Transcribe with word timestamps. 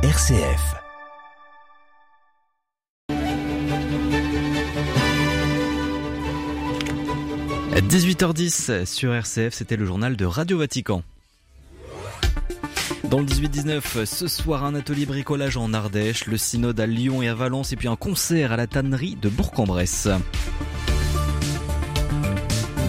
RCF. 0.00 0.76
À 7.74 7.80
18h10 7.80 8.84
sur 8.84 9.12
RCF, 9.12 9.52
c'était 9.52 9.74
le 9.74 9.84
journal 9.84 10.16
de 10.16 10.24
Radio 10.24 10.58
Vatican. 10.58 11.02
Dans 13.10 13.18
le 13.18 13.26
18-19, 13.26 14.04
ce 14.04 14.28
soir, 14.28 14.64
un 14.64 14.76
atelier 14.76 15.04
bricolage 15.04 15.56
en 15.56 15.74
Ardèche, 15.74 16.26
le 16.26 16.36
synode 16.36 16.78
à 16.78 16.86
Lyon 16.86 17.20
et 17.20 17.26
à 17.26 17.34
Valence, 17.34 17.72
et 17.72 17.76
puis 17.76 17.88
un 17.88 17.96
concert 17.96 18.52
à 18.52 18.56
la 18.56 18.68
tannerie 18.68 19.16
de 19.20 19.28
Bourg-en-Bresse. 19.28 20.06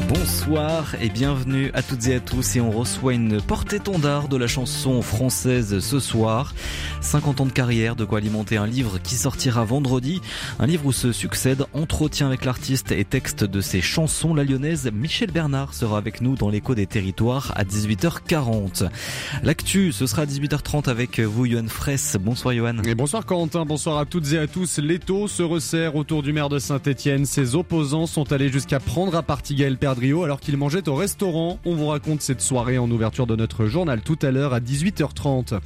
Bonsoir 0.09 0.95
et 0.99 1.09
bienvenue 1.09 1.69
à 1.75 1.83
toutes 1.83 2.07
et 2.07 2.15
à 2.15 2.19
tous 2.19 2.55
et 2.55 2.61
on 2.61 2.71
reçoit 2.71 3.13
une 3.13 3.39
porte-étendard 3.39 4.27
de 4.27 4.37
la 4.37 4.47
chanson 4.47 5.03
française 5.03 5.79
ce 5.81 5.99
soir. 5.99 6.55
50 7.01 7.41
ans 7.41 7.45
de 7.45 7.51
carrière, 7.51 7.95
de 7.95 8.05
quoi 8.05 8.17
alimenter 8.17 8.57
un 8.57 8.65
livre 8.65 8.97
qui 8.97 9.13
sortira 9.13 9.63
vendredi. 9.65 10.19
Un 10.57 10.65
livre 10.65 10.87
où 10.87 10.91
se 10.91 11.11
succèdent 11.11 11.65
entretien 11.73 12.25
avec 12.25 12.43
l'artiste 12.43 12.91
et 12.91 13.05
texte 13.05 13.43
de 13.43 13.61
ses 13.61 13.81
chansons. 13.81 14.33
La 14.33 14.43
lyonnaise 14.43 14.89
Michel 14.91 15.29
Bernard 15.29 15.75
sera 15.75 15.99
avec 15.99 16.21
nous 16.21 16.35
dans 16.35 16.49
l'écho 16.49 16.73
des 16.73 16.87
territoires 16.87 17.53
à 17.55 17.63
18h40. 17.63 18.89
L'actu, 19.43 19.91
ce 19.91 20.07
sera 20.07 20.23
à 20.23 20.25
18h30 20.25 20.89
avec 20.89 21.19
vous, 21.19 21.45
Johan 21.45 21.67
Fraisse. 21.67 22.17
Bonsoir, 22.19 22.55
Johan. 22.55 22.81
Et 22.83 22.95
bonsoir, 22.95 23.27
Quentin. 23.27 23.63
Bonsoir 23.63 23.99
à 23.99 24.05
toutes 24.05 24.33
et 24.33 24.39
à 24.39 24.47
tous. 24.47 24.79
L'étau 24.79 25.27
se 25.27 25.43
resserre 25.43 25.95
autour 25.95 26.23
du 26.23 26.33
maire 26.33 26.49
de 26.49 26.57
Saint-Etienne. 26.57 27.27
Ses 27.27 27.53
opposants 27.53 28.07
sont 28.07 28.31
allés 28.33 28.49
jusqu'à 28.49 28.79
prendre 28.79 29.15
à 29.15 29.21
partie 29.21 29.53
Gaël 29.53 29.77
Perdriau 29.99 30.23
alors 30.23 30.39
qu'il 30.39 30.55
mangeait 30.55 30.87
au 30.87 30.95
restaurant. 30.95 31.59
On 31.65 31.75
vous 31.75 31.87
raconte 31.87 32.21
cette 32.21 32.39
soirée 32.39 32.77
en 32.77 32.89
ouverture 32.89 33.27
de 33.27 33.35
notre 33.35 33.65
journal 33.65 33.99
tout 33.99 34.17
à 34.21 34.31
l'heure 34.31 34.53
à 34.53 34.61
18h30. 34.61 35.59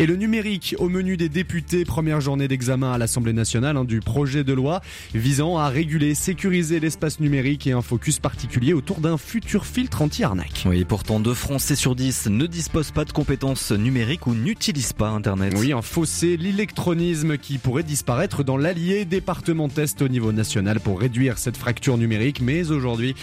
Et 0.00 0.06
le 0.06 0.16
numérique 0.16 0.74
au 0.78 0.88
menu 0.88 1.16
des 1.16 1.28
députés, 1.28 1.84
première 1.84 2.20
journée 2.20 2.48
d'examen 2.48 2.92
à 2.92 2.98
l'Assemblée 2.98 3.32
nationale 3.32 3.76
hein, 3.76 3.84
du 3.84 4.00
projet 4.00 4.42
de 4.42 4.52
loi 4.52 4.80
visant 5.14 5.56
à 5.56 5.68
réguler, 5.68 6.16
sécuriser 6.16 6.80
l'espace 6.80 7.20
numérique 7.20 7.68
et 7.68 7.72
un 7.72 7.80
focus 7.80 8.18
particulier 8.18 8.72
autour 8.72 8.98
d'un 8.98 9.18
futur 9.18 9.64
filtre 9.64 10.02
anti-arnaque. 10.02 10.64
Oui, 10.66 10.84
pourtant 10.84 11.20
deux 11.20 11.34
Français 11.34 11.76
sur 11.76 11.94
10 11.94 12.26
ne 12.30 12.46
disposent 12.46 12.90
pas 12.90 13.04
de 13.04 13.12
compétences 13.12 13.70
numériques 13.70 14.26
ou 14.26 14.34
n'utilisent 14.34 14.94
pas 14.94 15.10
Internet. 15.10 15.54
Oui, 15.56 15.72
un 15.72 15.82
fossé, 15.82 16.36
l'électronisme 16.36 17.38
qui 17.38 17.58
pourrait 17.58 17.84
disparaître 17.84 18.42
dans 18.42 18.56
l'allié 18.56 19.04
département 19.04 19.68
test 19.68 20.02
au 20.02 20.08
niveau 20.08 20.32
national 20.32 20.80
pour 20.80 20.98
réduire 20.98 21.38
cette 21.38 21.56
fracture 21.56 21.96
numérique. 21.98 22.40
Mais 22.40 22.72
aujourd'hui, 22.72 23.14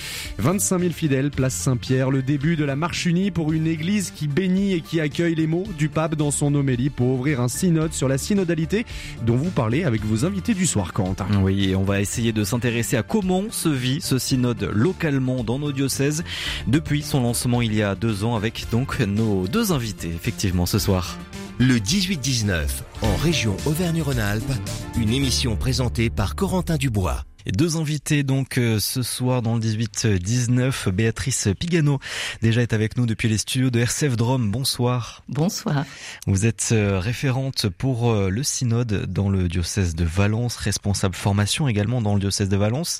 25 0.53 0.79
000 0.81 0.91
fidèles, 0.91 1.31
place 1.31 1.55
Saint-Pierre, 1.55 2.11
le 2.11 2.21
début 2.21 2.55
de 2.55 2.63
la 2.63 2.75
marche 2.75 3.07
unie 3.07 3.31
pour 3.31 3.53
une 3.53 3.65
église 3.65 4.11
qui 4.11 4.27
bénit 4.27 4.73
et 4.73 4.81
qui 4.81 5.01
accueille 5.01 5.33
les 5.33 5.47
mots 5.47 5.63
du 5.79 5.89
pape 5.89 6.13
dans 6.13 6.29
son 6.29 6.53
homélie 6.53 6.91
pour 6.91 7.07
ouvrir 7.07 7.41
un 7.41 7.47
synode 7.47 7.91
sur 7.91 8.07
la 8.07 8.19
synodalité 8.19 8.85
dont 9.25 9.35
vous 9.35 9.49
parlez 9.49 9.83
avec 9.83 10.05
vos 10.05 10.25
invités 10.25 10.53
du 10.53 10.67
soir, 10.67 10.93
Quentin. 10.93 11.25
Oui, 11.41 11.71
et 11.71 11.75
on 11.75 11.81
va 11.81 12.01
essayer 12.01 12.33
de 12.33 12.43
s'intéresser 12.43 12.97
à 12.97 13.01
comment 13.01 13.45
se 13.49 13.67
vit 13.67 13.99
ce 13.99 14.19
synode 14.19 14.69
localement 14.71 15.43
dans 15.43 15.57
nos 15.57 15.71
diocèses 15.71 16.23
depuis 16.67 17.01
son 17.01 17.23
lancement 17.23 17.63
il 17.63 17.73
y 17.73 17.81
a 17.81 17.95
deux 17.95 18.23
ans 18.23 18.35
avec 18.35 18.67
donc 18.71 18.99
nos 18.99 19.47
deux 19.47 19.71
invités, 19.71 20.09
effectivement, 20.09 20.67
ce 20.67 20.77
soir. 20.77 21.17
Le 21.57 21.77
18-19, 21.79 22.67
en 23.01 23.15
région 23.15 23.57
Auvergne-Rhône-Alpes, 23.65 24.53
une 25.01 25.09
émission 25.09 25.55
présentée 25.55 26.11
par 26.11 26.35
Corentin 26.35 26.77
Dubois. 26.77 27.23
Et 27.45 27.51
deux 27.51 27.77
invités 27.77 28.23
donc 28.23 28.57
euh, 28.57 28.79
ce 28.79 29.03
soir 29.03 29.41
dans 29.41 29.55
le 29.55 29.61
18-19. 29.61 30.89
Béatrice 30.91 31.49
Pigano 31.59 31.99
déjà 32.41 32.61
est 32.61 32.73
avec 32.73 32.97
nous 32.97 33.05
depuis 33.05 33.27
les 33.27 33.37
studios 33.37 33.69
de 33.69 33.79
RCF 33.79 34.15
Drôme. 34.15 34.49
Bonsoir. 34.49 35.23
Bonsoir. 35.27 35.85
Vous 36.25 36.45
êtes 36.45 36.69
euh, 36.71 36.99
référente 36.99 37.67
pour 37.69 38.11
euh, 38.11 38.29
le 38.29 38.43
synode 38.43 39.05
dans 39.11 39.29
le 39.29 39.49
diocèse 39.49 39.95
de 39.95 40.05
Valence, 40.05 40.55
responsable 40.55 41.15
formation 41.15 41.67
également 41.67 42.01
dans 42.01 42.13
le 42.13 42.19
diocèse 42.19 42.49
de 42.49 42.57
Valence. 42.57 42.99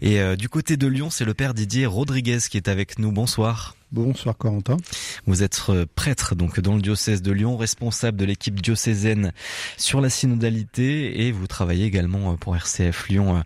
Et 0.00 0.18
du 0.36 0.48
côté 0.48 0.76
de 0.76 0.86
Lyon, 0.86 1.10
c'est 1.10 1.24
le 1.24 1.34
père 1.34 1.54
Didier 1.54 1.86
Rodriguez 1.86 2.38
qui 2.50 2.56
est 2.56 2.68
avec 2.68 2.98
nous. 2.98 3.12
Bonsoir. 3.12 3.77
Bonsoir 3.90 4.36
Corentin. 4.36 4.76
Vous 5.26 5.42
êtes 5.42 5.62
euh, 5.70 5.86
prêtre 5.94 6.34
donc 6.34 6.60
dans 6.60 6.74
le 6.74 6.82
diocèse 6.82 7.22
de 7.22 7.32
Lyon, 7.32 7.56
responsable 7.56 8.18
de 8.18 8.26
l'équipe 8.26 8.60
diocésaine 8.60 9.32
sur 9.78 10.02
la 10.02 10.10
synodalité 10.10 11.26
et 11.26 11.32
vous 11.32 11.46
travaillez 11.46 11.86
également 11.86 12.32
euh, 12.32 12.36
pour 12.36 12.54
RCF 12.54 13.08
Lyon. 13.08 13.42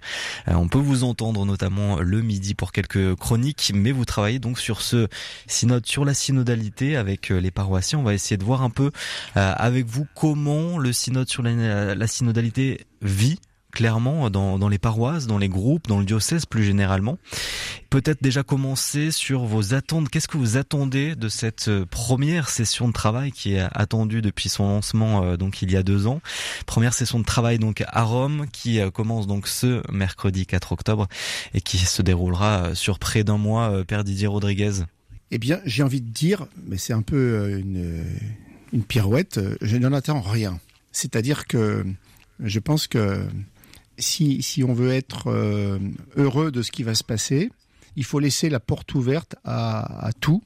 Euh, 0.49 0.55
on 0.55 0.67
peut 0.67 0.81
vous 0.81 1.05
entendre 1.05 1.47
notamment 1.47 2.01
le 2.01 2.23
midi 2.23 2.55
pour 2.55 2.73
quelques 2.73 3.15
chroniques, 3.15 3.71
mais 3.73 3.93
vous 3.93 4.05
travaillez 4.05 4.41
donc 4.41 4.59
sur 4.59 4.81
ce 4.81 5.07
synode 5.47 5.87
sur 5.87 6.05
la 6.05 6.13
synodalité 6.13 6.97
avec 6.97 7.29
les 7.29 7.51
paroissiens. 7.53 8.01
On 8.01 8.03
va 8.03 8.15
essayer 8.15 8.37
de 8.37 8.45
voir 8.45 8.63
un 8.63 8.71
peu 8.71 8.91
avec 9.35 9.87
vous 9.87 10.07
comment 10.17 10.77
le 10.77 10.93
synode 10.93 11.29
sur 11.29 11.45
la, 11.45 11.95
la 11.95 12.07
synodalité 12.09 12.85
vit 13.01 13.39
clairement 13.73 14.31
dans, 14.31 14.59
dans, 14.59 14.69
les 14.69 14.79
paroisses, 14.79 15.27
dans 15.27 15.39
les 15.39 15.49
groupes, 15.49 15.89
dans 15.89 15.99
le 15.99 16.05
diocèse 16.05 16.47
plus 16.47 16.65
généralement. 16.65 17.19
Peut-être 17.91 18.23
déjà 18.23 18.43
commencer 18.43 19.11
sur 19.11 19.45
vos 19.45 19.75
attentes. 19.75 20.09
Qu'est-ce 20.09 20.29
que 20.29 20.37
vous 20.37 20.57
attendez 20.57 21.17
de 21.17 21.29
cette 21.29 21.69
euh, 21.69 21.85
première 21.87 22.49
session 22.49 22.87
de 22.87 22.93
travail 22.93 23.33
qui 23.33 23.55
est 23.55 23.67
attendue 23.73 24.23
depuis 24.23 24.49
son 24.49 24.69
lancement 24.69 25.25
euh, 25.25 25.37
donc 25.37 25.63
il 25.63 25.73
y 25.73 25.77
a 25.77 25.83
deux 25.83 26.07
ans? 26.07 26.21
Première 26.67 26.95
session 26.95 27.19
de 27.19 27.25
travail 27.25 27.59
donc 27.59 27.83
à 27.87 28.03
Rome 28.03 28.47
qui 28.53 28.79
euh, 28.79 28.91
commence 28.91 29.27
donc 29.27 29.49
ce 29.49 29.83
mercredi 29.91 30.47
4 30.47 30.73
octobre 30.73 31.09
et 31.55 31.61
qui 31.61 31.79
se 31.79 32.03
déroulera 32.03 32.75
sur 32.75 32.99
près 32.99 33.25
d'un 33.25 33.39
mois. 33.39 33.85
Père 33.85 34.05
Didier 34.05 34.27
Rodriguez. 34.27 34.85
Eh 35.31 35.39
bien, 35.39 35.61
j'ai 35.65 35.83
envie 35.83 36.03
de 36.03 36.11
dire, 36.11 36.47
mais 36.67 36.77
c'est 36.77 36.93
un 36.93 37.03
peu 37.03 37.59
une, 37.59 38.05
une 38.73 38.85
pirouette. 38.85 39.41
Je 39.63 39.77
n'en 39.79 39.93
attends 39.93 40.21
rien. 40.21 40.61
C'est-à-dire 40.93 41.47
que 41.47 41.85
je 42.41 42.59
pense 42.59 42.87
que 42.87 43.25
si, 44.03 44.43
si 44.43 44.63
on 44.63 44.75
veut 44.75 44.93
être 44.93 45.29
euh, 45.29 45.79
heureux 46.17 46.53
de 46.53 46.61
ce 46.61 46.71
qui 46.71 46.83
va 46.83 46.95
se 46.95 47.05
passer, 47.05 47.51
il 47.97 48.05
faut 48.05 48.19
laisser 48.19 48.51
la 48.51 48.61
porte 48.61 48.95
ouverte 48.95 49.37
à, 49.45 50.11
tout. 50.21 50.43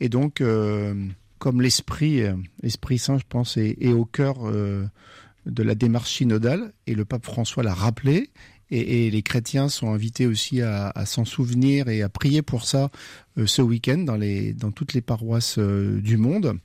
Et 0.00 0.08
donc, 0.08 0.40
euh, 0.40 0.94
comme 1.38 1.60
l'esprit, 1.60 2.22
euh, 2.22 2.34
l'esprit 2.62 2.98
saint, 2.98 3.18
je 3.18 3.24
pense, 3.28 3.56
est, 3.56 3.92
au 3.92 4.04
cœur 4.04 4.44
de 4.44 5.62
la 5.62 5.74
démarche 5.74 6.12
synodale, 6.16 6.72
et 6.86 6.94
le 6.94 7.04
pape 7.04 7.24
François 7.24 7.62
l'a 7.62 7.74
rappelé, 7.74 8.30
et, 8.70 9.10
les 9.10 9.22
chrétiens 9.22 9.68
sont 9.68 9.92
invités 9.92 10.26
aussi 10.26 10.62
à, 10.62 10.92
s'en 11.04 11.24
souvenir 11.24 11.88
et 11.88 12.02
à 12.02 12.08
prier 12.08 12.42
pour 12.42 12.64
ça 12.64 12.90
ce 13.44 13.62
week-end 13.62 13.98
dans, 13.98 14.70
toutes 14.72 14.94
les 14.94 15.02
paroisses 15.02 15.58
du 15.58 16.16
monde. 16.16 16.58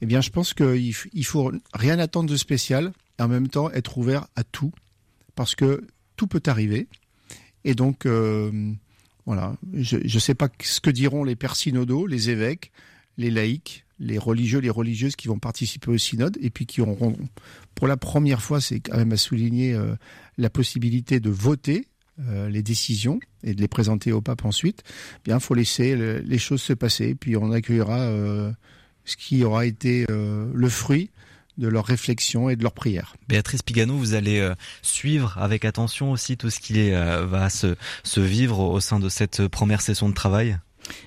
Eh 0.00 0.06
bien, 0.06 0.20
je 0.20 0.30
pense 0.30 0.54
qu'il 0.54 0.94
il 1.12 1.24
faut 1.26 1.52
rien 1.74 1.98
attendre 1.98 2.30
de 2.30 2.36
spécial, 2.36 2.92
et 3.18 3.22
en 3.22 3.28
même 3.28 3.48
temps 3.48 3.70
être 3.70 3.98
ouvert 3.98 4.28
à 4.36 4.44
tout 4.44 4.72
parce 5.34 5.54
que 5.54 5.84
tout 6.16 6.26
peut 6.26 6.42
arriver. 6.46 6.88
Et 7.64 7.74
donc, 7.74 8.06
euh, 8.06 8.72
voilà, 9.26 9.56
je 9.74 9.96
ne 9.96 10.20
sais 10.20 10.34
pas 10.34 10.48
ce 10.62 10.80
que 10.80 10.90
diront 10.90 11.24
les 11.24 11.36
pères 11.36 11.56
synodaux, 11.56 12.06
les 12.06 12.30
évêques, 12.30 12.72
les 13.18 13.30
laïcs, 13.30 13.84
les 13.98 14.18
religieux, 14.18 14.58
les 14.58 14.70
religieuses 14.70 15.16
qui 15.16 15.28
vont 15.28 15.38
participer 15.38 15.90
au 15.90 15.98
synode 15.98 16.36
et 16.40 16.50
puis 16.50 16.66
qui 16.66 16.80
auront, 16.80 17.16
pour 17.74 17.86
la 17.86 17.96
première 17.96 18.42
fois, 18.42 18.60
c'est 18.60 18.80
quand 18.80 18.96
même 18.96 19.12
à 19.12 19.16
souligner 19.16 19.74
euh, 19.74 19.94
la 20.38 20.50
possibilité 20.50 21.20
de 21.20 21.30
voter 21.30 21.86
euh, 22.28 22.48
les 22.48 22.62
décisions 22.62 23.20
et 23.44 23.54
de 23.54 23.60
les 23.60 23.68
présenter 23.68 24.10
au 24.10 24.20
pape 24.20 24.44
ensuite. 24.44 24.82
Bien, 25.24 25.38
faut 25.38 25.54
laisser 25.54 25.94
le, 25.94 26.18
les 26.18 26.38
choses 26.38 26.62
se 26.62 26.72
passer, 26.72 27.14
puis 27.14 27.36
on 27.36 27.52
accueillera 27.52 28.52
ce 29.04 29.16
qui 29.16 29.44
aura 29.44 29.66
été 29.66 30.06
le 30.08 30.68
fruit 30.68 31.10
de 31.62 31.68
leur 31.68 31.86
réflexion 31.86 32.50
et 32.50 32.56
de 32.56 32.62
leur 32.62 32.72
prière. 32.72 33.16
Béatrice 33.28 33.62
Pigano, 33.62 33.96
vous 33.96 34.14
allez 34.14 34.40
euh, 34.40 34.54
suivre 34.82 35.38
avec 35.38 35.64
attention 35.64 36.10
aussi 36.10 36.36
tout 36.36 36.50
ce 36.50 36.60
qui 36.60 36.92
euh, 36.92 37.24
va 37.24 37.48
se, 37.48 37.76
se 38.02 38.20
vivre 38.20 38.58
au 38.58 38.80
sein 38.80 38.98
de 38.98 39.08
cette 39.08 39.48
première 39.48 39.80
session 39.80 40.08
de 40.08 40.14
travail 40.14 40.58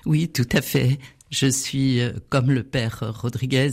Oui, 0.04 0.28
tout 0.28 0.48
à 0.52 0.62
fait. 0.62 0.98
Je 1.30 1.48
suis, 1.48 2.00
euh, 2.00 2.12
comme 2.28 2.52
le 2.52 2.62
père 2.62 3.02
Rodriguez, 3.20 3.70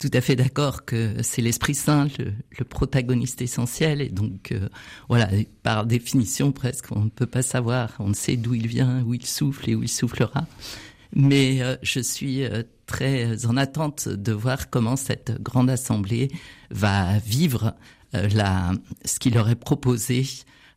tout 0.00 0.10
à 0.12 0.20
fait 0.20 0.34
d'accord 0.34 0.84
que 0.84 1.14
c'est 1.22 1.40
l'Esprit 1.40 1.74
Saint 1.74 2.08
le, 2.18 2.32
le, 2.58 2.64
protagoniste 2.64 3.42
essentiel. 3.42 4.00
Et 4.00 4.08
donc, 4.08 4.50
euh, 4.50 4.68
voilà, 5.08 5.28
par 5.62 5.86
définition 5.86 6.50
presque, 6.50 6.86
on 6.90 7.04
ne 7.04 7.10
peut 7.10 7.26
pas 7.26 7.42
savoir, 7.42 7.90
on 8.00 8.08
ne 8.08 8.14
sait 8.14 8.36
d'où 8.36 8.54
il 8.54 8.66
vient, 8.66 9.02
où 9.04 9.14
il 9.14 9.24
souffle 9.24 9.70
et 9.70 9.74
où 9.76 9.82
il 9.84 9.88
soufflera. 9.88 10.46
Mais 11.14 11.62
euh, 11.62 11.76
je 11.82 12.00
suis 12.00 12.42
très 12.86 13.46
en 13.46 13.56
attente 13.56 14.08
de 14.08 14.32
voir 14.32 14.70
comment 14.70 14.96
cette 14.96 15.42
grande 15.42 15.70
assemblée 15.70 16.30
va 16.70 17.18
vivre 17.18 17.74
euh, 18.14 18.28
la, 18.28 18.72
ce 19.04 19.18
qu'il 19.18 19.38
aurait 19.38 19.56
proposé 19.56 20.26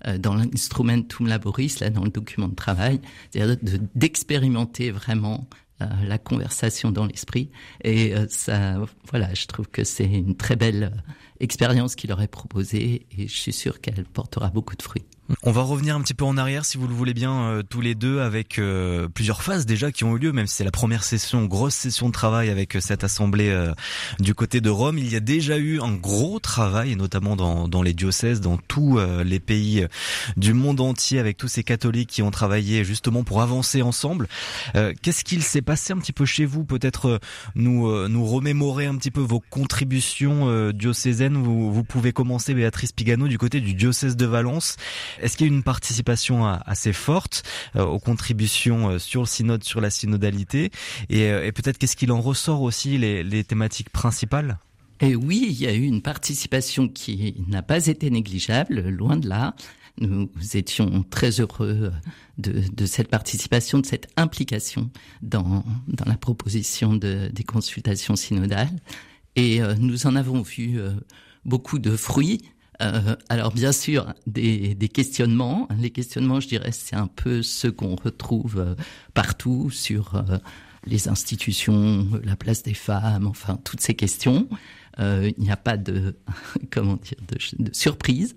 euh, 0.06 0.18
dans 0.20 0.36
l'instrumentum 0.36 1.28
laboris, 1.28 1.80
là 1.80 1.90
dans 1.90 2.04
le 2.04 2.12
document 2.12 2.48
de 2.48 2.56
travail, 2.56 3.02
c'est-à-dire 3.32 3.58
d'expérimenter 3.96 4.92
vraiment 4.92 5.48
euh, 5.82 5.86
la 6.08 6.20
conversation 6.20 6.92
dans 6.92 7.06
l'esprit. 7.06 7.50
Et 7.84 8.16
euh, 8.16 8.26
ça, 8.30 8.80
voilà, 9.10 9.34
je 9.34 9.46
trouve 9.48 9.68
que 9.68 9.84
c'est 9.84 10.06
une 10.06 10.36
très 10.36 10.56
belle 10.56 11.04
expérience 11.40 11.96
qu'il 11.96 12.12
aurait 12.12 12.28
proposée 12.28 13.08
et 13.18 13.28
je 13.28 13.36
suis 13.36 13.54
sûr 13.54 13.82
qu'elle 13.82 14.06
portera 14.06 14.50
beaucoup 14.50 14.76
de 14.76 14.82
fruits. 14.82 15.06
On 15.44 15.52
va 15.52 15.62
revenir 15.62 15.96
un 15.96 16.02
petit 16.02 16.14
peu 16.14 16.24
en 16.24 16.38
arrière, 16.38 16.64
si 16.64 16.78
vous 16.78 16.88
le 16.88 16.94
voulez 16.94 17.14
bien, 17.14 17.34
euh, 17.42 17.64
tous 17.64 17.82
les 17.82 17.96
deux, 17.96 18.22
avec 18.22 18.60
euh, 18.60 19.10
plusieurs 19.10 19.42
phases 19.42 19.66
déjà 19.66 19.92
qui 19.92 20.06
ont 20.06 20.16
eu 20.16 20.20
lieu, 20.20 20.32
même 20.32 20.48
si 20.48 20.56
c'est 20.56 20.64
la 20.64 20.72
première 20.72 21.04
session, 21.04 21.44
grosse 21.46 21.76
session 21.76 22.08
de 22.08 22.14
travail 22.14 22.50
avec 22.50 22.76
euh, 22.76 22.80
cette 22.80 23.04
assemblée 23.04 23.54
du 24.20 24.34
côté 24.34 24.62
de 24.62 24.70
Rome. 24.70 24.98
Il 24.98 25.12
y 25.12 25.16
a 25.16 25.20
déjà 25.20 25.58
eu 25.58 25.82
un 25.82 25.94
gros 25.94 26.40
travail, 26.40 26.96
notamment 26.96 27.36
dans, 27.36 27.68
dans 27.68 27.82
les 27.82 27.94
diocèses, 27.94 28.40
dans 28.42 28.58
tous 28.58 29.00
les 29.24 29.40
pays 29.40 29.86
du 30.38 30.54
monde 30.54 30.80
entier, 30.80 31.20
avec 31.20 31.38
tous 31.38 31.48
ces 31.48 31.64
catholiques 31.64 32.10
qui 32.10 32.22
ont 32.22 32.32
travaillé 32.32 32.84
justement 32.84 33.24
pour 33.24 33.42
avancer 33.42 33.82
ensemble. 33.82 34.28
Qu'est-ce 34.74 35.24
qu'il 35.24 35.44
s'est 35.44 35.62
passé 35.62 35.94
un 35.94 35.98
petit 35.98 36.14
peu 36.14 36.26
chez 36.26 36.46
vous? 36.46 36.64
Peut-être 36.64 37.20
nous 37.56 38.08
nous 38.08 38.26
remémorer 38.26 38.86
un 38.86 38.96
petit 38.96 39.12
peu 39.12 39.22
vos 39.22 39.40
contributions 39.40 40.72
diocésaines. 40.72 41.38
Vous, 41.38 41.74
vous 41.74 41.84
pouvez 41.84 42.12
commencer, 42.12 42.54
Béatrice 42.54 42.92
Pigano, 42.92 43.28
du 43.28 43.38
côté 43.38 43.60
du 43.62 43.74
diocèse 43.74 44.16
de 44.16 44.26
Valence. 44.26 44.78
Est-ce 45.22 45.38
qu'il 45.38 45.48
y 45.48 45.50
a 45.50 45.54
une 45.54 45.64
participation 45.64 46.46
assez 46.46 46.94
forte 46.94 47.44
euh, 47.76 47.84
aux 47.84 48.00
contributions 48.00 48.90
euh, 48.90 49.00
sur 49.00 49.22
le 49.22 49.28
synode, 49.28 49.64
sur 49.64 49.82
la 49.82 49.90
synodalité 49.90 50.72
euh, 51.12 51.44
Et, 51.44 51.52
peut-être 51.52 51.78
qu'est-ce 51.78 51.96
qu'il 51.96 52.12
en 52.12 52.22
ressort 52.22 52.62
aussi 52.62 52.98
les, 52.98 53.44
thématiques 53.44 53.90
principales? 53.90 54.60
Et 55.00 55.16
oui, 55.16 55.48
il 55.50 55.62
y 55.62 55.68
a 55.68 55.74
eu 55.74 55.84
une 55.84 56.02
participation 56.02 56.88
qui 56.88 57.36
n'a 57.48 57.62
pas 57.62 57.88
été 57.88 58.10
négligeable, 58.10 58.82
loin 58.90 59.18
de 59.18 59.30
là. 59.30 59.56
Nous 60.00 60.30
étions 60.54 61.04
très 61.10 61.40
heureux 61.40 61.92
de, 62.38 62.86
cette 62.86 63.08
participation, 63.08 63.80
de 63.80 63.86
cette 63.86 64.08
implication 64.16 64.90
dans, 65.22 65.64
la 66.06 66.18
proposition 66.18 66.96
de, 66.96 67.30
des 67.32 67.44
consultations 67.44 68.16
synodales. 68.16 68.70
Et 69.36 69.60
nous 69.80 70.08
en 70.08 70.16
avons 70.16 70.42
vu 70.42 70.80
beaucoup 71.46 71.80
de 71.80 71.96
fruits 71.96 72.42
euh, 72.82 73.16
alors 73.30 73.52
bien 73.52 73.72
sûr, 73.72 74.14
des, 74.28 74.76
des, 74.76 74.90
questionnements. 74.90 75.68
Les 75.80 75.90
questionnements, 75.90 76.40
je 76.40 76.48
dirais, 76.48 76.72
c'est 76.72 76.96
un 76.96 77.08
peu 77.08 77.42
ce 77.42 77.68
qu'on 77.68 77.96
retrouve 77.96 78.60
euh, 78.60 78.76
partout 79.14 79.70
sur 79.72 80.16
euh, 80.16 80.38
les 80.86 81.08
institutions, 81.08 82.08
la 82.24 82.36
place 82.36 82.64
des 82.64 82.74
femmes, 82.74 83.28
enfin 83.28 83.60
toutes 83.64 83.82
ces 83.82 83.96
questions. 83.96 84.48
il 85.00 85.34
n'y 85.38 85.52
a 85.52 85.58
pas 85.58 85.78
de 85.78 86.18
comment 86.72 86.98
dire 86.98 87.18
de, 87.60 87.70
surprise. 87.74 88.36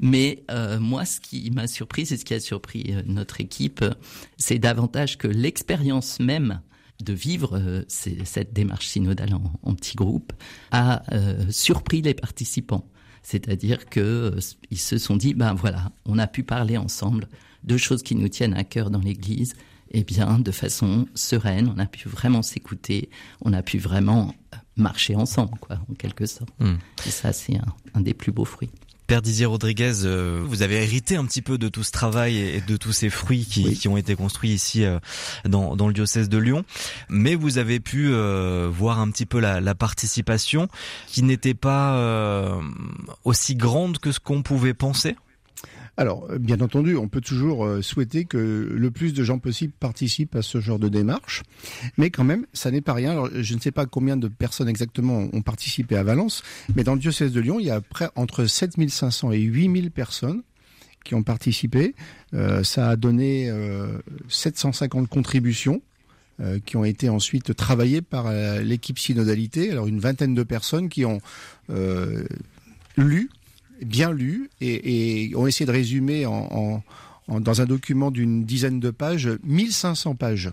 Mais 0.00 0.44
moi, 0.80 1.04
ce 1.04 1.20
qui 1.20 1.52
m'a 1.52 1.68
surpris 1.68 2.02
et 2.02 2.16
ce 2.16 2.24
qui 2.24 2.34
a 2.34 2.40
surpris 2.40 2.92
notre 3.06 3.40
équipe, 3.40 3.84
c'est 4.36 4.58
davantage 4.58 5.18
que 5.18 5.28
l'expérience 5.28 6.18
même 6.18 6.60
de 7.00 7.12
vivre 7.12 7.84
cette 7.86 8.52
démarche 8.52 8.88
synodale 8.88 9.38
en 9.62 9.74
petit 9.74 9.94
groupe 9.94 10.32
a 10.72 11.04
surpris 11.48 12.02
les 12.02 12.14
participants. 12.14 12.90
C'est-à-dire 13.24 13.86
que 13.86 14.00
euh, 14.00 14.40
ils 14.70 14.78
se 14.78 14.98
sont 14.98 15.16
dit, 15.16 15.34
ben 15.34 15.54
voilà, 15.54 15.90
on 16.04 16.18
a 16.18 16.28
pu 16.28 16.44
parler 16.44 16.76
ensemble 16.76 17.26
de 17.64 17.76
choses 17.76 18.02
qui 18.02 18.14
nous 18.14 18.28
tiennent 18.28 18.54
à 18.54 18.62
cœur 18.62 18.90
dans 18.90 19.00
l'Église, 19.00 19.54
et 19.90 20.00
eh 20.00 20.04
bien 20.04 20.38
de 20.38 20.50
façon 20.50 21.06
sereine, 21.14 21.72
on 21.74 21.78
a 21.78 21.86
pu 21.86 22.08
vraiment 22.08 22.42
s'écouter, 22.42 23.10
on 23.40 23.52
a 23.52 23.62
pu 23.62 23.78
vraiment 23.78 24.34
marcher 24.76 25.14
ensemble, 25.14 25.58
quoi, 25.60 25.78
en 25.90 25.94
quelque 25.94 26.26
sorte. 26.26 26.50
Hmm. 26.58 26.76
Et 27.06 27.10
ça, 27.10 27.32
c'est 27.32 27.58
un 27.94 28.00
des 28.00 28.14
plus 28.14 28.32
beaux 28.32 28.44
fruits. 28.44 28.70
Père 29.06 29.20
Dizier 29.20 29.44
Rodriguez, 29.44 30.04
euh, 30.04 30.42
vous 30.46 30.62
avez 30.62 30.82
hérité 30.82 31.16
un 31.16 31.26
petit 31.26 31.42
peu 31.42 31.58
de 31.58 31.68
tout 31.68 31.82
ce 31.82 31.90
travail 31.90 32.38
et 32.38 32.60
de 32.62 32.76
tous 32.78 32.92
ces 32.92 33.10
fruits 33.10 33.44
qui, 33.44 33.78
qui 33.78 33.86
ont 33.86 33.98
été 33.98 34.16
construits 34.16 34.50
ici 34.50 34.84
euh, 34.84 34.98
dans, 35.44 35.76
dans, 35.76 35.88
le 35.88 35.92
diocèse 35.92 36.30
de 36.30 36.38
Lyon, 36.38 36.64
mais 37.10 37.34
vous 37.34 37.58
avez 37.58 37.80
pu 37.80 38.08
euh, 38.10 38.70
voir 38.72 39.00
un 39.00 39.10
petit 39.10 39.26
peu 39.26 39.40
la, 39.40 39.60
la 39.60 39.74
participation 39.74 40.68
qui 41.06 41.22
n'était 41.22 41.54
pas 41.54 42.60
aussi 43.24 43.56
grande 43.56 43.98
que 43.98 44.10
ce 44.10 44.20
qu'on 44.20 44.42
pouvait 44.42 44.74
penser. 44.74 45.16
Alors, 45.96 46.26
euh, 46.30 46.38
bien 46.38 46.60
entendu, 46.60 46.96
on 46.96 47.08
peut 47.08 47.20
toujours 47.20 47.64
euh, 47.64 47.82
souhaiter 47.82 48.24
que 48.24 48.36
le 48.70 48.90
plus 48.90 49.14
de 49.14 49.22
gens 49.22 49.38
possible 49.38 49.72
participent 49.78 50.34
à 50.34 50.42
ce 50.42 50.60
genre 50.60 50.78
de 50.78 50.88
démarche, 50.88 51.42
mais 51.96 52.10
quand 52.10 52.24
même, 52.24 52.46
ça 52.52 52.70
n'est 52.70 52.80
pas 52.80 52.94
rien. 52.94 53.12
Alors, 53.12 53.28
je 53.32 53.54
ne 53.54 53.60
sais 53.60 53.70
pas 53.70 53.86
combien 53.86 54.16
de 54.16 54.28
personnes 54.28 54.68
exactement 54.68 55.28
ont 55.32 55.42
participé 55.42 55.96
à 55.96 56.02
Valence, 56.02 56.42
mais 56.74 56.84
dans 56.84 56.94
le 56.94 57.00
diocèse 57.00 57.32
de 57.32 57.40
Lyon, 57.40 57.60
il 57.60 57.66
y 57.66 57.70
a 57.70 57.80
près 57.80 58.08
entre 58.16 58.44
7500 58.44 59.32
et 59.32 59.40
8000 59.40 59.90
personnes 59.90 60.42
qui 61.04 61.14
ont 61.14 61.22
participé. 61.22 61.94
Euh, 62.32 62.64
ça 62.64 62.88
a 62.88 62.96
donné 62.96 63.52
750 64.28 65.08
contributions 65.08 65.82
qui 66.66 66.76
ont 66.76 66.84
été 66.84 67.08
ensuite 67.08 67.54
travaillées 67.54 68.02
par 68.02 68.32
l'équipe 68.60 68.98
synodalité. 68.98 69.70
Alors 69.70 69.86
une 69.86 70.00
vingtaine 70.00 70.34
de 70.34 70.42
personnes 70.42 70.88
qui 70.88 71.04
ont 71.04 71.20
lu 72.96 73.30
bien 73.84 74.12
lu 74.12 74.50
et, 74.60 75.26
et 75.26 75.36
ont 75.36 75.46
essayé 75.46 75.66
de 75.66 75.72
résumer 75.72 76.26
en, 76.26 76.82
dans 77.28 77.60
un 77.60 77.66
document 77.66 78.10
d'une 78.10 78.44
dizaine 78.44 78.80
de 78.80 78.90
pages 78.90 79.30
1500 79.44 80.14
pages. 80.14 80.50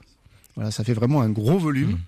Voilà, 0.56 0.72
ça 0.72 0.84
fait 0.84 0.94
vraiment 0.94 1.22
un 1.22 1.30
gros 1.30 1.58
volume. 1.58 1.92
Mmh. 1.92 2.00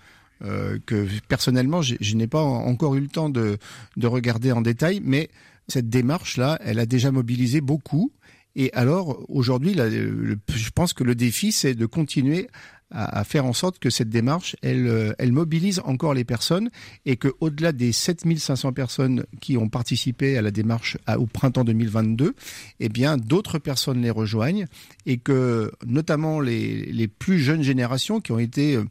Euh, 0.46 0.78
que 0.86 1.08
personnellement, 1.30 1.82
je, 1.82 2.16
n'ai 2.16 2.28
pas 2.28 2.42
encore 2.42 2.96
eu 2.96 3.00
le 3.00 3.08
temps 3.08 3.30
de, 3.30 3.58
de 3.96 4.08
regarder 4.08 4.52
en 4.52 4.62
détail, 4.62 5.00
mais 5.02 5.30
cette 5.70 5.90
démarche-là, 5.90 6.60
elle 6.62 6.80
a 6.80 6.86
déjà 6.86 7.12
mobilisé 7.12 7.62
beaucoup. 7.62 8.12
Et 8.56 8.70
alors, 8.74 9.24
aujourd'hui, 9.30 9.74
je 9.74 10.70
pense 10.76 10.92
que 10.92 11.06
le 11.06 11.16
défi, 11.16 11.54
c'est 11.54 11.76
de 11.76 11.86
continuer 11.86 12.50
à, 12.94 13.24
faire 13.24 13.46
en 13.46 13.54
sorte 13.54 13.80
que 13.80 13.90
cette 13.90 14.10
démarche, 14.10 14.56
elle, 14.62 14.88
euh, 14.88 15.14
elle 15.18 15.32
mobilise 15.32 15.82
encore 15.84 16.14
les 16.14 16.24
personnes 16.24 16.70
et 17.06 17.18
que 17.18 17.30
au-delà 17.40 17.72
des 17.72 17.92
7500 17.92 18.72
personnes 18.72 19.26
qui 19.42 19.58
ont 19.58 19.68
participé 19.68 20.38
à 20.38 20.42
la 20.42 20.52
démarche 20.52 20.98
au 21.18 21.26
printemps 21.26 21.64
2022, 21.64 22.36
eh 22.80 22.90
bien 22.90 23.18
d'autres 23.18 23.58
personnes 23.58 24.02
les 24.02 24.12
rejoignent 24.12 24.66
et 25.06 25.18
que 25.18 25.72
notamment 25.86 26.40
les, 26.40 26.86
les 26.86 27.08
plus 27.08 27.40
jeunes 27.40 27.64
générations 27.64 28.22
qui 28.22 28.32
ont 28.32 28.40
été 28.40 28.76
euh, 28.76 28.84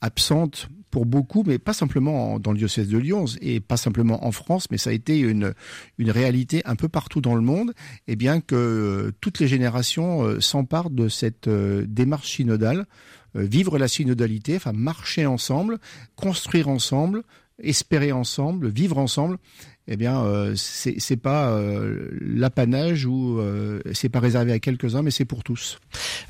absentes 0.00 0.68
pour 0.90 1.06
beaucoup, 1.06 1.42
mais 1.44 1.58
pas 1.58 1.72
simplement 1.72 2.38
dans 2.38 2.52
le 2.52 2.58
diocèse 2.58 2.88
de 2.88 2.98
Lyon 2.98 3.24
et 3.40 3.58
pas 3.58 3.76
simplement 3.76 4.24
en 4.26 4.30
France, 4.30 4.68
mais 4.70 4.78
ça 4.78 4.90
a 4.90 4.92
été 4.92 5.18
une, 5.18 5.54
une 5.98 6.10
réalité 6.10 6.62
un 6.66 6.76
peu 6.76 6.88
partout 6.88 7.20
dans 7.20 7.34
le 7.34 7.40
monde, 7.40 7.70
et 8.06 8.12
eh 8.12 8.16
bien 8.16 8.40
que 8.40 8.54
euh, 8.54 9.12
toutes 9.20 9.40
les 9.40 9.48
générations 9.48 10.40
s'emparent 10.40 10.90
de 10.90 11.08
cette 11.08 11.48
démarche 11.48 12.30
synodale 12.30 12.86
vivre 13.34 13.78
la 13.78 13.88
synodalité, 13.88 14.56
enfin 14.56 14.72
marcher 14.72 15.26
ensemble, 15.26 15.78
construire 16.16 16.68
ensemble, 16.68 17.22
espérer 17.62 18.12
ensemble, 18.12 18.68
vivre 18.68 18.98
ensemble, 18.98 19.38
eh 19.86 19.96
bien, 19.96 20.24
euh, 20.24 20.54
c'est 20.56 21.16
pas 21.16 21.50
euh, 21.50 22.08
l'apanage 22.20 23.04
ou 23.04 23.38
euh, 23.38 23.80
c'est 23.92 24.08
pas 24.08 24.20
réservé 24.20 24.52
à 24.52 24.58
quelques-uns, 24.58 25.02
mais 25.02 25.10
c'est 25.10 25.26
pour 25.26 25.44
tous. 25.44 25.78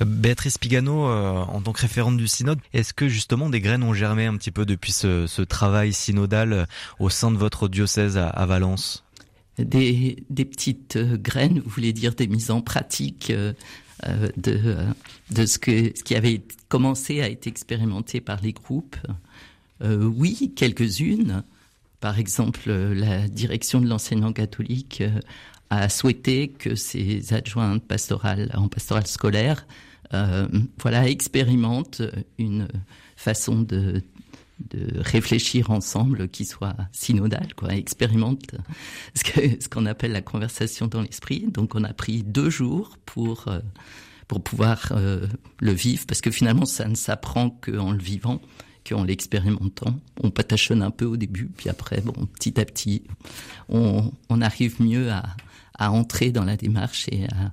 Béatrice 0.04 0.58
Pigano, 0.58 1.06
en 1.06 1.60
tant 1.60 1.72
que 1.72 1.80
référente 1.80 2.16
du 2.16 2.26
synode, 2.26 2.58
est-ce 2.72 2.92
que 2.92 3.08
justement 3.08 3.48
des 3.48 3.60
graines 3.60 3.84
ont 3.84 3.94
germé 3.94 4.26
un 4.26 4.36
petit 4.36 4.50
peu 4.50 4.66
depuis 4.66 4.92
ce, 4.92 5.42
travail 5.42 5.92
synodal 5.92 6.66
au 6.98 7.10
sein 7.10 7.30
de 7.30 7.36
votre 7.36 7.68
diocèse 7.68 8.18
à, 8.18 8.46
Valence? 8.46 9.04
Des, 9.58 10.16
des, 10.30 10.44
petites 10.44 10.98
graines, 10.98 11.60
vous 11.60 11.70
voulez 11.70 11.92
dire 11.92 12.14
des 12.16 12.26
mises 12.26 12.50
en 12.50 12.60
pratique 12.60 13.30
euh, 13.30 13.52
de, 14.02 14.60
euh, 14.64 14.84
de 15.30 15.46
ce, 15.46 15.58
que, 15.58 15.92
ce 15.96 16.02
qui 16.02 16.14
avait 16.14 16.42
commencé 16.68 17.20
à 17.20 17.30
être 17.30 17.46
expérimenté 17.46 18.20
par 18.20 18.40
les 18.40 18.52
groupes. 18.52 18.96
Euh, 19.82 20.04
oui, 20.04 20.52
quelques-unes. 20.56 21.42
Par 22.00 22.18
exemple, 22.18 22.70
la 22.70 23.28
direction 23.28 23.80
de 23.80 23.86
l'enseignement 23.86 24.32
catholique 24.32 25.02
a 25.70 25.88
souhaité 25.88 26.48
que 26.48 26.74
ses 26.74 27.32
adjointes 27.32 27.82
pastorales 27.82 28.50
en 28.54 28.68
pastorale 28.68 29.06
scolaire 29.06 29.66
voilà, 30.78 31.08
expérimentent 31.08 32.02
une 32.38 32.68
façon 33.16 33.62
de, 33.62 34.02
de 34.60 35.00
réfléchir 35.00 35.70
ensemble 35.70 36.28
qui 36.28 36.44
soit 36.44 36.76
synodal, 36.92 37.54
quoi, 37.54 37.74
expérimente 37.74 38.54
ce 39.14 39.68
qu'on 39.68 39.86
appelle 39.86 40.12
la 40.12 40.22
conversation 40.22 40.86
dans 40.86 41.02
l'esprit. 41.02 41.46
Donc 41.48 41.74
on 41.74 41.84
a 41.84 41.92
pris 41.92 42.22
deux 42.22 42.50
jours 42.50 42.96
pour 43.04 43.48
euh, 43.48 43.60
pour 44.28 44.42
pouvoir 44.42 44.92
euh, 44.92 45.26
le 45.60 45.72
vivre, 45.72 46.06
parce 46.06 46.20
que 46.20 46.30
finalement 46.30 46.64
ça 46.64 46.88
ne 46.88 46.94
s'apprend 46.94 47.50
qu'en 47.50 47.92
le 47.92 47.98
vivant, 47.98 48.40
qu'en 48.88 49.04
l'expérimentant. 49.04 50.00
On 50.22 50.30
patachonne 50.30 50.82
un 50.82 50.90
peu 50.90 51.04
au 51.04 51.16
début, 51.16 51.50
puis 51.56 51.68
après, 51.68 52.00
bon, 52.00 52.12
petit 52.26 52.58
à 52.60 52.64
petit, 52.64 53.02
on, 53.68 54.12
arrive 54.40 54.80
mieux 54.80 55.10
à, 55.10 55.24
à 55.74 55.90
entrer 55.90 56.32
dans 56.32 56.44
la 56.44 56.56
démarche 56.56 57.06
et 57.10 57.26
à, 57.26 57.52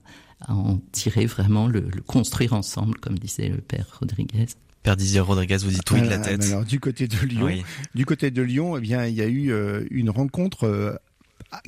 en 0.51 0.79
tirer 0.91 1.27
vraiment 1.27 1.67
le 1.67 1.81
construire 2.07 2.53
ensemble, 2.53 2.97
comme 2.99 3.19
disait 3.19 3.49
le 3.49 3.61
père 3.61 3.85
Rodriguez. 3.99 4.47
Père 4.83 4.97
Dizier 4.97 5.19
Rodriguez, 5.19 5.57
vous 5.57 5.69
dites 5.69 5.89
oui 5.91 6.01
de 6.01 6.09
la 6.09 6.17
tête. 6.17 6.43
Alors, 6.43 6.65
du 6.65 6.79
côté 6.79 7.07
de 7.07 7.17
Lyon, 7.25 7.49
du 7.93 8.05
côté 8.05 8.31
de 8.31 8.41
Lyon, 8.41 8.77
eh 8.77 8.81
bien, 8.81 9.05
il 9.05 9.13
y 9.13 9.21
a 9.21 9.27
eu 9.27 9.51
euh, 9.51 9.85
une 9.91 10.09
rencontre 10.09 10.63
euh, 10.63 10.93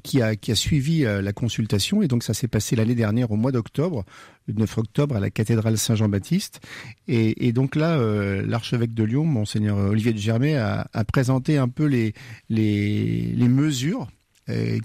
qui 0.02 0.22
a, 0.22 0.36
qui 0.36 0.52
a 0.52 0.56
suivi 0.56 1.06
euh, 1.06 1.22
la 1.22 1.32
consultation. 1.32 2.02
Et 2.02 2.08
donc 2.08 2.24
ça 2.24 2.34
s'est 2.34 2.48
passé 2.48 2.76
l'année 2.76 2.96
dernière 2.96 3.32
au 3.32 3.36
mois 3.36 3.52
d'octobre, 3.52 4.04
le 4.48 4.56
9 4.56 4.78
octobre 4.80 5.16
à 5.16 5.20
la 5.20 5.30
cathédrale 5.30 5.78
Saint-Jean-Baptiste. 5.78 6.60
Et, 7.08 7.48
et, 7.48 7.54
donc 7.54 7.76
là 7.76 7.98
l'archevêque 8.42 8.96
de 8.96 9.04
Lyon, 9.04 9.26
monseigneur 9.26 9.78
Olivier 9.78 10.14
de 10.14 10.18
Germay 10.18 10.56
a, 10.56 10.88
a, 10.92 11.04
présenté 11.04 11.58
un 11.58 11.70
peu 11.70 11.86
les, 11.86 12.14
les, 12.50 13.32
les 13.36 13.48
mesures 13.48 14.08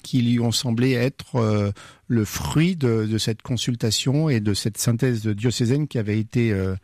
qui 0.04 0.22
lui 0.22 0.38
ont 0.38 0.52
semblé 0.52 0.92
être 0.92 1.72
le 2.08 2.24
fruit 2.24 2.76
de, 2.76 3.06
de, 3.06 3.18
cette 3.18 3.42
consultation 3.42 4.28
et 4.28 4.40
de 4.40 4.54
cette 4.54 4.78
synthèse 4.78 5.26
diocésaine 5.26 5.88
qui 5.88 5.98
avait 5.98 6.18
été 6.18 6.52
euh, 6.52 6.74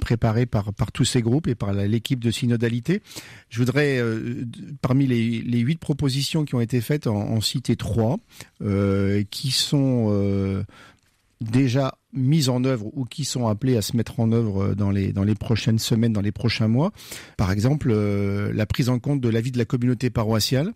préparé 0.00 0.46
par, 0.46 0.72
tous 0.92 1.04
ces 1.04 1.22
groupes 1.22 1.46
et 1.46 1.54
par 1.54 1.72
l'équipe 1.72 2.18
de 2.18 2.30
synodalité. 2.30 3.02
Je 3.48 3.58
voudrais, 3.58 3.98
euh, 3.98 4.44
parmi 4.82 5.06
les, 5.06 5.58
huit 5.58 5.78
propositions 5.78 6.44
qui 6.44 6.54
ont 6.54 6.60
été 6.60 6.80
faites, 6.80 7.06
en, 7.06 7.40
citer 7.40 7.76
trois, 7.76 8.18
euh, 8.62 9.22
qui 9.30 9.50
sont 9.50 10.64
déjà 11.40 11.96
mises 12.12 12.48
en 12.48 12.64
œuvre 12.64 12.86
ou 12.94 13.04
qui 13.04 13.24
sont 13.24 13.46
appelées 13.46 13.76
à 13.76 13.82
se 13.82 13.96
mettre 13.96 14.18
en 14.18 14.32
œuvre 14.32 14.74
dans 14.74 14.90
les, 14.90 15.12
dans 15.12 15.22
les 15.22 15.36
prochaines 15.36 15.78
semaines, 15.78 16.12
dans 16.12 16.20
les 16.20 16.32
prochains 16.32 16.66
mois. 16.66 16.92
Par 17.36 17.52
exemple, 17.52 17.92
la 17.92 18.66
prise 18.66 18.88
en 18.88 18.98
compte 18.98 19.20
de 19.20 19.28
l'avis 19.28 19.52
de 19.52 19.58
la 19.58 19.64
communauté 19.64 20.10
paroissiale 20.10 20.72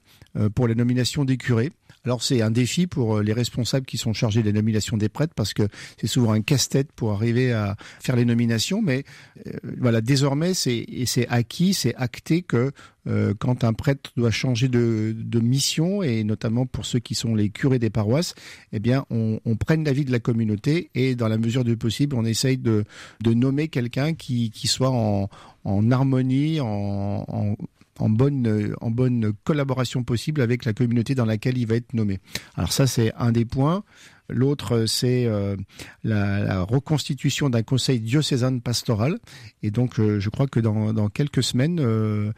pour 0.55 0.69
la 0.69 0.75
nomination 0.75 1.25
des 1.25 1.37
curés. 1.37 1.73
Alors 2.05 2.23
c'est 2.23 2.43
un 2.43 2.51
défi 2.51 2.89
pour 2.89 3.19
euh, 3.19 3.23
les 3.23 3.33
responsables 3.33 3.87
qui 3.87 3.97
sont 3.97 4.13
chargés 4.13 4.43
des 4.43 4.53
nominations 4.53 4.97
des 4.97 5.09
prêtres 5.09 5.35
parce 5.37 5.55
que 5.55 5.69
c'est 6.01 6.09
souvent 6.09 6.33
un 6.33 6.43
casse-tête 6.43 6.91
pour 6.93 7.13
arriver 7.13 7.53
à 7.53 7.77
faire 8.01 8.17
les 8.17 8.25
nominations. 8.25 8.83
Mais 8.83 9.05
euh, 9.47 9.53
voilà, 9.79 10.01
désormais 10.01 10.53
c'est 10.53 10.85
c'est 11.07 11.29
acquis, 11.29 11.75
c'est 11.75 11.95
acté 11.95 12.43
que 12.43 12.73
euh, 13.07 13.35
quand 13.39 13.63
un 13.63 13.73
prêtre 13.73 14.11
doit 14.17 14.31
changer 14.33 14.69
de, 14.69 15.15
de, 15.17 15.41
mission 15.41 16.03
et 16.03 16.25
notamment 16.25 16.67
pour 16.67 16.87
ceux 16.87 16.99
qui 16.99 17.15
sont 17.15 17.35
les 17.35 17.51
curés 17.51 17.79
des 17.79 17.91
paroisses, 17.91 18.35
eh 18.73 18.81
bien 18.81 19.05
on, 19.11 19.41
on 19.45 19.57
prenne 19.57 19.85
l'avis 19.85 20.05
de 20.05 20.13
la 20.13 20.21
communauté 20.21 20.91
et 20.95 21.15
dans 21.15 21.29
la 21.29 21.39
mesure 21.39 21.65
du 21.65 21.77
possible 21.77 22.17
on 22.17 22.25
essaye 22.25 22.59
de, 22.59 22.85
de 23.23 23.35
nommer 23.35 23.69
quelqu'un 23.69 24.15
qui, 24.15 24.51
qui 24.51 24.67
soit 24.67 24.91
en, 24.91 25.29
en 25.65 25.91
harmonie, 25.91 26.61
en, 26.61 27.25
en, 27.29 27.57
en 28.03 28.09
bonne, 28.09 29.33
collaboration 29.45 30.03
possible 30.03 30.41
avec 30.41 30.65
la 30.65 30.73
communauté 30.73 31.15
dans 31.15 31.25
laquelle 31.25 31.57
il 31.57 31.67
va 31.67 31.77
être 31.77 31.95
nommé. 31.95 32.19
Alors 32.57 32.73
ça, 32.73 32.87
c'est 32.87 33.13
un 33.17 33.33
des 33.33 33.45
points. 33.45 33.85
L'autre, 34.33 34.87
c'est 34.87 35.27
euh, 35.27 35.57
la, 36.05 36.63
reconstitution 36.63 37.51
d'un 37.51 37.63
conseil 37.63 38.01
diocésain 38.01 38.59
pastoral. 38.59 39.19
Et 39.63 39.71
donc, 39.71 39.99
euh, 39.99 40.21
je 40.21 40.31
crois 40.31 40.47
que 40.47 40.61
dans, 40.61 41.09
quelques 41.09 41.43
semaines, 41.43 41.81
euh, 41.81 42.33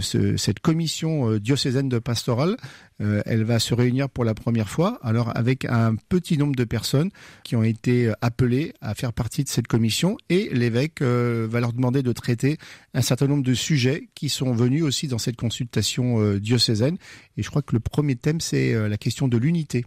cette 0.00 0.60
commission 0.60 1.36
diocésaine 1.38 1.88
de 1.88 1.98
pastoral, 1.98 2.56
elle 2.98 3.44
va 3.44 3.58
se 3.58 3.72
réunir 3.72 4.10
pour 4.10 4.24
la 4.24 4.34
première 4.34 4.68
fois. 4.68 4.98
Alors, 5.02 5.34
avec 5.34 5.64
un 5.64 5.94
petit 5.94 6.36
nombre 6.36 6.54
de 6.54 6.64
personnes 6.64 7.10
qui 7.44 7.56
ont 7.56 7.62
été 7.62 8.12
appelées 8.20 8.74
à 8.82 8.94
faire 8.94 9.14
partie 9.14 9.42
de 9.42 9.48
cette 9.48 9.66
commission, 9.68 10.18
et 10.28 10.50
l'évêque 10.52 11.00
va 11.00 11.60
leur 11.60 11.72
demander 11.72 12.02
de 12.02 12.12
traiter 12.12 12.58
un 12.92 13.00
certain 13.00 13.26
nombre 13.26 13.42
de 13.42 13.54
sujets 13.54 14.10
qui 14.14 14.28
sont 14.28 14.52
venus 14.52 14.82
aussi 14.82 15.08
dans 15.08 15.16
cette 15.16 15.36
consultation 15.36 16.34
diocésaine. 16.34 16.98
Et 17.38 17.42
je 17.42 17.48
crois 17.48 17.62
que 17.62 17.74
le 17.74 17.80
premier 17.80 18.16
thème, 18.16 18.42
c'est 18.42 18.74
la 18.86 18.98
question 18.98 19.28
de 19.28 19.38
l'unité 19.38 19.86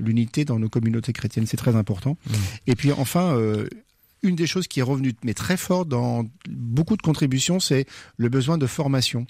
l'unité 0.00 0.44
dans 0.44 0.58
nos 0.58 0.68
communautés 0.68 1.12
chrétiennes, 1.12 1.46
c'est 1.46 1.56
très 1.56 1.76
important. 1.76 2.16
Mmh. 2.26 2.32
Et 2.66 2.76
puis 2.76 2.92
enfin, 2.92 3.36
euh, 3.36 3.68
une 4.22 4.36
des 4.36 4.46
choses 4.46 4.68
qui 4.68 4.80
est 4.80 4.84
revenue 4.84 5.14
mais 5.24 5.34
très 5.34 5.56
fort 5.56 5.86
dans 5.86 6.24
beaucoup 6.48 6.96
de 6.96 7.02
contributions, 7.02 7.60
c'est 7.60 7.86
le 8.16 8.28
besoin 8.28 8.58
de 8.58 8.66
formation. 8.66 9.26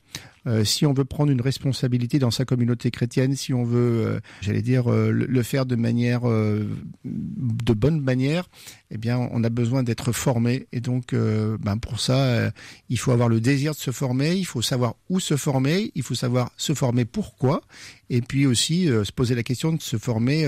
Euh, 0.46 0.64
si 0.64 0.86
on 0.86 0.92
veut 0.92 1.04
prendre 1.04 1.30
une 1.30 1.40
responsabilité 1.40 2.18
dans 2.18 2.30
sa 2.30 2.44
communauté 2.44 2.90
chrétienne, 2.90 3.36
si 3.36 3.52
on 3.52 3.64
veut, 3.64 4.06
euh, 4.06 4.20
j'allais 4.40 4.62
dire, 4.62 4.90
euh, 4.90 5.10
le, 5.10 5.42
faire 5.42 5.66
de 5.66 5.76
manière, 5.76 6.22
de 6.22 7.72
bonne 7.74 8.00
manière, 8.00 8.48
eh 8.90 8.98
bien, 8.98 9.18
on 9.32 9.44
a 9.44 9.48
besoin 9.48 9.82
d'être 9.82 10.12
formé. 10.12 10.66
Et 10.72 10.80
donc, 10.80 11.14
ben 11.14 11.78
pour 11.78 12.00
ça, 12.00 12.52
il 12.88 12.98
faut 12.98 13.10
avoir 13.12 13.28
le 13.28 13.40
désir 13.40 13.72
de 13.72 13.78
se 13.78 13.90
former, 13.90 14.34
il 14.34 14.44
faut 14.44 14.62
savoir 14.62 14.94
où 15.08 15.18
se 15.18 15.36
former, 15.36 15.90
il 15.94 16.02
faut 16.02 16.14
savoir 16.14 16.50
se 16.56 16.74
former 16.74 17.04
pourquoi, 17.04 17.62
et 18.10 18.20
puis 18.20 18.46
aussi 18.46 18.86
se 18.86 19.12
poser 19.12 19.34
la 19.34 19.42
question 19.42 19.72
de 19.72 19.80
se 19.80 19.96
former 19.96 20.46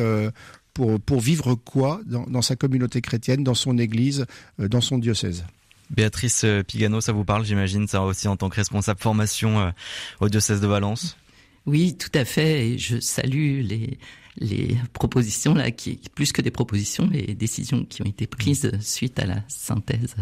pour, 0.75 1.01
pour 1.01 1.21
vivre 1.21 1.55
quoi 1.55 2.01
dans, 2.07 2.25
dans, 2.27 2.43
sa 2.43 2.57
communauté 2.57 3.01
chrétienne, 3.01 3.45
dans 3.45 3.55
son 3.55 3.79
église, 3.79 4.27
dans 4.59 4.81
son 4.81 4.99
diocèse? 4.99 5.45
Béatrice 5.91 6.45
euh, 6.45 6.63
Pigano, 6.63 7.01
ça 7.01 7.13
vous 7.13 7.25
parle, 7.25 7.45
j'imagine, 7.45 7.87
ça 7.87 8.03
aussi 8.03 8.27
en 8.27 8.37
tant 8.37 8.49
que 8.49 8.57
responsable 8.57 9.01
formation 9.01 9.61
euh, 9.61 9.71
au 10.21 10.29
diocèse 10.29 10.61
de 10.61 10.67
Valence? 10.67 11.17
Oui, 11.67 11.97
tout 11.97 12.11
à 12.15 12.25
fait. 12.25 12.67
Et 12.67 12.79
je 12.79 12.99
salue 12.99 13.61
les, 13.63 13.99
les 14.39 14.77
propositions 14.95 15.55
là, 15.55 15.71
qui 15.71 16.01
plus 16.15 16.33
que 16.33 16.41
des 16.41 16.51
propositions, 16.51 17.09
les 17.11 17.35
décisions 17.35 17.85
qui 17.85 18.03
ont 18.03 18.07
été 18.07 18.27
prises 18.27 18.71
suite 18.81 19.19
à 19.19 19.27
la 19.27 19.45
synthèse 19.49 20.17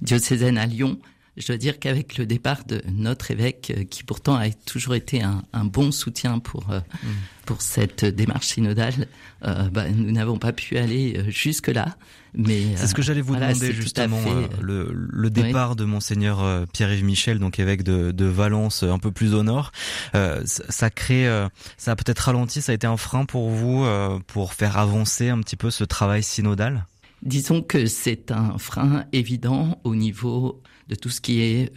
diocésaine 0.00 0.58
à 0.58 0.66
Lyon. 0.66 0.98
Je 1.40 1.46
dois 1.46 1.56
dire 1.56 1.78
qu'avec 1.78 2.18
le 2.18 2.26
départ 2.26 2.64
de 2.64 2.82
notre 2.92 3.30
évêque, 3.30 3.72
euh, 3.76 3.84
qui 3.84 4.04
pourtant 4.04 4.36
a 4.36 4.50
toujours 4.50 4.94
été 4.94 5.22
un, 5.22 5.42
un 5.52 5.64
bon 5.64 5.90
soutien 5.90 6.38
pour 6.38 6.68
mm. 6.68 7.08
pour 7.46 7.62
cette 7.62 8.04
démarche 8.04 8.48
synodale, 8.48 9.08
euh, 9.44 9.68
bah, 9.70 9.88
nous 9.88 10.12
n'avons 10.12 10.38
pas 10.38 10.52
pu 10.52 10.78
aller 10.78 11.24
jusque 11.30 11.68
là. 11.68 11.96
Mais 12.34 12.76
c'est 12.76 12.86
ce 12.86 12.94
que 12.94 13.02
j'allais 13.02 13.20
vous 13.20 13.34
demander 13.34 13.72
justement 13.72 14.20
euh, 14.26 14.46
le, 14.60 14.88
le, 14.92 15.30
départ 15.30 15.74
de 15.74 15.84
monseigneur 15.84 16.42
euh, 16.42 16.64
Pierre-Yves 16.72 17.04
Michel, 17.04 17.38
donc 17.38 17.58
évêque 17.58 17.82
de, 17.82 18.12
de, 18.12 18.24
Valence, 18.24 18.82
un 18.84 18.98
peu 18.98 19.10
plus 19.10 19.34
au 19.34 19.42
nord. 19.42 19.72
Euh, 20.14 20.42
ça 20.44 20.90
crée, 20.90 21.28
ça 21.76 21.92
a 21.92 21.96
peut-être 21.96 22.20
ralenti, 22.20 22.62
ça 22.62 22.72
a 22.72 22.74
été 22.74 22.86
un 22.86 22.96
frein 22.96 23.24
pour 23.24 23.50
vous 23.50 23.86
pour 24.26 24.54
faire 24.54 24.78
avancer 24.78 25.28
un 25.28 25.40
petit 25.40 25.56
peu 25.56 25.70
ce 25.70 25.84
travail 25.84 26.22
synodal? 26.22 26.86
Disons 27.22 27.62
que 27.62 27.86
c'est 27.86 28.30
un 28.30 28.58
frein 28.58 29.04
évident 29.12 29.80
au 29.84 29.94
niveau 29.94 30.62
de 30.88 30.94
tout 30.94 31.10
ce 31.10 31.20
qui 31.20 31.40
est 31.40 31.72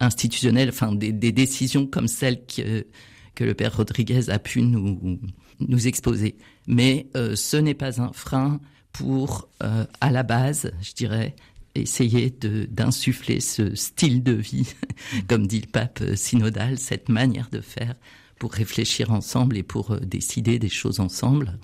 institutionnel, 0.00 0.70
enfin 0.70 0.92
des, 0.92 1.12
décisions 1.12 1.86
comme 1.86 2.08
celles 2.08 2.44
que, 2.44 2.86
que 3.34 3.44
le 3.44 3.54
père 3.54 3.76
Rodriguez 3.76 4.28
a 4.28 4.38
pu 4.38 4.62
nous, 4.62 5.20
nous 5.60 5.86
exposer. 5.86 6.36
Mais 6.66 7.06
ce 7.14 7.56
n'est 7.56 7.74
pas 7.74 8.00
un 8.00 8.12
frein 8.12 8.60
pour, 8.92 9.48
euh, 9.62 9.84
à 10.00 10.10
la 10.10 10.22
base, 10.22 10.72
je 10.82 10.92
dirais, 10.92 11.34
essayer 11.74 12.30
d'insuffler 12.30 13.40
ce 13.40 13.74
style 13.74 14.22
de 14.22 14.32
vie, 14.32 14.74
comme 15.28 15.46
dit 15.46 15.60
le 15.60 15.66
pape 15.66 16.02
synodal, 16.14 16.78
cette 16.78 17.08
manière 17.08 17.48
de 17.50 17.60
faire 17.60 17.94
pour 18.38 18.52
réfléchir 18.52 19.12
ensemble 19.12 19.56
et 19.56 19.62
pour 19.62 19.92
euh, 19.92 20.00
décider 20.00 20.58
des 20.58 20.68
choses 20.68 21.00
ensemble. 21.00 21.58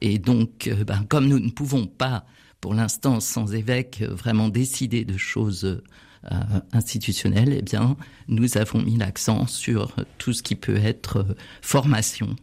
Et 0.00 0.18
donc, 0.18 0.66
euh, 0.66 0.84
ben, 0.84 1.04
comme 1.08 1.28
nous 1.28 1.38
ne 1.38 1.50
pouvons 1.50 1.86
pas, 1.86 2.24
pour 2.60 2.74
l'instant, 2.74 3.20
sans 3.20 3.54
évêque, 3.54 4.02
vraiment 4.02 4.48
décider 4.48 5.04
de 5.04 5.16
choses 5.16 5.82
institutionnelles, 6.72 7.54
eh 7.56 7.62
bien, 7.62 7.96
nous 8.26 8.58
avons 8.58 8.82
mis 8.82 8.96
l'accent 8.96 9.46
sur 9.46 9.94
tout 10.18 10.32
ce 10.32 10.42
qui 10.42 10.56
peut 10.56 10.74
être 10.76 11.24
formation 11.62 12.34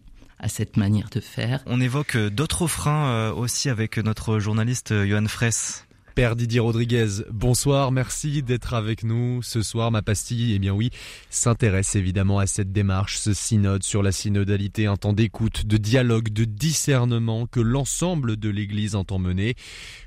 à 0.44 0.50
cette 0.50 0.76
manière 0.76 1.10
de 1.10 1.22
faire. 1.22 1.64
On 1.66 1.80
évoque 1.80 2.18
d'autres 2.18 2.68
freins 2.68 3.08
euh, 3.08 3.34
aussi 3.34 3.70
avec 3.70 3.98
notre 3.98 4.40
journaliste 4.40 4.92
euh, 4.92 5.08
Johan 5.08 5.28
Fraisse. 5.28 5.88
Père 6.15 6.36
Didier 6.36 6.60
Rodriguez, 6.60 7.24
bonsoir, 7.32 7.91
merci 7.91 8.43
d'être 8.43 8.75
avec 8.75 9.03
nous 9.03 9.41
ce 9.41 9.63
soir. 9.63 9.89
Ma 9.89 10.03
pastille, 10.03 10.53
eh 10.53 10.60
bien 10.60 10.72
oui, 10.72 10.91
s'intéresse 11.32 11.96
évidemment 11.96 12.38
à 12.38 12.46
cette 12.46 12.72
démarche, 12.72 13.17
ce 13.17 13.34
synode 13.34 13.82
sur 13.82 14.03
la 14.03 14.12
synodalité, 14.12 14.86
un 14.86 14.96
temps 14.96 15.13
d'écoute, 15.13 15.65
de 15.65 15.77
dialogue, 15.77 16.29
de 16.29 16.46
discernement 16.46 17.48
que 17.48 17.60
l'ensemble 17.60 18.38
de 18.38 18.50
l'Église 18.50 18.93
entend 18.93 19.17
mener. 19.17 19.55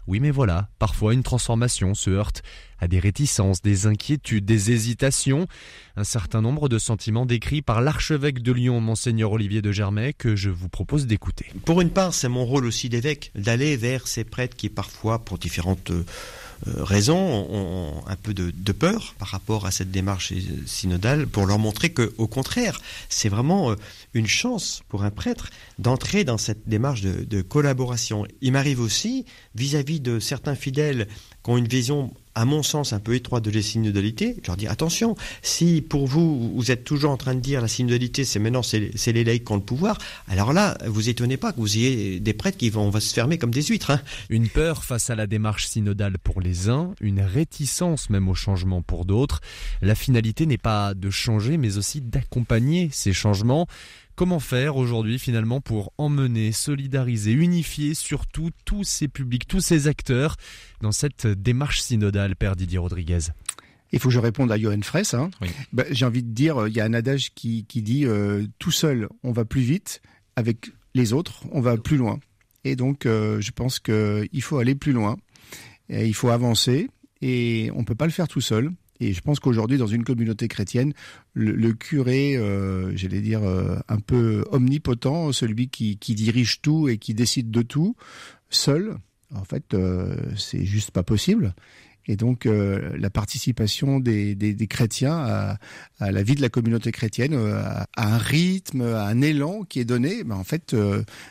Oui, 0.06 0.20
mais 0.20 0.30
voilà, 0.30 0.68
parfois 0.78 1.14
une 1.14 1.22
transformation 1.22 1.94
se 1.94 2.10
heurte 2.10 2.42
à 2.78 2.88
des 2.88 3.00
réticences, 3.00 3.62
des 3.62 3.86
inquiétudes, 3.86 4.44
des 4.44 4.70
hésitations, 4.70 5.46
un 5.96 6.04
certain 6.04 6.42
nombre 6.42 6.68
de 6.68 6.78
sentiments 6.78 7.26
décrits 7.26 7.62
par 7.62 7.80
l'archevêque 7.80 8.42
de 8.42 8.52
Lyon, 8.52 8.80
monseigneur 8.80 9.32
Olivier 9.32 9.62
de 9.62 9.72
Germay, 9.72 10.12
que 10.12 10.36
je 10.36 10.50
vous 10.50 10.68
propose 10.68 11.06
d'écouter. 11.06 11.46
Pour 11.64 11.80
une 11.80 11.90
part, 11.90 12.14
c'est 12.14 12.28
mon 12.28 12.44
rôle 12.44 12.66
aussi 12.66 12.88
d'évêque, 12.88 13.32
d'aller 13.34 13.76
vers 13.76 14.06
ces 14.06 14.24
prêtres 14.24 14.56
qui 14.56 14.68
parfois, 14.68 15.24
pour 15.24 15.38
différentes 15.38 15.90
euh, 16.66 16.82
raisons, 16.84 17.16
ont 17.16 18.02
un 18.06 18.16
peu 18.16 18.34
de, 18.34 18.72
peur 18.72 19.14
par 19.18 19.28
rapport 19.28 19.66
à 19.66 19.70
cette 19.70 19.90
démarche 19.90 20.32
synodale, 20.66 21.26
pour 21.26 21.46
leur 21.46 21.58
montrer 21.58 21.90
que, 21.90 22.14
au 22.18 22.26
contraire, 22.26 22.80
c'est 23.08 23.28
vraiment 23.28 23.70
euh, 23.70 23.76
une 24.14 24.26
chance 24.26 24.82
pour 24.88 25.04
un 25.04 25.10
prêtre 25.10 25.50
d'entrer 25.78 26.24
dans 26.24 26.38
cette 26.38 26.68
démarche 26.68 27.02
de, 27.02 27.24
de 27.24 27.42
collaboration. 27.42 28.26
Il 28.40 28.52
m'arrive 28.52 28.80
aussi, 28.80 29.24
vis-à-vis 29.54 29.98
-vis 29.98 30.02
de 30.02 30.20
certains 30.20 30.54
fidèles 30.54 31.08
qui 31.42 31.50
ont 31.50 31.56
une 31.56 31.68
vision 31.68 32.12
à 32.36 32.44
mon 32.44 32.62
sens, 32.62 32.92
un 32.92 33.00
peu 33.00 33.14
étroite 33.14 33.44
de 33.44 33.50
la 33.50 33.62
synodalité, 33.62 34.36
je 34.42 34.46
leur 34.46 34.56
dis 34.56 34.68
attention, 34.68 35.16
si 35.42 35.82
pour 35.82 36.06
vous, 36.06 36.54
vous 36.54 36.70
êtes 36.70 36.84
toujours 36.84 37.10
en 37.10 37.16
train 37.16 37.34
de 37.34 37.40
dire 37.40 37.60
la 37.60 37.68
synodalité, 37.68 38.24
c'est 38.24 38.38
maintenant 38.38 38.62
c'est 38.62 39.12
les 39.12 39.24
laïcs 39.24 39.44
qui 39.44 39.52
ont 39.52 39.56
le 39.56 39.62
pouvoir, 39.62 39.98
alors 40.28 40.52
là, 40.52 40.78
vous 40.86 41.08
étonnez 41.08 41.36
pas 41.36 41.52
que 41.52 41.58
vous 41.58 41.76
ayez 41.76 42.20
des 42.20 42.32
prêtres 42.32 42.58
qui 42.58 42.70
vont 42.70 42.86
on 42.86 42.90
va 42.90 43.00
se 43.00 43.12
fermer 43.12 43.38
comme 43.38 43.50
des 43.50 43.62
huîtres. 43.62 43.90
Hein. 43.90 44.00
Une 44.28 44.48
peur 44.48 44.84
face 44.84 45.10
à 45.10 45.16
la 45.16 45.26
démarche 45.26 45.66
synodale 45.66 46.18
pour 46.22 46.40
les 46.40 46.68
uns, 46.68 46.94
une 47.00 47.20
réticence 47.20 48.10
même 48.10 48.28
au 48.28 48.34
changement 48.34 48.82
pour 48.82 49.06
d'autres. 49.06 49.40
La 49.82 49.94
finalité 49.94 50.46
n'est 50.46 50.58
pas 50.58 50.94
de 50.94 51.10
changer, 51.10 51.56
mais 51.56 51.78
aussi 51.78 52.00
d'accompagner 52.00 52.90
ces 52.92 53.12
changements. 53.12 53.66
Comment 54.16 54.40
faire 54.40 54.76
aujourd'hui 54.76 55.18
finalement 55.18 55.60
pour 55.60 55.92
emmener, 55.98 56.50
solidariser, 56.50 57.32
unifier 57.32 57.92
surtout 57.92 58.48
tous 58.64 58.82
ces 58.82 59.08
publics, 59.08 59.46
tous 59.46 59.60
ces 59.60 59.88
acteurs 59.88 60.36
dans 60.80 60.90
cette 60.90 61.26
démarche 61.26 61.82
synodale, 61.82 62.34
Père 62.34 62.56
Didier 62.56 62.78
Rodriguez? 62.78 63.18
Il 63.92 63.98
faut 63.98 64.08
que 64.08 64.14
je 64.14 64.18
réponde 64.18 64.50
à 64.50 64.58
Johan 64.58 64.80
Fraisse. 64.80 65.12
Hein. 65.12 65.30
Oui. 65.42 65.48
Ben, 65.74 65.84
J'ai 65.90 66.06
envie 66.06 66.22
de 66.22 66.30
dire, 66.30 66.66
il 66.66 66.74
y 66.74 66.80
a 66.80 66.86
un 66.86 66.94
adage 66.94 67.34
qui, 67.34 67.66
qui 67.66 67.82
dit 67.82 68.06
euh, 68.06 68.46
tout 68.58 68.70
seul, 68.70 69.06
on 69.22 69.32
va 69.32 69.44
plus 69.44 69.60
vite. 69.60 70.00
Avec 70.34 70.70
les 70.94 71.12
autres, 71.12 71.44
on 71.52 71.60
va 71.60 71.76
plus 71.76 71.98
loin. 71.98 72.18
Et 72.64 72.74
donc, 72.74 73.04
euh, 73.04 73.38
je 73.42 73.50
pense 73.50 73.78
qu'il 73.80 74.42
faut 74.42 74.56
aller 74.56 74.74
plus 74.74 74.92
loin. 74.92 75.18
Et 75.90 76.06
il 76.06 76.14
faut 76.14 76.30
avancer. 76.30 76.88
Et 77.20 77.70
on 77.74 77.84
peut 77.84 77.94
pas 77.94 78.06
le 78.06 78.12
faire 78.12 78.28
tout 78.28 78.40
seul. 78.40 78.70
Et 79.00 79.12
je 79.12 79.20
pense 79.20 79.40
qu'aujourd'hui, 79.40 79.78
dans 79.78 79.86
une 79.86 80.04
communauté 80.04 80.48
chrétienne, 80.48 80.92
le, 81.34 81.72
curé, 81.72 82.36
euh, 82.36 82.96
j'allais 82.96 83.20
dire, 83.20 83.42
euh, 83.42 83.76
un 83.88 83.98
peu 83.98 84.44
omnipotent, 84.50 85.32
celui 85.32 85.68
qui, 85.68 85.96
dirige 85.96 86.60
tout 86.62 86.88
et 86.88 86.98
qui 86.98 87.14
décide 87.14 87.50
de 87.50 87.62
tout, 87.62 87.96
seul, 88.48 88.96
en 89.34 89.44
fait, 89.44 89.74
euh, 89.74 90.16
c'est 90.36 90.64
juste 90.64 90.90
pas 90.90 91.02
possible. 91.02 91.54
Et 92.08 92.14
donc, 92.14 92.44
la 92.44 93.10
participation 93.10 93.98
des, 93.98 94.56
chrétiens 94.70 95.16
à, 95.18 95.58
la 95.98 96.22
vie 96.22 96.36
de 96.36 96.40
la 96.40 96.48
communauté 96.48 96.92
chrétienne, 96.92 97.34
à, 97.34 97.88
un 97.96 98.16
rythme, 98.16 98.82
à 98.82 99.06
un 99.06 99.20
élan 99.22 99.64
qui 99.64 99.80
est 99.80 99.84
donné, 99.84 100.22
ben 100.22 100.36
en 100.36 100.44
fait, 100.44 100.76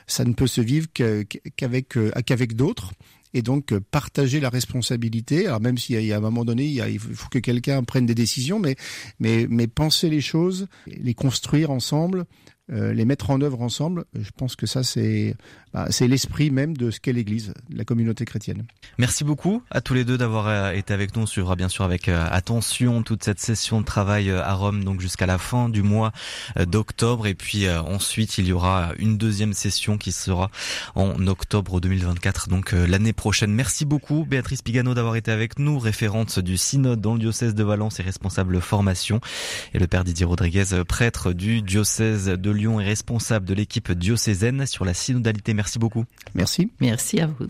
ça 0.05 0.25
ne 0.25 0.33
peut 0.33 0.47
se 0.47 0.59
vivre 0.59 0.87
qu'avec 0.91 2.55
d'autres 2.57 2.91
et 3.35 3.41
donc 3.41 3.73
euh, 3.73 3.79
partager 3.91 4.39
la 4.39 4.49
responsabilité. 4.49 5.45
Alors 5.45 5.59
même 5.59 5.77
s'il 5.77 6.01
y, 6.01 6.13
a 6.13 6.17
un 6.17 6.21
moment 6.21 6.45
donné, 6.45 6.63
il, 6.63 6.71
y 6.71 6.81
a, 6.81 6.89
il 6.89 6.99
faut 6.99 7.29
que 7.29 7.37
quelqu'un 7.37 7.83
prenne 7.83 8.05
des 8.05 8.15
décisions, 8.15 8.59
mais, 8.59 8.75
mais, 9.19 9.45
mais 9.49 9.67
penser 9.67 10.09
les 10.09 10.21
choses, 10.21 10.67
les 10.87 11.13
construire 11.13 11.69
ensemble, 11.69 12.25
euh, 12.71 12.93
les 12.93 13.05
mettre 13.05 13.29
en 13.29 13.39
œuvre 13.41 13.61
ensemble, 13.61 14.05
je 14.19 14.31
pense 14.35 14.55
que 14.55 14.65
ça 14.65 14.81
c'est 14.81 15.35
bah, 15.71 15.87
l'esprit 16.01 16.49
même 16.49 16.75
de 16.75 16.89
ce 16.89 16.99
qu'est 16.99 17.13
l'Église, 17.13 17.53
la 17.69 17.85
communauté 17.85 18.25
chrétienne. 18.25 18.65
Merci 18.97 19.23
beaucoup 19.23 19.61
à 19.69 19.81
tous 19.81 19.93
les 19.93 20.03
deux 20.03 20.17
d'avoir 20.17 20.47
euh, 20.47 20.71
été 20.71 20.91
avec 20.91 21.15
nous. 21.15 21.23
On 21.23 21.25
suivra 21.27 21.55
bien 21.55 21.69
sûr 21.69 21.85
avec 21.85 22.09
euh, 22.09 22.25
attention 22.31 23.03
toute 23.03 23.23
cette 23.23 23.39
session 23.39 23.81
de 23.81 23.85
travail 23.85 24.31
à 24.31 24.53
Rome, 24.53 24.83
donc 24.83 24.99
jusqu'à 24.99 25.27
la 25.27 25.37
fin 25.37 25.69
du 25.69 25.83
mois 25.83 26.11
d'octobre. 26.55 27.27
Et 27.27 27.35
puis 27.35 27.69
ensuite, 27.69 28.39
il 28.39 28.47
y 28.47 28.51
aura 28.51 28.93
une 28.97 29.19
deuxième 29.19 29.53
session 29.53 29.99
qui 29.99 30.11
sera 30.11 30.49
en 30.95 31.27
octobre 31.27 31.79
2024, 31.79 32.49
donc 32.49 32.71
l'année 32.71 33.13
prochaine. 33.13 33.51
Merci 33.51 33.85
beaucoup 33.85 34.25
Béatrice 34.25 34.63
Pigano 34.63 34.95
d'avoir 34.95 35.17
été 35.17 35.29
avec 35.29 35.59
nous, 35.59 35.77
référente 35.77 36.39
du 36.39 36.57
synode 36.57 36.99
dans 36.99 37.13
le 37.13 37.19
diocèse 37.19 37.53
de 37.53 37.63
Valence 37.63 37.99
et 37.99 38.03
responsable 38.03 38.59
formation. 38.59 39.19
Et 39.75 39.79
le 39.79 39.85
père 39.85 40.03
Didier 40.03 40.25
Rodriguez, 40.25 40.65
prêtre 40.87 41.31
du 41.31 41.61
diocèse 41.61 42.25
de 42.25 42.54
Lyon 42.55 42.79
et 42.79 42.83
responsable 42.83 43.45
de 43.45 43.53
l'équipe 43.53 43.91
diocésaine 43.91 44.65
sur 44.65 44.85
la 44.85 44.93
synodalité. 44.93 45.53
Merci 45.53 45.79
beaucoup. 45.79 46.05
Merci. 46.33 46.71
Merci 46.79 47.19
à 47.19 47.27
vous. 47.27 47.47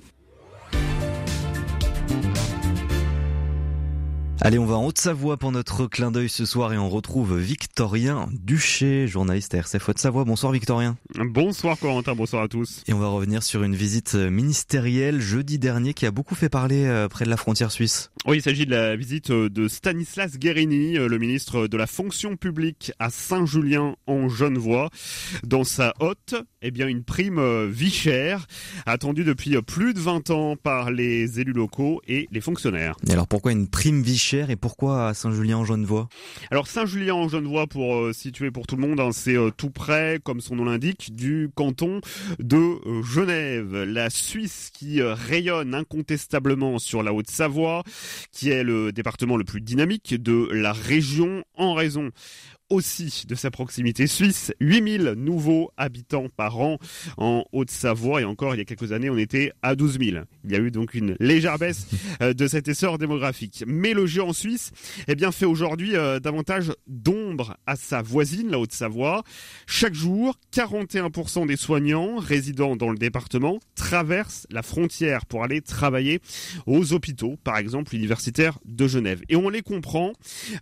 Allez, 4.42 4.60
on 4.60 4.66
va 4.66 4.76
en 4.76 4.86
Haute-Savoie 4.86 5.38
pour 5.38 5.52
notre 5.54 5.88
clin 5.88 6.12
d'œil 6.12 6.28
ce 6.28 6.46
soir 6.46 6.74
et 6.74 6.78
on 6.78 6.90
retrouve 6.90 7.38
Victorien 7.40 8.28
Duché, 8.34 9.08
journaliste 9.08 9.56
à 9.56 9.60
RCF 9.60 9.90
Haute-Savoie. 9.90 10.26
Bonsoir 10.26 10.52
Victorien. 10.52 10.98
Bonsoir 11.16 11.80
Corentin, 11.80 12.16
bonsoir 12.16 12.44
à 12.44 12.48
tous. 12.50 12.84
Et 12.88 12.94
on 12.94 13.00
va 13.00 13.08
revenir 13.08 13.42
sur 13.44 13.64
une 13.64 13.76
visite 13.76 14.14
ministérielle 14.14 15.22
jeudi 15.22 15.58
dernier 15.58 15.94
qui 15.94 16.06
a 16.06 16.12
beaucoup 16.12 16.36
fait 16.36 16.50
parler 16.50 16.86
euh, 16.86 17.08
près 17.08 17.24
de 17.24 17.30
la 17.30 17.38
frontière 17.38 17.72
suisse. 17.72 18.12
Oui, 18.28 18.38
il 18.38 18.42
s'agit 18.42 18.66
de 18.66 18.72
la 18.72 18.96
visite 18.96 19.32
de 19.32 19.68
Stanislas 19.68 20.38
Guérini, 20.38 20.98
euh, 20.98 21.08
le 21.08 21.18
ministre 21.18 21.68
de 21.68 21.78
la 21.78 21.88
fonction 21.88 22.36
publique 22.36 22.92
à 23.00 23.10
Saint-Julien 23.10 23.96
en 24.06 24.28
Genevois. 24.28 24.90
Dans 25.44 25.64
sa 25.64 25.94
hotte, 26.00 26.36
eh 26.62 26.72
bien, 26.72 26.88
une 26.88 27.04
prime 27.04 27.40
euh, 27.40 27.68
vie 27.72 27.92
chère, 27.92 28.48
attendue 28.86 29.24
depuis 29.24 29.56
plus 29.62 29.94
de 29.94 30.00
20 30.00 30.30
ans 30.32 30.56
par 30.56 30.92
les 30.92 31.40
élus 31.40 31.54
locaux 31.54 32.02
et 32.08 32.28
les 32.32 32.42
fonctionnaires. 32.42 32.96
Et 33.08 33.12
alors 33.12 33.28
pourquoi 33.28 33.54
une 33.54 33.68
prime 33.68 34.02
vie 34.02 34.18
chère 34.26 34.50
et 34.50 34.56
pourquoi 34.56 35.14
Saint-Julien-en-Genevois? 35.14 36.10
Alors 36.50 36.66
Saint-Julien-en-Genevois, 36.66 37.68
pour 37.68 37.96
euh, 37.96 38.12
situer 38.12 38.50
pour 38.50 38.66
tout 38.66 38.76
le 38.76 38.82
monde, 38.82 39.00
hein, 39.00 39.12
c'est 39.12 39.38
euh, 39.38 39.52
tout 39.56 39.70
près, 39.70 40.20
comme 40.24 40.42
son 40.42 40.56
nom 40.56 40.66
l'indique, 40.66 41.14
du 41.14 41.52
canton 41.54 42.02
de 42.40 42.58
euh, 42.58 43.04
Genève. 43.04 43.84
La 43.84 44.10
Suisse 44.10 44.72
qui 44.74 45.00
rayonne 45.00 45.76
incontestablement 45.76 46.80
sur 46.80 47.04
la 47.04 47.14
Haute-Savoie, 47.14 47.84
qui 48.32 48.50
est 48.50 48.64
le 48.64 48.92
département 48.92 49.38
le 49.38 49.44
plus 49.44 49.62
dynamique 49.62 50.20
de 50.20 50.50
la 50.52 50.74
région 50.74 51.44
en 51.56 51.76
raison 51.76 52.10
aussi 52.70 53.24
de 53.28 53.36
sa 53.36 53.52
proximité 53.52 54.08
suisse. 54.08 54.54
8000 54.60 55.14
nouveaux 55.18 55.72
habitants 55.78 56.28
par 56.36 56.60
an 56.60 56.78
en 57.18 57.46
Haute-Savoie 57.52 58.22
et 58.22 58.26
encore 58.26 58.56
il 58.56 58.58
y 58.58 58.62
a 58.62 58.66
quelques 58.66 58.92
années 58.92 59.10
on 59.10 59.18
était 59.18 59.52
à 59.62 59.76
12 59.76 60.00
000. 60.00 60.26
Il 60.44 60.52
y 60.52 60.56
a 60.56 60.60
eu 60.60 60.72
donc 60.72 60.94
une 60.94 61.16
légère 61.20 61.58
baisse 61.58 61.88
euh, 62.22 62.34
de 62.34 62.48
cet 62.48 62.68
essor 62.68 62.98
démographique. 62.98 63.64
Mais 63.68 63.94
le 63.94 64.06
jeu 64.06 64.24
en 64.24 64.34
Suisse 64.34 64.72
eh 65.08 65.16
bien, 65.16 65.32
fait 65.32 65.46
aujourd'hui 65.46 65.96
euh, 65.96 66.20
davantage 66.20 66.72
à 67.66 67.76
sa 67.76 68.02
voisine, 68.02 68.50
la 68.50 68.60
Haute-Savoie. 68.60 69.24
Chaque 69.68 69.94
jour, 69.94 70.36
41% 70.54 71.48
des 71.48 71.58
soignants 71.58 72.18
résidant 72.18 72.76
dans 72.76 72.90
le 72.90 72.98
département 72.98 73.60
traversent 73.76 74.48
la 74.50 74.62
frontière 74.62 75.26
pour 75.26 75.44
aller 75.44 75.62
travailler 75.62 76.20
aux 76.66 76.94
hôpitaux, 76.94 77.38
par 77.44 77.58
exemple 77.58 77.96
universitaires 77.96 78.60
de 78.66 78.88
Genève. 78.88 79.22
Et 79.30 79.36
on 79.36 79.50
les 79.50 79.62
comprend, 79.62 80.14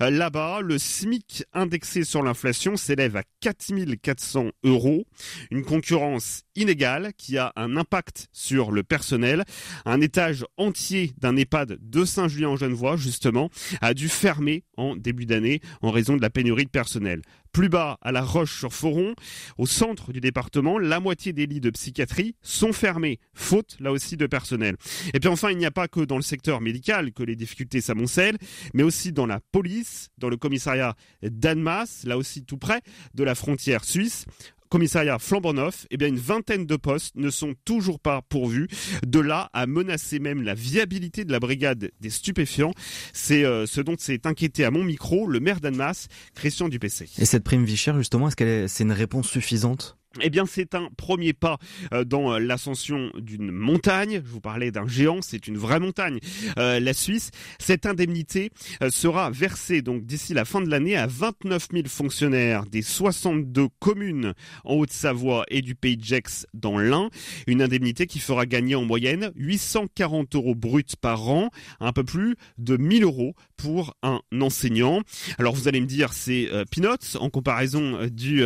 euh, 0.01 0.09
là-bas, 0.09 0.61
le 0.61 0.77
SMIC 0.77 1.43
indexé 1.53 2.03
sur 2.03 2.23
l'inflation 2.23 2.77
s'élève 2.77 3.17
à 3.17 3.23
4400 3.41 4.51
euros. 4.63 5.05
Une 5.51 5.63
concurrence 5.63 6.43
inégale 6.55 7.11
qui 7.17 7.37
a 7.37 7.51
un 7.55 7.77
impact 7.77 8.27
sur 8.31 8.71
le 8.71 8.83
personnel. 8.83 9.43
Un 9.85 10.01
étage 10.01 10.45
entier 10.57 11.13
d'un 11.17 11.35
EHPAD 11.35 11.77
de 11.81 12.05
Saint-Julien-en-Genevois, 12.05 12.97
justement, 12.97 13.49
a 13.81 13.93
dû 13.93 14.09
fermer 14.09 14.63
en 14.77 14.95
début 14.95 15.25
d'année 15.25 15.61
en 15.81 15.91
raison 15.91 16.15
de 16.15 16.21
la 16.21 16.29
pénurie 16.29 16.62
de 16.65 16.69
personnel. 16.69 17.21
Plus 17.51 17.69
bas, 17.69 17.99
à 18.01 18.11
La 18.11 18.21
Roche-sur-Foron, 18.21 19.13
au 19.57 19.67
centre 19.67 20.11
du 20.11 20.19
département, 20.19 20.79
la 20.79 20.99
moitié 20.99 21.33
des 21.33 21.45
lits 21.45 21.59
de 21.59 21.69
psychiatrie 21.69 22.35
sont 22.41 22.73
fermés, 22.73 23.19
faute 23.35 23.77
là 23.79 23.91
aussi 23.91 24.17
de 24.17 24.25
personnel. 24.25 24.75
Et 25.13 25.19
puis 25.19 25.29
enfin, 25.29 25.51
il 25.51 25.57
n'y 25.57 25.65
a 25.65 25.71
pas 25.71 25.87
que 25.87 25.99
dans 25.99 26.15
le 26.15 26.23
secteur 26.23 26.61
médical 26.61 27.13
que 27.13 27.21
les 27.21 27.35
difficultés 27.35 27.79
s'amoncellent, 27.79 28.37
mais 28.73 28.81
aussi 28.81 29.11
dans 29.11 29.27
la 29.27 29.39
police, 29.51 30.09
dans 30.17 30.29
le 30.29 30.37
commissariat 30.37 30.95
d'Annemasse, 31.21 32.05
là 32.05 32.17
aussi 32.17 32.43
tout 32.43 32.57
près 32.57 32.81
de 33.13 33.23
la 33.23 33.35
frontière 33.35 33.83
suisse 33.83 34.25
commissariat 34.73 35.19
flambant 35.19 35.53
neuf, 35.53 35.85
eh 35.91 35.97
bien 35.97 36.07
une 36.07 36.17
vingtaine 36.17 36.65
de 36.65 36.75
postes 36.75 37.13
ne 37.15 37.29
sont 37.29 37.53
toujours 37.63 37.99
pas 37.99 38.23
pourvus. 38.23 38.67
De 39.05 39.19
là 39.19 39.51
à 39.53 39.67
menacer 39.67 40.17
même 40.17 40.41
la 40.41 40.55
viabilité 40.55 41.25
de 41.25 41.31
la 41.31 41.39
brigade 41.39 41.91
des 42.01 42.09
stupéfiants, 42.09 42.71
c'est 43.13 43.45
euh, 43.45 43.67
ce 43.67 43.81
dont 43.81 43.93
s'est 43.99 44.25
inquiété 44.25 44.65
à 44.65 44.71
mon 44.71 44.83
micro 44.83 45.27
le 45.27 45.39
maire 45.39 45.59
d'Annemasse, 45.59 46.07
Christian 46.33 46.69
Dupessé. 46.69 47.07
Et 47.19 47.25
cette 47.25 47.43
prime 47.43 47.63
vie 47.63 47.77
chère, 47.77 47.95
justement, 47.99 48.29
est-ce 48.29 48.35
qu'elle 48.35 48.67
c'est 48.67 48.83
une 48.83 48.91
réponse 48.93 49.29
suffisante? 49.29 49.95
Eh 50.21 50.29
bien, 50.29 50.45
c'est 50.45 50.75
un 50.75 50.89
premier 50.95 51.33
pas 51.33 51.57
euh, 51.91 52.03
dans 52.03 52.37
l'ascension 52.37 53.11
d'une 53.17 53.51
montagne. 53.51 54.21
Je 54.23 54.29
vous 54.29 54.41
parlais 54.41 54.69
d'un 54.69 54.87
géant, 54.87 55.21
c'est 55.21 55.47
une 55.47 55.57
vraie 55.57 55.79
montagne. 55.79 56.19
Euh, 56.59 56.79
la 56.79 56.93
Suisse, 56.93 57.31
cette 57.57 57.87
indemnité 57.87 58.51
euh, 58.83 58.91
sera 58.91 59.31
versée 59.31 59.81
donc 59.81 60.05
d'ici 60.05 60.35
la 60.35 60.45
fin 60.45 60.61
de 60.61 60.69
l'année 60.69 60.95
à 60.95 61.07
29 61.07 61.67
000 61.73 61.87
fonctionnaires 61.87 62.65
des 62.67 62.83
62 62.83 63.67
communes 63.79 64.33
en 64.63 64.75
Haute-Savoie 64.75 65.45
et 65.49 65.61
du 65.61 65.73
Pays 65.73 65.97
de 65.97 66.03
Gex 66.03 66.45
dans 66.53 66.77
l'Ain. 66.77 67.09
Une 67.47 67.63
indemnité 67.63 68.05
qui 68.05 68.19
fera 68.19 68.45
gagner 68.45 68.75
en 68.75 68.85
moyenne 68.85 69.31
840 69.35 70.35
euros 70.35 70.55
bruts 70.55 70.83
par 71.01 71.27
an, 71.29 71.49
un 71.79 71.91
peu 71.91 72.03
plus 72.03 72.35
de 72.59 72.77
1000 72.77 73.03
euros 73.03 73.33
pour 73.57 73.95
un 74.03 74.19
enseignant. 74.39 75.01
Alors 75.39 75.55
vous 75.55 75.67
allez 75.67 75.81
me 75.81 75.87
dire, 75.87 76.13
c'est 76.13 76.49
peanuts 76.69 77.17
en 77.19 77.29
comparaison 77.29 78.07
du 78.11 78.43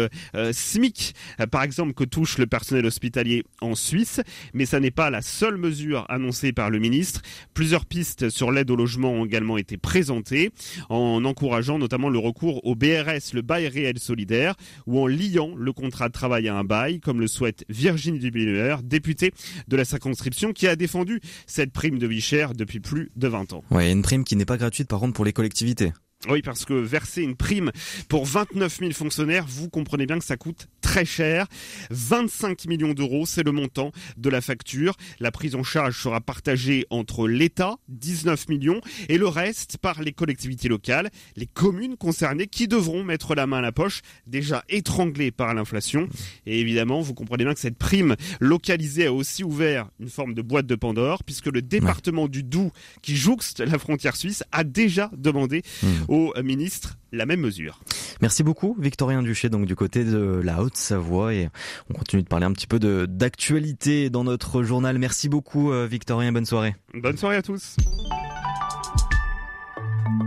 SMIC 0.52 1.14
exemple 1.64 1.94
que 1.94 2.04
touche 2.04 2.38
le 2.38 2.48
personnel 2.48 2.86
hospitalier 2.86 3.44
en 3.62 3.76
Suisse, 3.76 4.22
mais 4.54 4.66
ça 4.66 4.80
n'est 4.80 4.92
pas 4.92 5.10
la 5.10 5.22
seule 5.22 5.58
mesure 5.58 6.06
annoncée 6.10 6.54
par 6.54 6.70
le 6.70 6.80
ministre. 6.80 7.22
Plusieurs 7.54 7.86
pistes 7.86 8.30
sur 8.30 8.52
l'aide 8.52 8.72
au 8.72 8.76
logement 8.76 9.12
ont 9.12 9.26
également 9.26 9.58
été 9.58 9.78
présentées, 9.78 10.52
en 10.90 11.24
encourageant 11.26 11.78
notamment 11.78 12.10
le 12.10 12.20
recours 12.20 12.66
au 12.66 12.76
BRS, 12.76 13.34
le 13.34 13.42
bail 13.42 13.68
réel 13.68 14.00
solidaire, 14.00 14.56
ou 14.86 15.00
en 15.00 15.08
liant 15.08 15.54
le 15.56 15.74
contrat 15.74 16.08
de 16.08 16.14
travail 16.14 16.48
à 16.48 16.56
un 16.56 16.64
bail, 16.64 17.00
comme 17.00 17.20
le 17.20 17.28
souhaite 17.28 17.66
Virginie 17.70 18.20
Dubuller, 18.20 18.78
députée 18.84 19.32
de 19.68 19.76
la 19.76 19.86
circonscription, 19.86 20.54
qui 20.54 20.68
a 20.68 20.76
défendu 20.76 21.22
cette 21.46 21.72
prime 21.72 22.00
de 22.00 22.08
vie 22.08 22.22
chère 22.22 22.54
depuis 22.54 22.80
plus 22.80 23.12
de 23.16 23.28
20 23.28 23.54
ans. 23.54 23.64
Ouais, 23.72 23.92
une 23.92 24.02
prime 24.02 24.24
qui 24.24 24.36
n'est 24.36 24.46
pas 24.46 24.58
gratuite 24.58 24.88
par 24.88 25.00
contre 25.00 25.14
pour 25.14 25.26
les 25.26 25.34
collectivités. 25.34 25.92
Oui, 26.28 26.42
parce 26.42 26.66
que 26.66 26.74
verser 26.74 27.22
une 27.22 27.36
prime 27.36 27.72
pour 28.10 28.26
29 28.26 28.80
000 28.80 28.92
fonctionnaires, 28.92 29.46
vous 29.48 29.70
comprenez 29.70 30.08
bien 30.08 30.18
que 30.18 30.26
ça 30.26 30.36
coûte 30.36 30.68
très 30.82 31.06
cher. 31.06 31.46
25 31.92 32.66
millions 32.66 32.94
d'euros, 32.94 33.28
c'est 33.28 33.44
le 33.44 33.52
montant 33.52 33.92
de 34.18 34.30
la 34.30 34.42
facture. 34.42 34.96
La 35.20 35.32
prise 35.32 35.54
en 35.54 35.62
charge 35.62 36.02
sera 36.02 36.20
partagée 36.20 36.88
entre 36.90 37.28
l'État, 37.28 37.76
19 37.90 38.50
millions, 38.50 38.82
et 39.10 39.20
le 39.20 39.28
reste 39.28 39.78
par 39.78 40.02
les 40.02 40.12
collectivités 40.12 40.68
locales, 40.68 41.12
les 41.36 41.46
communes 41.46 41.98
concernées 41.98 42.48
qui 42.48 42.68
devront 42.68 43.04
mettre 43.04 43.36
la 43.36 43.46
main 43.46 43.60
à 43.60 43.62
la 43.62 43.72
poche, 43.72 44.02
déjà 44.26 44.64
étranglées 44.70 45.32
par 45.32 45.54
l'inflation. 45.54 46.10
Et 46.48 46.60
évidemment, 46.60 47.00
vous 47.00 47.14
comprenez 47.14 47.44
bien 47.44 47.54
que 47.54 47.60
cette 47.60 47.78
prime 47.78 48.16
localisée 48.40 49.06
a 49.06 49.14
aussi 49.14 49.44
ouvert 49.44 49.90
une 50.00 50.10
forme 50.10 50.34
de 50.34 50.42
boîte 50.42 50.66
de 50.66 50.76
Pandore, 50.76 51.24
puisque 51.24 51.48
le 51.48 51.62
département 51.62 52.28
du 52.28 52.42
Doubs, 52.42 52.72
qui 53.04 53.16
jouxte 53.16 53.60
la 53.60 53.78
frontière 53.78 54.16
suisse, 54.16 54.44
a 54.52 54.64
déjà 54.64 55.12
demandé 55.16 55.62
mmh. 55.84 55.88
Au 56.08 56.34
ministre 56.44 56.98
la 57.12 57.26
même 57.26 57.42
mesure. 57.42 57.80
Merci 58.22 58.44
beaucoup 58.44 58.76
Victorien 58.80 59.22
Duché 59.24 59.50
donc 59.50 59.66
du 59.66 59.76
côté 59.76 60.04
de 60.04 60.42
la 60.44 60.62
Haute-Savoie 60.62 61.34
et 61.34 61.50
on 61.90 61.94
continue 61.94 62.24
de 62.24 62.28
parler 62.28 62.46
un 62.46 62.52
petit 62.52 62.68
peu 62.68 62.80
d'actualité 63.08 64.10
dans 64.10 64.24
notre 64.24 64.64
journal. 64.64 64.98
Merci 64.98 65.30
beaucoup 65.30 65.72
euh, 65.72 65.88
Victorien, 65.88 66.32
bonne 66.32 66.46
soirée. 66.46 66.76
Bonne 66.94 67.18
soirée 67.18 67.38
à 67.38 67.42
tous. 67.42 67.78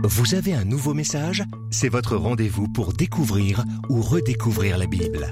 Vous 0.03 0.33
avez 0.33 0.53
un 0.53 0.65
nouveau 0.65 0.93
message? 0.93 1.43
C'est 1.69 1.89
votre 1.89 2.15
rendez-vous 2.15 2.67
pour 2.67 2.93
découvrir 2.93 3.63
ou 3.89 4.01
redécouvrir 4.01 4.77
la 4.77 4.87
Bible. 4.87 5.29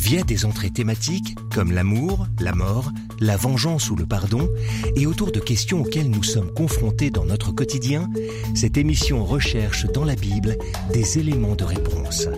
Via 0.00 0.22
des 0.22 0.46
entrées 0.46 0.70
thématiques 0.70 1.36
comme 1.54 1.72
l'amour, 1.72 2.26
la 2.40 2.54
mort, 2.54 2.90
la 3.20 3.36
vengeance 3.36 3.90
ou 3.90 3.96
le 3.96 4.06
pardon, 4.06 4.48
et 4.96 5.06
autour 5.06 5.30
de 5.30 5.40
questions 5.40 5.82
auxquelles 5.82 6.08
nous 6.08 6.22
sommes 6.22 6.52
confrontés 6.54 7.10
dans 7.10 7.26
notre 7.26 7.52
quotidien, 7.52 8.08
cette 8.54 8.78
émission 8.78 9.26
recherche 9.26 9.84
dans 9.92 10.04
la 10.04 10.16
Bible 10.16 10.56
des 10.94 11.18
éléments 11.18 11.54
de 11.54 11.64
réponse. 11.64 12.28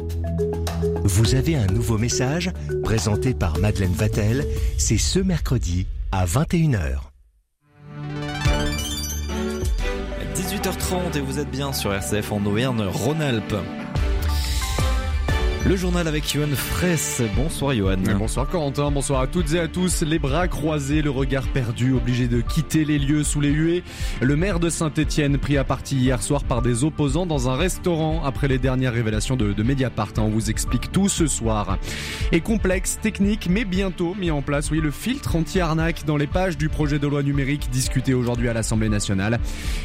Vous 1.05 1.37
avez 1.37 1.55
un 1.55 1.69
nouveau 1.69 1.99
message 1.99 2.51
présenté 2.83 3.33
par 3.33 3.59
Madeleine 3.59 3.95
Vatel, 3.95 4.45
c'est 4.77 4.99
ce 4.99 5.21
mercredi 5.21 5.87
à 6.11 6.27
21h. 6.27 6.99
18h30 10.35 11.17
et 11.17 11.21
vous 11.21 11.39
êtes 11.39 11.51
bien 11.51 11.73
sur 11.73 11.95
RCF 11.95 12.33
en 12.33 12.45
Auvergne-Rhône-Alpes. 12.45 13.55
Le 15.65 15.77
journal 15.77 16.09
avec 16.09 16.29
Johan 16.29 16.49
Fraisse. 16.57 17.23
Bonsoir 17.37 17.73
Johan. 17.73 17.97
Bonsoir 18.19 18.49
Corentin, 18.49 18.91
bonsoir 18.91 19.21
à 19.21 19.29
toutes 19.29 19.53
et 19.53 19.61
à 19.61 19.69
tous. 19.69 20.03
Les 20.03 20.19
bras 20.19 20.49
croisés, 20.49 21.03
le 21.03 21.11
regard 21.11 21.47
perdu, 21.47 21.93
obligé 21.93 22.27
de 22.27 22.41
quitter 22.41 22.85
les 22.85 22.99
lieux 22.99 23.23
sous 23.23 23.41
les 23.41 23.51
huées. 23.51 23.85
Le 24.21 24.35
maire 24.35 24.59
de 24.59 24.69
Saint-Etienne 24.69 25.39
pris 25.39 25.57
à 25.57 25.63
partie 25.63 25.95
hier 25.95 26.21
soir 26.21 26.43
par 26.43 26.63
des 26.63 26.83
opposants 26.83 27.27
dans 27.27 27.49
un 27.49 27.55
restaurant 27.55 28.25
après 28.25 28.49
les 28.49 28.59
dernières 28.59 28.93
révélations 28.93 29.37
de, 29.37 29.53
de 29.53 29.63
Mediapart. 29.63 30.13
On 30.19 30.31
vous 30.31 30.51
explique 30.51 30.91
tout 30.91 31.09
ce 31.09 31.29
soir. 31.29 31.79
Et 32.33 32.41
complexe, 32.41 32.99
technique, 33.01 33.47
mais 33.49 33.65
bientôt 33.65 34.17
mis 34.19 34.33
en 34.33 34.43
place, 34.43 34.73
oui, 34.73 34.81
le 34.81 34.91
filtre 34.91 35.37
anti-arnaque 35.37 36.05
dans 36.07 36.17
les 36.17 36.27
pages 36.27 36.59
du 36.59 36.71
projet 36.71 36.99
de 36.99 37.07
loi 37.07 37.23
numérique 37.23 37.71
discuté 37.71 38.15
aujourd'hui 38.15 38.49
à 38.49 38.53
l'Assemblée 38.53 38.89
nationale. 38.89 39.39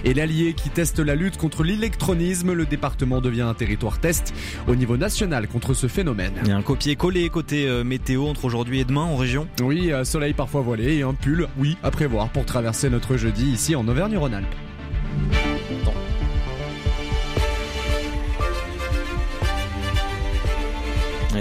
Et 0.04 0.16
l'allié 0.16 0.56
qui 0.56 0.72
teste 0.72 0.98
la 0.98 1.14
lutte 1.14 1.38
contre 1.38 1.64
l'électronisme, 1.64 2.54
le 2.54 2.66
département 2.66 3.22
devient 3.22 3.42
un 3.42 3.54
territoire 3.54 4.00
test 4.00 4.34
au 4.68 4.74
niveau 4.74 4.98
national 4.98 5.48
contre 5.48 5.67
ce 5.74 5.88
phénomène. 5.88 6.34
Il 6.44 6.50
y 6.50 6.52
a 6.52 6.58
un 6.58 6.62
copier-coller 6.62 7.30
côté 7.30 7.68
euh, 7.68 7.84
météo 7.84 8.28
entre 8.28 8.46
aujourd'hui 8.46 8.80
et 8.80 8.86
demain 8.86 9.02
en 9.02 9.16
région 9.16 9.48
Oui, 9.62 9.92
soleil 10.04 10.34
parfois 10.34 10.62
voilé 10.62 10.98
et 10.98 11.02
un 11.04 11.14
pull, 11.14 11.48
oui, 11.58 11.78
à 11.84 11.92
prévoir 11.92 12.30
pour 12.30 12.46
traverser 12.46 12.90
notre 12.90 13.18
jeudi 13.18 13.46
ici 13.46 13.76
en 13.76 13.88
Auvergne-Rhône-Alpes. 13.88 14.56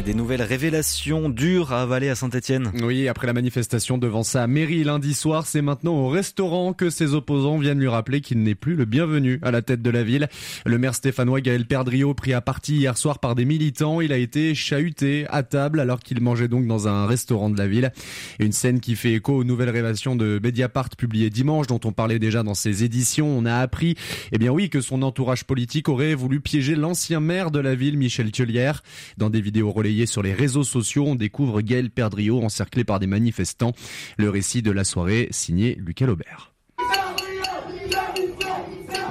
Des 0.04 0.14
nouvelles 0.14 0.42
révélations 0.42 1.28
dures 1.28 1.72
à 1.72 1.82
avaler 1.82 2.08
à 2.08 2.14
Saint-Etienne. 2.14 2.70
Oui, 2.84 3.08
après 3.08 3.26
la 3.26 3.32
manifestation 3.32 3.98
devant 3.98 4.22
sa 4.22 4.46
mairie 4.46 4.84
lundi 4.84 5.14
soir, 5.14 5.46
c'est 5.46 5.62
maintenant 5.62 5.94
au 5.94 6.08
restaurant 6.08 6.74
que 6.74 6.90
ses 6.90 7.14
opposants 7.14 7.58
viennent 7.58 7.80
lui 7.80 7.88
rappeler 7.88 8.20
qu'il 8.20 8.40
n'est 8.42 8.54
plus 8.54 8.76
le 8.76 8.84
bienvenu 8.84 9.40
à 9.42 9.50
la 9.50 9.62
tête 9.62 9.82
de 9.82 9.90
la 9.90 10.04
ville. 10.04 10.28
Le 10.64 10.78
maire 10.78 10.94
stéphanois 10.94 11.40
Gaël 11.40 11.66
Perdriau 11.66 12.14
pris 12.14 12.34
à 12.34 12.40
partie 12.40 12.76
hier 12.76 12.96
soir 12.96 13.18
par 13.18 13.34
des 13.34 13.44
militants. 13.44 14.00
Il 14.00 14.12
a 14.12 14.16
été 14.16 14.54
chahuté 14.54 15.26
à 15.28 15.42
table 15.42 15.80
alors 15.80 15.98
qu'il 15.98 16.20
mangeait 16.20 16.46
donc 16.46 16.66
dans 16.66 16.86
un 16.86 17.06
restaurant 17.06 17.50
de 17.50 17.58
la 17.58 17.66
ville. 17.66 17.90
Une 18.38 18.52
scène 18.52 18.78
qui 18.78 18.94
fait 18.94 19.14
écho 19.14 19.34
aux 19.34 19.44
nouvelles 19.44 19.70
révélations 19.70 20.14
de 20.14 20.38
Mediapart 20.40 20.90
publiées 20.96 21.30
dimanche 21.30 21.66
dont 21.66 21.80
on 21.84 21.92
parlait 21.92 22.20
déjà 22.20 22.44
dans 22.44 22.54
ses 22.54 22.84
éditions. 22.84 23.28
On 23.36 23.44
a 23.44 23.56
appris, 23.56 23.96
eh 24.30 24.38
bien 24.38 24.52
oui, 24.52 24.70
que 24.70 24.80
son 24.80 25.02
entourage 25.02 25.44
politique 25.44 25.88
aurait 25.88 26.14
voulu 26.14 26.40
piéger 26.40 26.76
l'ancien 26.76 27.18
maire 27.18 27.50
de 27.50 27.58
la 27.58 27.74
ville, 27.74 27.98
Michel 27.98 28.30
Thiolière. 28.30 28.84
Dans 29.16 29.30
des 29.30 29.40
vidéos 29.40 29.72
sur 30.06 30.22
les 30.22 30.32
réseaux 30.32 30.64
sociaux, 30.64 31.04
on 31.06 31.14
découvre 31.14 31.60
Gaël 31.60 31.90
Perdriau 31.90 32.42
encerclé 32.42 32.84
par 32.84 32.98
des 32.98 33.06
manifestants. 33.06 33.72
Le 34.16 34.30
récit 34.30 34.62
de 34.62 34.70
la 34.70 34.84
soirée 34.84 35.28
signé 35.30 35.76
Lucas 35.76 36.06
Laubert. 36.06 36.55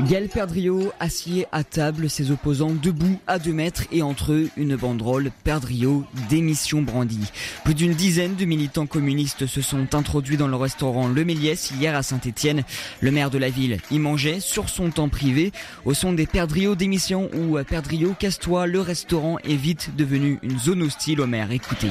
Gaël 0.01 0.27
Perdriau 0.27 0.91
assied 0.99 1.47
à 1.53 1.63
table, 1.63 2.10
ses 2.10 2.29
opposants 2.29 2.73
debout 2.73 3.17
à 3.27 3.39
deux 3.39 3.53
mètres 3.53 3.84
et 3.93 4.01
entre 4.01 4.34
eux 4.34 4.49
une 4.58 4.75
banderole 4.75 5.31
Perdriau 5.45 6.03
démission 6.29 6.81
brandie. 6.81 7.31
Plus 7.63 7.73
d'une 7.73 7.93
dizaine 7.93 8.36
de 8.36 8.43
militants 8.43 8.88
communistes 8.88 9.47
se 9.47 9.62
sont 9.62 9.95
introduits 9.95 10.36
dans 10.36 10.49
le 10.49 10.58
restaurant 10.58 11.08
Le 11.08 11.23
Méliès 11.23 11.71
hier 11.71 11.95
à 11.95 12.03
Saint-Étienne. 12.03 12.63
Le 12.99 13.12
maire 13.12 13.29
de 13.29 13.38
la 13.38 13.49
ville 13.49 13.77
y 13.89 13.97
mangeait 13.97 14.41
sur 14.41 14.67
son 14.67 14.89
temps 14.91 15.10
privé 15.10 15.53
au 15.86 15.93
son 15.93 16.12
des 16.12 16.27
Perdriau 16.27 16.75
démission 16.75 17.29
ou 17.34 17.58
Perdriau 17.63 18.13
casse-toi. 18.19 18.67
Le 18.67 18.81
restaurant 18.81 19.39
est 19.39 19.55
vite 19.55 19.91
devenu 19.95 20.39
une 20.43 20.60
zone 20.60 20.84
hostile 20.84 21.21
au 21.21 21.27
maire. 21.27 21.51
Écoutez. 21.51 21.89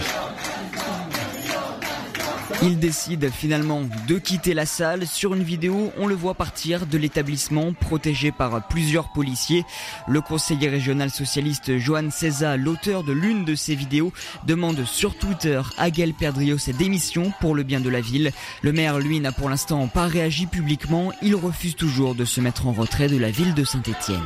Il 2.62 2.78
décide 2.78 3.30
finalement 3.30 3.82
de 4.08 4.18
quitter 4.18 4.54
la 4.54 4.66
salle. 4.66 5.06
Sur 5.06 5.34
une 5.34 5.42
vidéo, 5.42 5.92
on 5.98 6.06
le 6.06 6.14
voit 6.14 6.34
partir 6.34 6.86
de 6.86 6.96
l'établissement 6.96 7.72
protégé 7.72 8.32
par 8.32 8.66
plusieurs 8.68 9.12
policiers. 9.12 9.64
Le 10.08 10.20
conseiller 10.20 10.68
régional 10.68 11.10
socialiste 11.10 11.78
Johan 11.78 12.10
César, 12.10 12.56
l'auteur 12.56 13.04
de 13.04 13.12
l'une 13.12 13.44
de 13.44 13.54
ces 13.54 13.74
vidéos, 13.74 14.12
demande 14.46 14.84
sur 14.84 15.16
Twitter 15.16 15.60
à 15.76 15.90
Gaël 15.90 16.14
Perdriau 16.14 16.58
sa 16.58 16.72
démission 16.72 17.32
pour 17.40 17.54
le 17.54 17.62
bien 17.62 17.80
de 17.80 17.90
la 17.90 18.00
ville. 18.00 18.32
Le 18.62 18.72
maire, 18.72 18.98
lui, 18.98 19.20
n'a 19.20 19.32
pour 19.32 19.50
l'instant 19.50 19.86
pas 19.88 20.06
réagi 20.06 20.46
publiquement. 20.46 21.12
Il 21.22 21.34
refuse 21.34 21.76
toujours 21.76 22.14
de 22.14 22.24
se 22.24 22.40
mettre 22.40 22.66
en 22.66 22.72
retrait 22.72 23.08
de 23.08 23.18
la 23.18 23.30
ville 23.30 23.54
de 23.54 23.64
Saint-Étienne. 23.64 24.22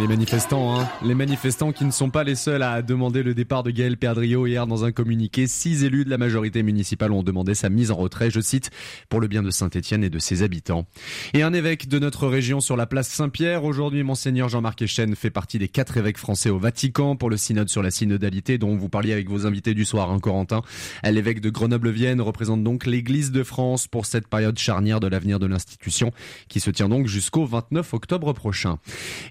Les 0.00 0.08
manifestants, 0.08 0.80
hein. 0.80 0.88
les 1.04 1.14
manifestants 1.14 1.70
qui 1.70 1.84
ne 1.84 1.92
sont 1.92 2.10
pas 2.10 2.24
les 2.24 2.34
seuls 2.34 2.62
à 2.62 2.82
demander 2.82 3.22
le 3.22 3.32
départ 3.32 3.62
de 3.62 3.70
Gaël 3.70 3.96
Perdriau 3.96 4.46
hier 4.46 4.66
dans 4.66 4.84
un 4.84 4.90
communiqué. 4.90 5.46
Six 5.46 5.84
élus 5.84 6.04
de 6.04 6.10
la 6.10 6.18
majorité 6.18 6.64
municipale 6.64 7.12
ont 7.12 7.22
demandé 7.22 7.54
sa 7.54 7.70
mise 7.70 7.92
en 7.92 7.94
retrait, 7.94 8.28
je 8.28 8.40
cite, 8.40 8.70
pour 9.08 9.20
le 9.20 9.28
bien 9.28 9.42
de 9.42 9.50
Saint-Étienne 9.50 10.02
et 10.02 10.10
de 10.10 10.18
ses 10.18 10.42
habitants. 10.42 10.84
Et 11.32 11.42
un 11.42 11.52
évêque 11.52 11.88
de 11.88 12.00
notre 12.00 12.26
région 12.26 12.60
sur 12.60 12.76
la 12.76 12.86
place 12.86 13.08
Saint-Pierre. 13.08 13.64
Aujourd'hui, 13.64 14.02
monseigneur 14.02 14.48
Jean-Marc 14.48 14.82
Echen 14.82 15.14
fait 15.14 15.30
partie 15.30 15.58
des 15.58 15.68
quatre 15.68 15.96
évêques 15.96 16.18
français 16.18 16.50
au 16.50 16.58
Vatican 16.58 17.14
pour 17.14 17.30
le 17.30 17.36
synode 17.36 17.68
sur 17.68 17.82
la 17.82 17.92
synodalité 17.92 18.58
dont 18.58 18.76
vous 18.76 18.88
parliez 18.88 19.12
avec 19.12 19.28
vos 19.30 19.46
invités 19.46 19.74
du 19.74 19.84
soir, 19.84 20.10
hein, 20.10 20.18
Corentin. 20.18 20.62
L'évêque 21.04 21.40
de 21.40 21.50
Grenoble-Vienne 21.50 22.20
représente 22.20 22.64
donc 22.64 22.84
l'église 22.84 23.30
de 23.30 23.44
France 23.44 23.86
pour 23.86 24.06
cette 24.06 24.26
période 24.26 24.58
charnière 24.58 24.98
de 24.98 25.06
l'avenir 25.06 25.38
de 25.38 25.46
l'institution 25.46 26.10
qui 26.48 26.58
se 26.58 26.70
tient 26.70 26.88
donc 26.88 27.06
jusqu'au 27.06 27.46
29 27.46 27.94
octobre 27.94 28.32
prochain. 28.32 28.78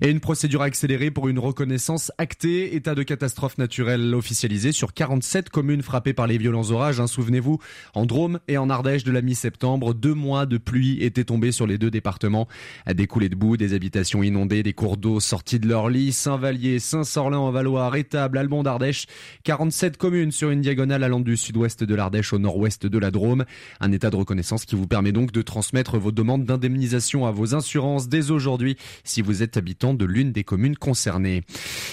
Et 0.01 0.09
une 0.09 0.21
procédure 0.21 0.52
accélérée 0.61 1.09
pour 1.09 1.27
une 1.27 1.39
reconnaissance 1.39 2.11
actée, 2.17 2.75
état 2.75 2.95
de 2.95 3.03
catastrophe 3.03 3.57
naturelle 3.57 4.13
officialisé 4.13 4.71
sur 4.71 4.93
47 4.93 5.49
communes 5.49 5.81
frappées 5.81 6.13
par 6.13 6.27
les 6.27 6.37
violents 6.37 6.69
orages. 6.71 6.99
Hein, 6.99 7.07
Souvenez-vous, 7.07 7.59
en 7.93 8.05
Drôme 8.05 8.39
et 8.47 8.57
en 8.57 8.69
Ardèche 8.69 9.03
de 9.03 9.11
la 9.11 9.21
mi-septembre, 9.21 9.93
deux 9.93 10.13
mois 10.13 10.45
de 10.45 10.57
pluie 10.57 11.01
étaient 11.01 11.23
tombés 11.23 11.51
sur 11.51 11.65
les 11.65 11.77
deux 11.77 11.89
départements. 11.89 12.47
Des 12.91 13.07
coulées 13.07 13.29
de 13.29 13.35
boue, 13.35 13.57
des 13.57 13.73
habitations 13.73 14.21
inondées, 14.21 14.63
des 14.63 14.73
cours 14.73 14.97
d'eau 14.97 15.19
sortis 15.19 15.59
de 15.59 15.67
leur 15.67 15.89
lit, 15.89 16.11
Saint-Vallier, 16.11 16.79
Saint-Sorlin 16.79 17.37
en 17.37 17.51
Valois, 17.51 17.97
Étable, 17.97 18.37
Albon 18.37 18.63
d'Ardèche, 18.63 19.07
47 19.43 19.97
communes 19.97 20.31
sur 20.31 20.49
une 20.49 20.61
diagonale 20.61 21.03
allant 21.03 21.21
du 21.21 21.37
sud-ouest 21.37 21.83
de 21.83 21.95
l'Ardèche 21.95 22.33
au 22.33 22.39
nord-ouest 22.39 22.85
de 22.85 22.97
la 22.97 23.11
Drôme. 23.11 23.45
Un 23.79 23.91
état 23.91 24.09
de 24.09 24.17
reconnaissance 24.17 24.65
qui 24.65 24.75
vous 24.75 24.87
permet 24.87 25.11
donc 25.11 25.31
de 25.31 25.41
transmettre 25.41 25.97
vos 25.97 26.11
demandes 26.11 26.45
d'indemnisation 26.45 27.25
à 27.25 27.31
vos 27.31 27.55
assurances 27.55 28.09
dès 28.09 28.29
aujourd'hui 28.29 28.77
si 29.03 29.21
vous 29.21 29.41
êtes 29.41 29.55
habitant 29.55 29.93
de 29.93 30.05
l'une 30.05 30.32
des 30.33 30.43
communes 30.43 30.75
concernées. 30.75 31.43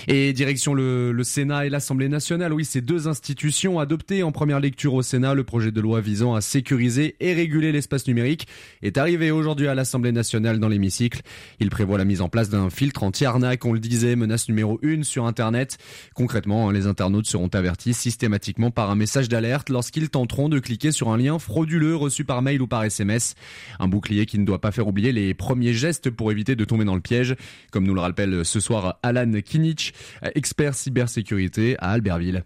Et 0.08 0.32
direction 0.32 0.74
le, 0.74 1.20
Sénat 1.22 1.66
et 1.66 1.68
l'Assemblée 1.70 2.08
nationale, 2.08 2.52
oui, 2.52 2.64
ces 2.64 2.80
deux 2.80 3.06
institutions 3.06 3.78
adoptées 3.78 4.22
en 4.22 4.32
première 4.32 4.58
lecture 4.58 4.94
au 4.94 5.02
Sénat, 5.02 5.34
le 5.34 5.44
projet 5.44 5.70
de 5.70 5.80
loi 5.80 6.00
visant 6.00 6.34
à 6.34 6.40
sécuriser 6.40 7.14
et 7.20 7.34
réguler 7.34 7.72
l'espace 7.72 8.06
numérique 8.06 8.48
est 8.82 8.98
arrivé 8.98 9.30
aujourd'hui 9.30 9.68
à 9.68 9.74
l'Assemblée 9.74 10.12
nationale 10.12 10.58
dans 10.58 10.68
l'hémicycle. 10.68 11.20
Il 11.60 11.70
prévoit 11.70 11.98
la 11.98 12.04
mise 12.04 12.20
en 12.20 12.28
place 12.28 12.48
d'un 12.48 12.70
filtre 12.70 13.02
anti-arnaque, 13.02 13.64
on 13.64 13.72
le 13.72 13.80
disait, 13.80 14.16
menace 14.16 14.48
numéro 14.48 14.78
une 14.82 15.04
sur 15.04 15.26
Internet. 15.26 15.78
Concrètement, 16.14 16.70
les 16.70 16.86
internautes 16.86 17.26
seront 17.26 17.48
avertis 17.48 17.94
systématiquement 17.94 18.70
par 18.70 18.90
un 18.90 18.96
message 18.96 19.28
d'alerte 19.28 19.68
lorsqu'ils 19.68 20.10
tenteront 20.10 20.48
de 20.48 20.58
cliquer 20.58 20.92
sur 20.92 21.10
un 21.10 21.18
lien 21.18 21.38
frauduleux 21.38 21.96
reçu 21.96 22.24
par 22.24 22.42
mail 22.42 22.62
ou 22.62 22.66
par 22.66 22.84
SMS. 22.84 23.34
Un 23.78 23.88
bouclier 23.88 24.26
qui 24.26 24.38
ne 24.38 24.44
doit 24.44 24.60
pas 24.60 24.72
faire 24.72 24.88
oublier 24.88 25.12
les 25.12 25.34
premiers 25.34 25.74
gestes 25.74 26.10
pour 26.10 26.30
éviter 26.30 26.56
de 26.56 26.64
tomber 26.64 26.84
dans 26.84 26.94
le 26.94 27.00
piège, 27.00 27.36
comme 27.70 27.84
nous 27.84 27.94
le 27.94 28.00
rappelle 28.00 28.29
ce 28.44 28.60
soir 28.60 28.98
Alan 29.02 29.30
Kinich, 29.44 29.92
expert 30.34 30.74
cybersécurité 30.74 31.76
à 31.78 31.90
Albertville. 31.90 32.44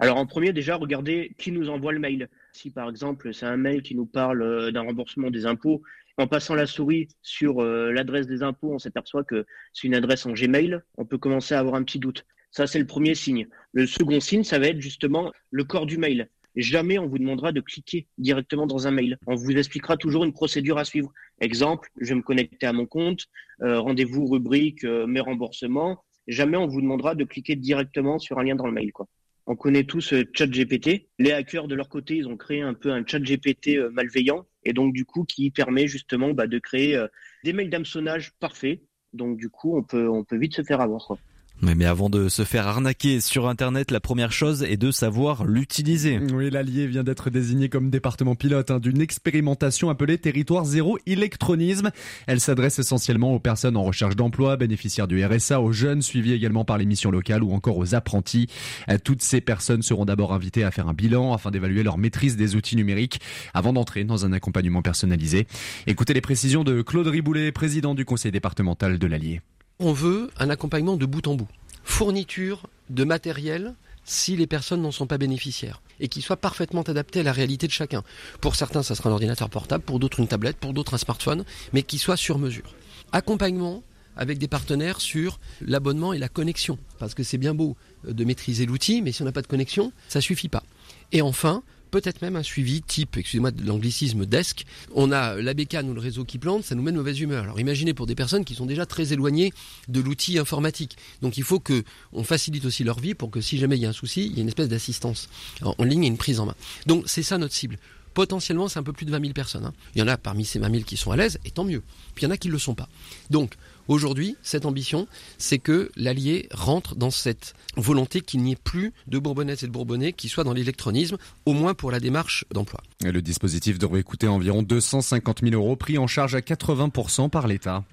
Alors 0.00 0.16
en 0.16 0.26
premier, 0.26 0.52
déjà, 0.52 0.76
regardez 0.76 1.34
qui 1.38 1.50
nous 1.50 1.68
envoie 1.68 1.92
le 1.92 1.98
mail. 1.98 2.28
Si 2.52 2.70
par 2.70 2.88
exemple 2.88 3.34
c'est 3.34 3.46
un 3.46 3.56
mail 3.56 3.82
qui 3.82 3.96
nous 3.96 4.06
parle 4.06 4.42
euh, 4.42 4.70
d'un 4.70 4.82
remboursement 4.82 5.30
des 5.30 5.44
impôts, 5.46 5.82
en 6.18 6.26
passant 6.26 6.54
la 6.54 6.66
souris 6.66 7.08
sur 7.22 7.62
euh, 7.62 7.92
l'adresse 7.92 8.26
des 8.26 8.42
impôts, 8.42 8.72
on 8.72 8.78
s'aperçoit 8.78 9.24
que 9.24 9.46
c'est 9.72 9.86
une 9.86 9.94
adresse 9.94 10.26
en 10.26 10.32
Gmail, 10.32 10.80
on 10.96 11.04
peut 11.04 11.18
commencer 11.18 11.54
à 11.54 11.60
avoir 11.60 11.74
un 11.74 11.82
petit 11.82 11.98
doute. 11.98 12.24
Ça, 12.50 12.66
c'est 12.66 12.78
le 12.78 12.86
premier 12.86 13.14
signe. 13.14 13.46
Le 13.72 13.86
second 13.86 14.20
signe, 14.20 14.42
ça 14.42 14.58
va 14.58 14.68
être 14.68 14.80
justement 14.80 15.32
le 15.50 15.64
corps 15.64 15.86
du 15.86 15.98
mail. 15.98 16.28
Jamais 16.58 16.98
on 16.98 17.06
vous 17.06 17.18
demandera 17.18 17.52
de 17.52 17.62
cliquer 17.62 18.06
directement 18.18 18.66
dans 18.66 18.86
un 18.86 18.90
mail. 18.90 19.16
On 19.26 19.34
vous 19.34 19.52
expliquera 19.52 19.96
toujours 19.96 20.24
une 20.24 20.34
procédure 20.34 20.76
à 20.76 20.84
suivre. 20.84 21.10
Exemple, 21.40 21.88
je 22.00 22.10
vais 22.10 22.16
me 22.16 22.22
connecter 22.22 22.66
à 22.66 22.74
mon 22.74 22.84
compte, 22.84 23.24
euh, 23.62 23.80
rendez-vous 23.80 24.26
rubrique 24.26 24.84
mes 24.84 25.20
remboursements. 25.20 26.04
Jamais 26.26 26.58
on 26.58 26.66
vous 26.66 26.82
demandera 26.82 27.14
de 27.14 27.24
cliquer 27.24 27.56
directement 27.56 28.18
sur 28.18 28.38
un 28.38 28.44
lien 28.44 28.54
dans 28.54 28.66
le 28.66 28.72
mail. 28.72 28.92
Quoi. 28.92 29.08
On 29.50 29.56
connaît 29.56 29.84
tous 29.84 30.12
euh, 30.12 30.24
ChatGPT. 30.34 31.08
Les 31.18 31.32
hackers 31.32 31.68
de 31.68 31.74
leur 31.74 31.88
côté, 31.88 32.16
ils 32.16 32.28
ont 32.28 32.36
créé 32.36 32.60
un 32.60 32.74
peu 32.74 32.92
un 32.92 33.02
ChatGPT 33.04 33.78
euh, 33.78 33.88
malveillant 33.90 34.46
et 34.62 34.74
donc 34.74 34.92
du 34.92 35.06
coup 35.06 35.24
qui 35.24 35.50
permet 35.50 35.86
justement 35.86 36.34
bah, 36.34 36.46
de 36.46 36.58
créer 36.58 36.96
euh, 36.96 37.08
des 37.44 37.54
mails 37.54 37.70
d'hameçonnage 37.70 38.32
parfaits. 38.40 38.82
Donc 39.14 39.38
du 39.38 39.48
coup, 39.48 39.74
on 39.74 39.82
peut 39.82 40.06
on 40.06 40.22
peut 40.22 40.36
vite 40.36 40.54
se 40.54 40.62
faire 40.62 40.82
avoir. 40.82 41.16
Mais 41.60 41.86
avant 41.86 42.08
de 42.08 42.28
se 42.28 42.44
faire 42.44 42.68
arnaquer 42.68 43.20
sur 43.20 43.48
Internet, 43.48 43.90
la 43.90 43.98
première 43.98 44.30
chose 44.30 44.62
est 44.62 44.76
de 44.76 44.92
savoir 44.92 45.44
l'utiliser. 45.44 46.20
Oui, 46.32 46.50
l'Allier 46.50 46.86
vient 46.86 47.02
d'être 47.02 47.30
désigné 47.30 47.68
comme 47.68 47.90
département 47.90 48.36
pilote 48.36 48.70
hein, 48.70 48.78
d'une 48.78 49.00
expérimentation 49.00 49.90
appelée 49.90 50.18
Territoire 50.18 50.64
Zéro 50.64 50.98
Électronisme. 51.06 51.90
Elle 52.28 52.40
s'adresse 52.40 52.78
essentiellement 52.78 53.34
aux 53.34 53.40
personnes 53.40 53.76
en 53.76 53.82
recherche 53.82 54.14
d'emploi, 54.14 54.56
bénéficiaires 54.56 55.08
du 55.08 55.24
RSA, 55.24 55.60
aux 55.60 55.72
jeunes, 55.72 56.00
suivis 56.00 56.32
également 56.32 56.64
par 56.64 56.78
les 56.78 56.86
missions 56.86 57.10
locales 57.10 57.42
ou 57.42 57.52
encore 57.52 57.78
aux 57.78 57.94
apprentis. 57.94 58.46
Euh, 58.88 58.98
toutes 59.02 59.22
ces 59.22 59.40
personnes 59.40 59.82
seront 59.82 60.04
d'abord 60.04 60.32
invitées 60.32 60.62
à 60.62 60.70
faire 60.70 60.86
un 60.86 60.94
bilan 60.94 61.32
afin 61.32 61.50
d'évaluer 61.50 61.82
leur 61.82 61.98
maîtrise 61.98 62.36
des 62.36 62.54
outils 62.54 62.76
numériques 62.76 63.20
avant 63.52 63.72
d'entrer 63.72 64.04
dans 64.04 64.24
un 64.24 64.32
accompagnement 64.32 64.82
personnalisé. 64.82 65.48
Écoutez 65.88 66.14
les 66.14 66.20
précisions 66.20 66.62
de 66.62 66.82
Claude 66.82 67.08
Riboulet, 67.08 67.50
président 67.50 67.96
du 67.96 68.04
conseil 68.04 68.30
départemental 68.30 68.98
de 68.98 69.06
l'Allier. 69.08 69.40
On 69.80 69.92
veut 69.92 70.30
un 70.38 70.50
accompagnement 70.50 70.96
de 70.96 71.06
bout 71.06 71.26
en 71.28 71.36
bout. 71.36 71.46
Fourniture 71.84 72.68
de 72.90 73.04
matériel 73.04 73.74
si 74.02 74.34
les 74.34 74.48
personnes 74.48 74.82
n'en 74.82 74.90
sont 74.90 75.06
pas 75.06 75.18
bénéficiaires 75.18 75.82
et 76.00 76.08
qui 76.08 76.20
soit 76.20 76.36
parfaitement 76.36 76.82
adapté 76.82 77.20
à 77.20 77.22
la 77.22 77.32
réalité 77.32 77.68
de 77.68 77.72
chacun. 77.72 78.02
Pour 78.40 78.56
certains, 78.56 78.82
ça 78.82 78.96
sera 78.96 79.10
un 79.10 79.12
ordinateur 79.12 79.48
portable, 79.48 79.84
pour 79.84 80.00
d'autres 80.00 80.18
une 80.18 80.26
tablette, 80.26 80.56
pour 80.56 80.72
d'autres 80.72 80.94
un 80.94 80.98
smartphone, 80.98 81.44
mais 81.72 81.84
qui 81.84 81.98
soit 81.98 82.16
sur 82.16 82.38
mesure. 82.38 82.74
Accompagnement 83.12 83.84
avec 84.16 84.38
des 84.38 84.48
partenaires 84.48 85.00
sur 85.00 85.38
l'abonnement 85.60 86.12
et 86.12 86.18
la 86.18 86.28
connexion, 86.28 86.76
parce 86.98 87.14
que 87.14 87.22
c'est 87.22 87.38
bien 87.38 87.54
beau 87.54 87.76
de 88.02 88.24
maîtriser 88.24 88.66
l'outil, 88.66 89.00
mais 89.00 89.12
si 89.12 89.22
on 89.22 89.26
n'a 89.26 89.32
pas 89.32 89.42
de 89.42 89.46
connexion, 89.46 89.92
ça 90.08 90.20
suffit 90.20 90.48
pas. 90.48 90.64
Et 91.12 91.22
enfin, 91.22 91.62
peut-être 91.90 92.22
même 92.22 92.36
un 92.36 92.42
suivi 92.42 92.82
type, 92.82 93.16
excusez-moi 93.16 93.50
de 93.50 93.64
l'anglicisme 93.66 94.26
desk. 94.26 94.64
On 94.94 95.12
a 95.12 95.36
la 95.36 95.54
bécane 95.54 95.88
ou 95.88 95.94
le 95.94 96.00
réseau 96.00 96.24
qui 96.24 96.38
plante, 96.38 96.64
ça 96.64 96.74
nous 96.74 96.82
met 96.82 96.92
de 96.92 96.96
mauvaise 96.96 97.20
humeur. 97.20 97.44
Alors 97.44 97.60
imaginez 97.60 97.94
pour 97.94 98.06
des 98.06 98.14
personnes 98.14 98.44
qui 98.44 98.54
sont 98.54 98.66
déjà 98.66 98.86
très 98.86 99.12
éloignées 99.12 99.52
de 99.88 100.00
l'outil 100.00 100.38
informatique. 100.38 100.96
Donc 101.22 101.36
il 101.38 101.44
faut 101.44 101.60
que 101.60 101.84
on 102.12 102.24
facilite 102.24 102.64
aussi 102.64 102.84
leur 102.84 103.00
vie 103.00 103.14
pour 103.14 103.30
que 103.30 103.40
si 103.40 103.58
jamais 103.58 103.76
il 103.76 103.82
y 103.82 103.86
a 103.86 103.90
un 103.90 103.92
souci, 103.92 104.26
il 104.26 104.34
y 104.34 104.38
ait 104.38 104.42
une 104.42 104.48
espèce 104.48 104.68
d'assistance 104.68 105.28
en 105.62 105.84
ligne 105.84 106.04
et 106.04 106.08
une 106.08 106.18
prise 106.18 106.40
en 106.40 106.46
main. 106.46 106.54
Donc 106.86 107.04
c'est 107.06 107.22
ça 107.22 107.38
notre 107.38 107.54
cible 107.54 107.78
potentiellement 108.18 108.66
c'est 108.66 108.80
un 108.80 108.82
peu 108.82 108.92
plus 108.92 109.06
de 109.06 109.12
20 109.12 109.20
000 109.20 109.32
personnes. 109.32 109.64
Hein. 109.64 109.74
Il 109.94 110.00
y 110.00 110.02
en 110.02 110.08
a 110.08 110.16
parmi 110.16 110.44
ces 110.44 110.58
20 110.58 110.72
000 110.72 110.82
qui 110.82 110.96
sont 110.96 111.12
à 111.12 111.16
l'aise, 111.16 111.38
et 111.44 111.52
tant 111.52 111.62
mieux. 111.62 111.84
Puis 112.16 112.24
il 112.24 112.26
y 112.26 112.28
en 112.28 112.32
a 112.32 112.36
qui 112.36 112.48
ne 112.48 112.52
le 112.52 112.58
sont 112.58 112.74
pas. 112.74 112.88
Donc 113.30 113.54
aujourd'hui, 113.88 114.36
cette 114.42 114.66
ambition, 114.66 115.08
c'est 115.38 115.58
que 115.58 115.90
l'allié 115.96 116.48
rentre 116.52 116.94
dans 116.94 117.10
cette 117.10 117.54
volonté 117.76 118.20
qu'il 118.20 118.42
n'y 118.42 118.52
ait 118.52 118.56
plus 118.56 118.92
de 119.06 119.18
Bourbonnettes 119.18 119.62
et 119.62 119.66
de 119.66 119.72
Bourbonnais 119.72 120.12
qui 120.12 120.28
soient 120.28 120.44
dans 120.44 120.52
l'électronisme, 120.52 121.16
au 121.46 121.52
moins 121.52 121.74
pour 121.74 121.90
la 121.90 122.00
démarche 122.00 122.44
d'emploi. 122.52 122.80
Le 123.02 123.20
dispositif 123.20 123.78
devrait 123.78 124.02
coûter 124.02 124.28
environ 124.28 124.62
250 124.62 125.40
000 125.42 125.54
euros, 125.54 125.76
pris 125.76 125.98
en 125.98 126.06
charge 126.06 126.34
à 126.34 126.40
80% 126.40 127.30
par 127.30 127.48
l'État. 127.48 127.84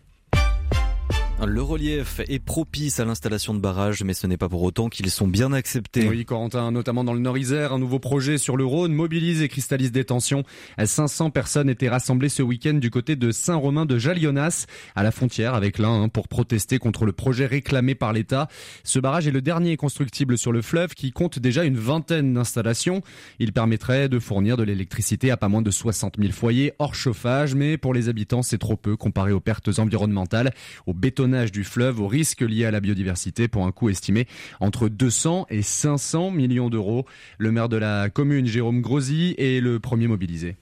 Le 1.43 1.61
relief 1.61 2.21
est 2.29 2.39
propice 2.39 2.99
à 3.01 3.05
l'installation 3.05 3.53
de 3.53 3.59
barrages, 3.59 4.03
mais 4.03 4.13
ce 4.13 4.25
n'est 4.25 4.37
pas 4.37 4.47
pour 4.47 4.63
autant 4.63 4.87
qu'ils 4.87 5.11
sont 5.11 5.27
bien 5.27 5.51
acceptés. 5.51 6.07
Oui, 6.07 6.23
Corentin, 6.23 6.71
notamment 6.71 7.03
dans 7.03 7.13
le 7.13 7.19
Nord-Isère, 7.19 7.73
un 7.73 7.77
nouveau 7.77 7.99
projet 7.99 8.37
sur 8.37 8.55
le 8.55 8.65
Rhône 8.65 8.93
mobilise 8.93 9.41
et 9.41 9.49
cristallise 9.49 9.91
des 9.91 10.05
tensions. 10.05 10.43
500 10.83 11.31
personnes 11.31 11.69
étaient 11.69 11.89
rassemblées 11.89 12.29
ce 12.29 12.41
week-end 12.41 12.75
du 12.75 12.89
côté 12.89 13.17
de 13.17 13.31
Saint-Romain 13.31 13.85
de 13.85 13.97
Jalionas, 13.97 14.65
à 14.95 15.03
la 15.03 15.11
frontière 15.11 15.55
avec 15.55 15.77
l'Ain, 15.77 16.03
hein, 16.03 16.09
pour 16.09 16.29
protester 16.29 16.79
contre 16.79 17.05
le 17.05 17.11
projet 17.11 17.45
réclamé 17.45 17.95
par 17.95 18.13
l'État. 18.13 18.47
Ce 18.83 18.97
barrage 18.97 19.27
est 19.27 19.31
le 19.31 19.41
dernier 19.41 19.75
constructible 19.75 20.37
sur 20.37 20.53
le 20.53 20.61
fleuve 20.61 20.95
qui 20.95 21.11
compte 21.11 21.37
déjà 21.37 21.65
une 21.65 21.77
vingtaine 21.77 22.33
d'installations. 22.33 23.01
Il 23.39 23.51
permettrait 23.51 24.07
de 24.07 24.19
fournir 24.19 24.55
de 24.55 24.63
l'électricité 24.63 25.31
à 25.31 25.37
pas 25.37 25.49
moins 25.49 25.61
de 25.61 25.71
60 25.71 26.15
000 26.17 26.31
foyers 26.31 26.73
hors 26.79 26.95
chauffage, 26.95 27.55
mais 27.55 27.77
pour 27.77 27.93
les 27.93 28.07
habitants, 28.09 28.41
c'est 28.41 28.57
trop 28.57 28.77
peu 28.77 28.95
comparé 28.95 29.33
aux 29.33 29.41
pertes 29.41 29.79
environnementales, 29.79 30.53
au 30.87 30.93
béton 30.93 31.24
du 31.25 31.63
fleuve 31.63 32.01
aux 32.01 32.07
risques 32.07 32.41
liés 32.41 32.65
à 32.65 32.71
la 32.71 32.79
biodiversité 32.79 33.47
pour 33.47 33.65
un 33.65 33.71
coût 33.71 33.89
estimé 33.89 34.27
entre 34.59 34.89
200 34.89 35.47
et 35.49 35.63
500 35.63 36.29
millions 36.29 36.69
d'euros. 36.69 37.05
Le 37.39 37.51
maire 37.51 37.67
de 37.67 37.77
la 37.77 38.09
commune, 38.09 38.45
Jérôme 38.45 38.81
Grosy, 38.81 39.33
est 39.37 39.59
le 39.59 39.79
premier 39.79 40.07
mobilisé. 40.07 40.55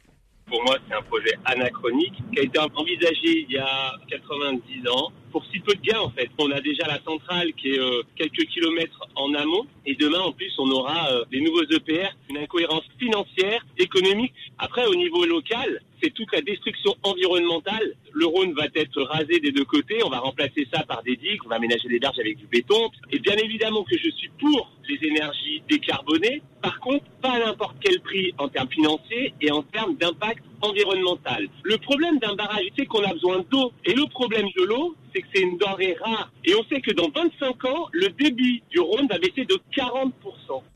Pour 0.47 0.63
moi, 0.63 0.77
c'est 0.87 0.95
un 0.95 1.01
projet 1.01 1.33
anachronique 1.45 2.13
qui 2.31 2.39
a 2.39 2.43
été 2.43 2.59
envisagé 2.59 3.45
il 3.49 3.51
y 3.51 3.57
a 3.57 3.93
90 4.09 4.87
ans 4.87 5.11
pour 5.31 5.43
si 5.51 5.59
peu 5.59 5.73
de 5.73 5.81
gains 5.81 5.99
en 5.99 6.11
fait. 6.11 6.29
On 6.37 6.51
a 6.51 6.61
déjà 6.61 6.87
la 6.87 6.99
centrale 7.03 7.51
qui 7.53 7.71
est 7.71 7.79
euh, 7.79 8.03
quelques 8.15 8.45
kilomètres 8.45 8.99
en 9.15 9.33
amont 9.33 9.65
et 9.85 9.95
demain 9.95 10.19
en 10.19 10.31
plus 10.31 10.53
on 10.59 10.69
aura 10.69 11.11
euh, 11.11 11.25
des 11.31 11.41
nouveaux 11.41 11.63
EPR, 11.63 12.09
une 12.29 12.37
incohérence 12.37 12.83
financière, 12.99 13.65
économique. 13.79 14.33
Après 14.59 14.85
au 14.85 14.95
niveau 14.95 15.25
local, 15.25 15.81
c'est 16.03 16.13
toute 16.13 16.31
la 16.33 16.41
destruction 16.41 16.93
environnementale. 17.03 17.95
Le 18.11 18.25
Rhône 18.25 18.53
va 18.53 18.65
être 18.75 19.01
rasé 19.03 19.39
des 19.39 19.51
deux 19.51 19.63
côtés, 19.63 20.03
on 20.03 20.09
va 20.09 20.19
remplacer 20.19 20.67
ça 20.73 20.83
par 20.83 21.01
des 21.03 21.15
digues, 21.15 21.39
on 21.45 21.49
va 21.49 21.55
aménager 21.55 21.87
des 21.87 21.99
berges 21.99 22.19
avec 22.19 22.37
du 22.37 22.45
béton. 22.47 22.89
Et 23.11 23.19
bien 23.19 23.35
évidemment 23.37 23.83
que 23.83 23.97
je 23.97 24.09
suis 24.09 24.29
pour 24.39 24.71
les 24.89 25.07
énergies 25.07 25.63
décarbonées, 25.69 26.41
par 26.61 26.79
contre 26.79 27.05
pas 27.21 27.31
à 27.31 27.39
n'importe 27.39 27.75
quel 27.81 27.99
prix 28.01 28.33
en 28.37 28.47
termes 28.49 28.69
financiers 28.69 29.33
et 29.41 29.51
en 29.51 29.63
termes 29.63 29.95
d'impact 29.95 30.43
environnemental. 30.63 31.47
Le 31.63 31.77
problème 31.77 32.19
d'un 32.19 32.35
barrage, 32.35 32.65
c'est 32.77 32.85
qu'on 32.85 33.03
a 33.03 33.13
besoin 33.13 33.43
d'eau. 33.51 33.71
Et 33.85 33.93
le 33.93 34.05
problème 34.07 34.47
de 34.57 34.63
l'eau, 34.63 34.95
c'est 35.13 35.21
que 35.21 35.27
c'est 35.33 35.41
une 35.41 35.57
denrée 35.57 35.95
rare. 36.01 36.31
Et 36.45 36.55
on 36.55 36.63
sait 36.65 36.81
que 36.81 36.91
dans 36.91 37.09
25 37.09 37.65
ans, 37.65 37.87
le 37.91 38.09
débit 38.09 38.63
du 38.71 38.79
Rhône 38.79 39.07
va 39.07 39.19
baisser 39.19 39.45
de 39.45 39.59
40%. 39.75 40.11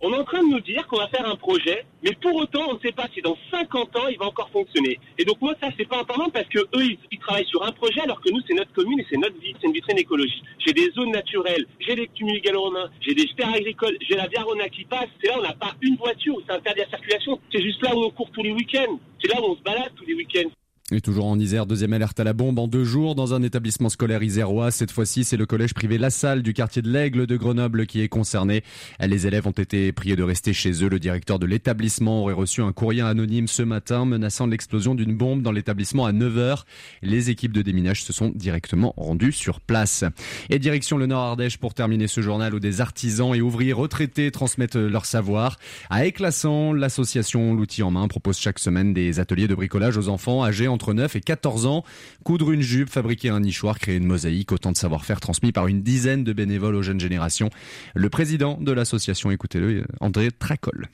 On 0.02 0.14
est 0.14 0.18
en 0.18 0.24
train 0.24 0.44
de 0.44 0.50
nous 0.50 0.60
dire 0.60 0.86
qu'on 0.88 0.98
va 0.98 1.08
faire 1.08 1.28
un 1.28 1.36
projet, 1.36 1.86
mais 2.04 2.12
pour 2.22 2.36
autant, 2.36 2.70
on 2.70 2.76
ne 2.76 2.80
sait 2.80 2.92
pas 2.92 3.08
si 3.14 3.22
dans 3.22 3.38
50 3.52 3.96
ans, 3.96 4.08
il 4.10 4.18
va 4.18 4.26
encore 4.26 4.50
fonctionner. 4.50 5.00
Et 5.18 5.26
donc 5.26 5.42
moi, 5.42 5.54
ça, 5.62 5.70
c'est 5.78 5.88
pas 5.88 6.00
important 6.00 6.30
parce 6.30 6.48
que 6.50 6.60
eux, 6.60 6.98
ils, 7.12 7.20
travaillent 7.20 7.48
sur 7.48 7.64
un 7.64 7.72
projet 7.72 8.02
alors 8.02 8.22
que 8.22 8.30
nous, 8.32 8.40
c'est 8.48 8.54
notre 8.54 8.72
commune 8.74 9.00
et 9.00 9.06
c'est 9.10 9.18
notre 9.18 9.38
vie, 9.40 9.54
c'est 9.60 9.68
une 9.68 9.74
vitrine 9.74 9.98
écologique. 9.98 10.44
J'ai 10.66 10.74
des 10.74 10.92
zones 10.92 11.12
naturelles, 11.12 11.66
j'ai 11.80 11.96
des 11.96 12.08
cumuls 12.08 12.42
gallo-romains, 12.42 12.90
j'ai 13.02 13.14
des 13.14 13.28
terres 13.36 13.54
agricoles, 13.54 13.97
j'ai 14.02 14.16
la 14.16 14.28
Viarona 14.28 14.70
qui 14.70 14.86
passe. 14.86 15.08
C'est 15.22 15.28
là, 15.28 15.36
on 15.38 15.44
n'a 15.44 15.54
pas 15.54 15.74
une 15.82 15.96
voiture 15.96 16.36
où 16.36 16.42
c'est 16.46 16.54
interdit 16.54 16.82
à 16.82 16.90
circulation. 16.90 17.40
C'est 17.52 17.62
juste 17.62 17.82
là 17.84 17.96
où 17.96 18.04
on 18.04 18.10
court 18.10 18.30
tous 18.32 18.44
les 18.44 18.52
week-ends. 18.52 19.00
C'est 19.22 19.34
là 19.34 19.42
où 19.42 19.46
on 19.46 19.56
se 19.56 19.62
balade 19.62 19.92
tous 19.96 20.06
les 20.06 20.14
week-ends. 20.14 20.50
Et 20.94 21.02
toujours 21.02 21.26
en 21.26 21.38
Isère, 21.38 21.66
deuxième 21.66 21.92
alerte 21.92 22.18
à 22.18 22.24
la 22.24 22.32
bombe 22.32 22.58
en 22.60 22.68
deux 22.70 22.86
jours 22.86 23.14
dans 23.14 23.34
un 23.34 23.44
établissement 23.44 23.90
scolaire 23.90 24.24
isérois. 24.24 24.72
Cette 24.72 24.90
fois-ci, 24.90 25.26
c'est 25.26 25.36
le 25.36 25.46
collège 25.46 25.74
privé 25.74 25.98
La 25.98 26.10
Salle 26.10 26.44
du 26.44 26.54
quartier 26.54 26.82
de 26.82 26.90
l'Aigle 26.90 27.28
de 27.28 27.36
Grenoble 27.36 27.86
qui 27.86 28.00
est 28.00 28.08
concerné. 28.08 28.64
Les 29.02 29.28
élèves 29.28 29.46
ont 29.48 29.52
été 29.52 29.92
priés 29.92 30.16
de 30.16 30.24
rester 30.24 30.54
chez 30.54 30.82
eux. 30.86 30.88
Le 30.88 30.98
directeur 30.98 31.40
de 31.40 31.46
l'établissement 31.46 32.22
aurait 32.22 32.34
reçu 32.34 32.62
un 32.62 32.72
courrier 32.72 33.02
anonyme 33.02 33.50
ce 33.50 33.64
matin 33.64 34.06
menaçant 34.06 34.48
l'explosion 34.48 34.96
d'une 34.96 35.14
bombe 35.14 35.42
dans 35.42 35.52
l'établissement 35.52 36.06
à 36.06 36.14
9h. 36.14 36.64
Les 37.02 37.30
équipes 37.32 37.52
de 37.52 37.64
déminage 37.64 38.06
se 38.06 38.14
sont 38.14 38.30
directement 38.34 38.94
rendues 38.96 39.34
sur 39.34 39.60
place. 39.60 40.06
Et 40.50 40.58
direction 40.58 40.98
le 40.98 41.08
Nord-Ardèche 41.08 41.58
pour 41.58 41.74
terminer 41.74 42.08
ce 42.08 42.22
journal 42.22 42.56
où 42.56 42.62
des 42.62 42.80
artisans 42.80 43.36
et 43.36 43.42
ouvriers 43.42 43.74
retraités 43.74 44.32
transmettent 44.32 44.78
leur 44.78 45.04
savoir. 45.04 45.58
À 45.90 46.06
Éclassant, 46.06 46.72
l'association 46.72 47.54
L'outil 47.54 47.84
en 47.84 47.92
main 47.92 48.08
propose 48.08 48.38
chaque 48.38 48.58
semaine 48.58 48.94
des 48.94 49.20
ateliers 49.20 49.50
de 49.50 49.56
bricolage 49.56 49.98
aux 49.98 50.08
enfants 50.08 50.46
âgés 50.46 50.70
entre 50.78 50.94
9 50.94 51.16
et 51.16 51.22
14 51.22 51.66
ans. 51.66 51.84
Coudre 52.24 52.52
une 52.52 52.62
jupe, 52.62 52.90
fabriquer 52.90 53.30
un 53.30 53.40
nichoir, 53.40 53.80
créer 53.80 53.96
une 53.96 54.06
mosaïque, 54.06 54.52
autant 54.52 54.72
de 54.72 54.78
savoir-faire 54.78 55.20
transmis 55.20 55.52
par 55.52 55.66
une 55.66 55.82
dizaine 55.82 56.24
de 56.24 56.34
bénévoles 56.34 56.76
aux 56.76 56.84
jeunes 56.84 57.00
générations. 57.00 57.50
Le 57.96 58.10
président 58.12 58.60
de 58.62 58.72
l'association, 58.72 59.32
écoutez-le, 59.32 59.86
André 60.00 60.30
Tracol. 60.30 60.88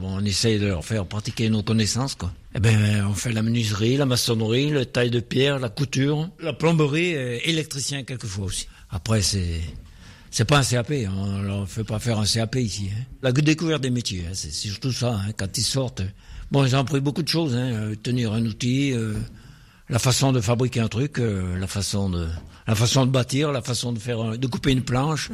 Bon, 0.00 0.16
on 0.16 0.24
essaye 0.24 0.58
de 0.58 0.66
leur 0.66 0.84
faire 0.84 1.06
pratiquer 1.06 1.50
nos 1.50 1.62
connaissances, 1.62 2.16
quoi. 2.16 2.32
Eh 2.56 2.60
ben, 2.60 3.06
on 3.08 3.14
fait 3.14 3.32
la 3.32 3.42
menuiserie, 3.42 3.96
la 3.96 4.06
maçonnerie, 4.06 4.70
le 4.70 4.84
taille 4.84 5.10
de 5.10 5.20
pierre, 5.20 5.60
la 5.60 5.68
couture, 5.68 6.28
la 6.40 6.52
plomberie, 6.52 7.12
et 7.12 7.48
électricien 7.48 8.02
quelquefois 8.02 8.46
aussi. 8.46 8.66
Après, 8.90 9.22
c'est, 9.22 9.60
c'est 10.30 10.44
pas 10.44 10.58
un 10.58 10.64
CAP, 10.64 10.90
hein. 10.90 11.12
on 11.16 11.60
ne 11.60 11.66
fait 11.66 11.84
pas 11.84 12.00
faire 12.00 12.18
un 12.18 12.26
CAP 12.26 12.56
ici. 12.56 12.90
Hein. 12.92 13.02
La 13.22 13.32
découverte 13.32 13.82
des 13.82 13.90
métiers, 13.90 14.24
hein, 14.28 14.34
c'est 14.34 14.50
surtout 14.50 14.92
ça, 14.92 15.14
hein, 15.14 15.32
quand 15.36 15.56
ils 15.56 15.62
sortent. 15.62 16.02
Bon, 16.50 16.64
ils 16.64 16.74
ont 16.74 16.78
appris 16.78 17.00
beaucoup 17.00 17.22
de 17.22 17.28
choses, 17.28 17.54
hein, 17.54 17.72
euh, 17.72 17.94
tenir 17.94 18.32
un 18.32 18.44
outil, 18.46 18.92
euh, 18.94 19.12
la 19.90 19.98
façon 19.98 20.32
de 20.32 20.40
fabriquer 20.40 20.80
un 20.80 20.88
truc, 20.88 21.18
euh, 21.18 21.58
la 21.58 21.66
façon 21.66 22.08
de 22.08 22.26
la 22.66 22.74
façon 22.74 23.04
de 23.04 23.10
bâtir, 23.10 23.52
la 23.52 23.60
façon 23.60 23.92
de 23.92 23.98
faire 23.98 24.38
de 24.38 24.46
couper 24.46 24.72
une 24.72 24.82
planche. 24.82 25.30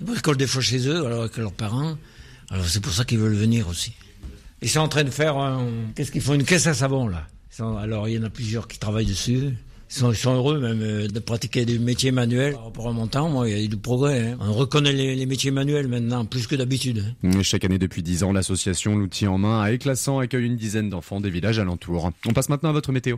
Ils 0.00 0.06
bricolent 0.06 0.38
des 0.38 0.46
fois 0.46 0.62
chez 0.62 0.88
eux, 0.88 1.04
alors 1.04 1.20
avec 1.20 1.36
leurs 1.36 1.52
parents. 1.52 1.98
Alors 2.50 2.66
c'est 2.66 2.80
pour 2.80 2.92
ça 2.92 3.04
qu'ils 3.04 3.18
veulent 3.18 3.34
venir 3.34 3.68
aussi. 3.68 3.92
Ils 4.62 4.70
sont 4.70 4.80
en 4.80 4.88
train 4.88 5.04
de 5.04 5.10
faire, 5.10 5.36
qu'est-ce 5.94 6.10
qu'ils 6.10 6.22
font? 6.22 6.34
Une 6.34 6.44
caisse 6.44 6.66
à 6.66 6.74
savon 6.74 7.08
là. 7.08 7.26
alors 7.58 8.08
il 8.08 8.14
y 8.14 8.18
en 8.18 8.24
a 8.24 8.30
plusieurs 8.30 8.68
qui 8.68 8.78
travaillent 8.78 9.06
dessus. 9.06 9.54
Ils 9.90 10.14
sont, 10.16 10.34
heureux 10.34 10.60
même 10.60 10.82
euh, 10.82 11.08
de 11.08 11.18
pratiquer 11.18 11.64
des 11.64 11.78
métiers 11.78 12.10
manuels. 12.10 12.54
Par 12.54 12.64
rapport 12.64 12.88
à 12.88 12.92
mon 12.92 13.06
temps, 13.06 13.28
moi, 13.28 13.48
il 13.48 13.56
y 13.56 13.60
a 13.60 13.64
eu 13.64 13.68
du 13.68 13.76
progrès. 13.76 14.30
Hein. 14.30 14.38
On 14.40 14.52
reconnaît 14.52 14.92
les, 14.92 15.26
métiers 15.26 15.50
manuels 15.50 15.88
maintenant, 15.88 16.24
plus 16.24 16.46
que 16.46 16.54
d'habitude. 16.54 17.04
Hein. 17.24 17.42
Chaque 17.42 17.64
année 17.64 17.78
depuis 17.78 18.02
10 18.02 18.24
ans, 18.24 18.32
l'association 18.32 18.96
L'outil 18.96 19.26
en 19.26 19.38
main 19.38 19.62
à 19.62 19.72
Éclassant 19.72 20.18
accueille 20.18 20.44
une 20.44 20.56
dizaine 20.56 20.90
d'enfants 20.90 21.20
des 21.20 21.30
villages 21.30 21.58
alentours. 21.58 22.10
On 22.26 22.32
passe 22.32 22.48
maintenant 22.48 22.70
à 22.70 22.72
votre 22.72 22.92
météo. 22.92 23.16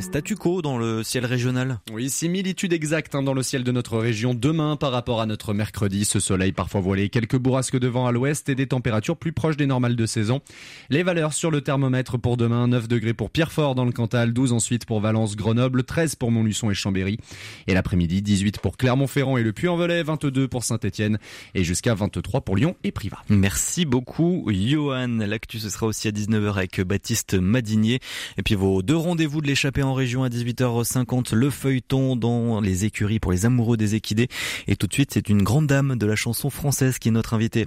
Statu 0.00 0.36
quo 0.36 0.62
dans 0.62 0.78
le 0.78 1.02
ciel 1.02 1.26
régional. 1.26 1.80
Oui, 1.92 2.08
similitude 2.08 2.72
exacte 2.72 3.14
hein, 3.14 3.22
dans 3.22 3.34
le 3.34 3.42
ciel 3.42 3.64
de 3.64 3.72
notre 3.72 3.98
région 3.98 4.34
demain 4.34 4.76
par 4.76 4.92
rapport 4.92 5.20
à 5.20 5.26
notre 5.26 5.52
mercredi. 5.52 6.04
Ce 6.04 6.20
soleil 6.20 6.52
parfois 6.52 6.80
voilé, 6.80 7.08
quelques 7.08 7.36
bourrasques 7.36 7.78
de 7.78 7.88
vent 7.88 8.06
à 8.06 8.12
l'ouest 8.12 8.48
et 8.48 8.54
des 8.54 8.66
températures 8.66 9.16
plus 9.16 9.32
proches 9.32 9.56
des 9.56 9.66
normales 9.66 9.96
de 9.96 10.06
saison. 10.06 10.40
Les 10.88 11.02
valeurs 11.02 11.32
sur 11.34 11.50
le 11.50 11.60
thermomètre 11.60 12.18
pour 12.18 12.36
demain, 12.36 12.68
9 12.68 12.88
degrés 12.88 13.14
pour 13.14 13.30
Pierrefort 13.30 13.74
dans 13.74 13.84
le 13.84 13.92
Cantal, 13.92 14.32
12 14.32 14.52
ensuite 14.52 14.86
pour 14.86 15.00
Valence, 15.00 15.36
Grenoble, 15.36 15.82
13 15.82 16.14
pour 16.14 16.30
Montluçon 16.30 16.70
et 16.70 16.74
Chambéry. 16.74 17.18
Et 17.66 17.74
l'après-midi, 17.74 18.22
18 18.22 18.60
pour 18.60 18.76
Clermont-Ferrand 18.76 19.36
et 19.36 19.42
le 19.42 19.52
Puy-en-Velay, 19.52 20.02
22 20.02 20.48
pour 20.48 20.64
Saint-Etienne 20.64 21.18
et 21.54 21.64
jusqu'à 21.64 21.94
23 21.94 22.42
pour 22.42 22.56
Lyon 22.56 22.76
et 22.84 22.92
Privas. 22.92 23.22
Merci 23.28 23.84
beaucoup, 23.84 24.48
Johan. 24.50 25.18
L'actu, 25.26 25.58
ce 25.58 25.68
sera 25.68 25.86
aussi 25.86 26.08
à 26.08 26.12
19h 26.12 26.54
avec 26.54 26.80
Baptiste 26.80 27.34
Madinier. 27.34 28.00
Et 28.38 28.42
puis 28.42 28.54
vos 28.54 28.82
deux 28.82 28.96
rendez-vous 28.96 29.40
de 29.40 29.46
l'échappée 29.46 29.79
en 29.82 29.94
région 29.94 30.22
à 30.22 30.28
18h50, 30.28 31.34
le 31.34 31.50
feuilleton 31.50 32.16
dans 32.16 32.60
les 32.60 32.84
écuries 32.84 33.20
pour 33.20 33.32
les 33.32 33.46
amoureux 33.46 33.76
des 33.76 33.94
équidés. 33.94 34.28
Et 34.66 34.76
tout 34.76 34.86
de 34.86 34.92
suite, 34.92 35.10
c'est 35.12 35.28
une 35.28 35.42
grande 35.42 35.66
dame 35.66 35.96
de 35.96 36.06
la 36.06 36.16
chanson 36.16 36.50
française 36.50 36.98
qui 36.98 37.08
est 37.08 37.12
notre 37.12 37.34
invitée. 37.34 37.66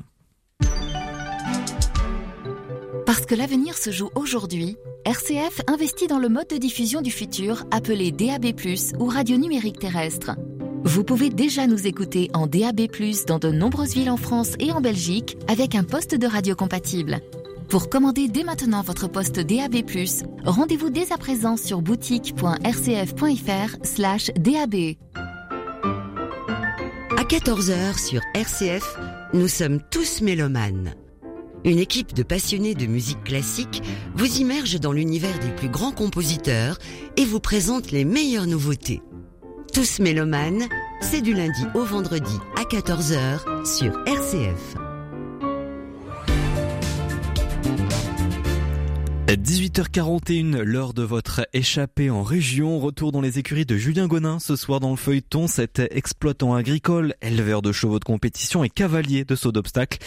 Parce 3.05 3.25
que 3.25 3.35
l'avenir 3.35 3.77
se 3.77 3.91
joue 3.91 4.09
aujourd'hui, 4.15 4.77
RCF 5.05 5.61
investit 5.67 6.07
dans 6.07 6.19
le 6.19 6.29
mode 6.29 6.47
de 6.47 6.57
diffusion 6.57 7.01
du 7.01 7.11
futur 7.11 7.63
appelé 7.71 8.11
DAB+, 8.11 8.53
ou 8.99 9.05
radio 9.05 9.37
numérique 9.37 9.79
terrestre. 9.79 10.31
Vous 10.83 11.03
pouvez 11.03 11.29
déjà 11.29 11.67
nous 11.67 11.87
écouter 11.87 12.29
en 12.33 12.47
DAB+, 12.47 12.87
dans 13.27 13.39
de 13.39 13.49
nombreuses 13.49 13.93
villes 13.93 14.09
en 14.09 14.17
France 14.17 14.53
et 14.59 14.71
en 14.71 14.81
Belgique, 14.81 15.37
avec 15.47 15.75
un 15.75 15.83
poste 15.83 16.15
de 16.15 16.27
radio 16.27 16.55
compatible. 16.55 17.21
Pour 17.73 17.89
commander 17.89 18.27
dès 18.27 18.43
maintenant 18.43 18.83
votre 18.83 19.07
poste 19.07 19.39
DAB+, 19.39 19.77
rendez-vous 20.45 20.91
dès 20.91 21.11
à 21.11 21.17
présent 21.17 21.57
sur 21.57 21.81
boutique.rcf.fr/dab. 21.81 24.75
À 27.17 27.23
14h 27.23 27.97
sur 27.97 28.21
RCF, 28.35 28.99
nous 29.33 29.47
sommes 29.47 29.79
tous 29.89 30.21
mélomanes. 30.21 30.93
Une 31.63 31.79
équipe 31.79 32.13
de 32.13 32.21
passionnés 32.21 32.75
de 32.75 32.85
musique 32.85 33.23
classique 33.23 33.81
vous 34.13 34.39
immerge 34.39 34.79
dans 34.79 34.91
l'univers 34.91 35.39
des 35.39 35.49
plus 35.49 35.69
grands 35.69 35.93
compositeurs 35.93 36.77
et 37.17 37.25
vous 37.25 37.39
présente 37.39 37.89
les 37.89 38.05
meilleures 38.05 38.45
nouveautés. 38.45 39.01
Tous 39.73 39.97
mélomanes, 39.97 40.67
c'est 41.01 41.21
du 41.21 41.33
lundi 41.33 41.65
au 41.73 41.83
vendredi 41.83 42.37
à 42.55 42.65
14h 42.65 43.65
sur 43.65 43.99
RCF. 44.05 44.75
18h41, 49.35 50.61
l'heure 50.61 50.93
de 50.93 51.01
votre 51.01 51.47
échappée 51.53 52.11
en 52.11 52.21
région. 52.21 52.79
Retour 52.79 53.11
dans 53.11 53.21
les 53.21 53.39
écuries 53.39 53.65
de 53.65 53.77
Julien 53.77 54.05
Gonin 54.05 54.37
ce 54.37 54.55
soir 54.55 54.79
dans 54.79 54.91
le 54.91 54.95
feuilleton. 54.95 55.47
Cet 55.47 55.79
exploitant 55.79 56.53
agricole, 56.53 57.15
éleveur 57.21 57.63
de 57.63 57.71
chevaux 57.71 57.97
de 57.97 58.03
compétition 58.03 58.63
et 58.63 58.69
cavalier 58.69 59.25
de 59.25 59.35
saut 59.35 59.51
d'obstacle. 59.51 59.97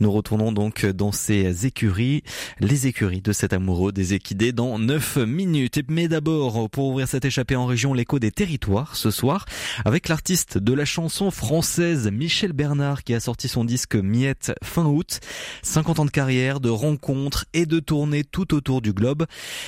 Nous 0.00 0.10
retournons 0.10 0.50
donc 0.50 0.84
dans 0.84 1.12
ces 1.12 1.64
écuries, 1.64 2.24
les 2.58 2.88
écuries 2.88 3.20
de 3.20 3.32
cet 3.32 3.52
amoureux 3.52 3.92
des 3.92 4.14
équidés 4.14 4.52
dans 4.52 4.78
9 4.80 5.18
minutes. 5.18 5.80
Mais 5.88 6.08
d'abord, 6.08 6.68
pour 6.68 6.88
ouvrir 6.88 7.06
cette 7.06 7.24
échappée 7.24 7.56
en 7.56 7.66
région, 7.66 7.94
l'écho 7.94 8.18
des 8.18 8.32
territoires 8.32 8.96
ce 8.96 9.12
soir 9.12 9.44
avec 9.84 10.08
l'artiste 10.08 10.58
de 10.58 10.72
la 10.72 10.84
chanson 10.84 11.30
française 11.30 12.10
Michel 12.10 12.52
Bernard 12.52 13.04
qui 13.04 13.14
a 13.14 13.20
sorti 13.20 13.48
son 13.48 13.64
disque 13.64 13.94
Miette 13.94 14.52
fin 14.64 14.86
août. 14.86 15.20
50 15.62 16.00
ans 16.00 16.04
de 16.04 16.10
carrière, 16.10 16.58
de 16.58 16.68
rencontres 16.68 17.44
et 17.54 17.66
de 17.66 17.78
tournées 17.78 18.24
tout 18.24 18.54
autour 18.54 18.71
du 18.80 18.92
globe. 18.92 19.26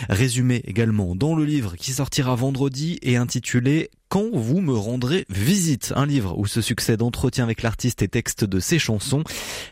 Résumé 0.09 0.63
également 0.65 1.15
dans 1.15 1.35
le 1.35 1.45
livre 1.45 1.77
qui 1.77 1.93
sortira 1.93 2.35
vendredi 2.35 2.99
et 3.03 3.17
intitulé 3.17 3.91
quand 4.09 4.31
vous 4.33 4.61
me 4.61 4.75
rendrez 4.75 5.27
visite, 5.29 5.93
un 5.97 6.07
livre 6.07 6.39
où 6.39 6.47
se 6.47 6.61
succèdent 6.61 7.03
entretiens 7.03 7.45
avec 7.45 7.63
l'artiste 7.63 8.01
et 8.03 8.09
textes 8.09 8.45
de 8.45 8.61
ses 8.61 8.79
chansons. 8.79 9.25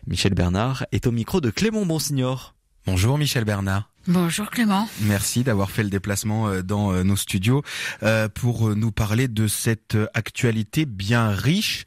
Michel 0.07 0.35
Bernard 0.35 0.85
est 0.90 1.07
au 1.07 1.12
micro 1.12 1.40
de 1.40 1.51
Clément 1.51 1.87
Bonsignor. 1.87 2.55
Bonjour 2.85 3.18
Michel 3.18 3.45
Bernard. 3.45 3.92
Bonjour 4.09 4.51
Clément. 4.51 4.88
Merci 5.03 5.45
d'avoir 5.45 5.71
fait 5.71 5.85
le 5.85 5.90
déplacement 5.90 6.49
euh, 6.49 6.62
dans 6.62 6.92
euh, 6.92 7.05
nos 7.05 7.14
studios 7.14 7.62
euh, 8.03 8.29
pour 8.29 8.75
nous 8.75 8.90
parler 8.90 9.29
de 9.29 9.47
cette 9.47 9.97
actualité 10.14 10.87
bien 10.87 11.31
riche, 11.31 11.85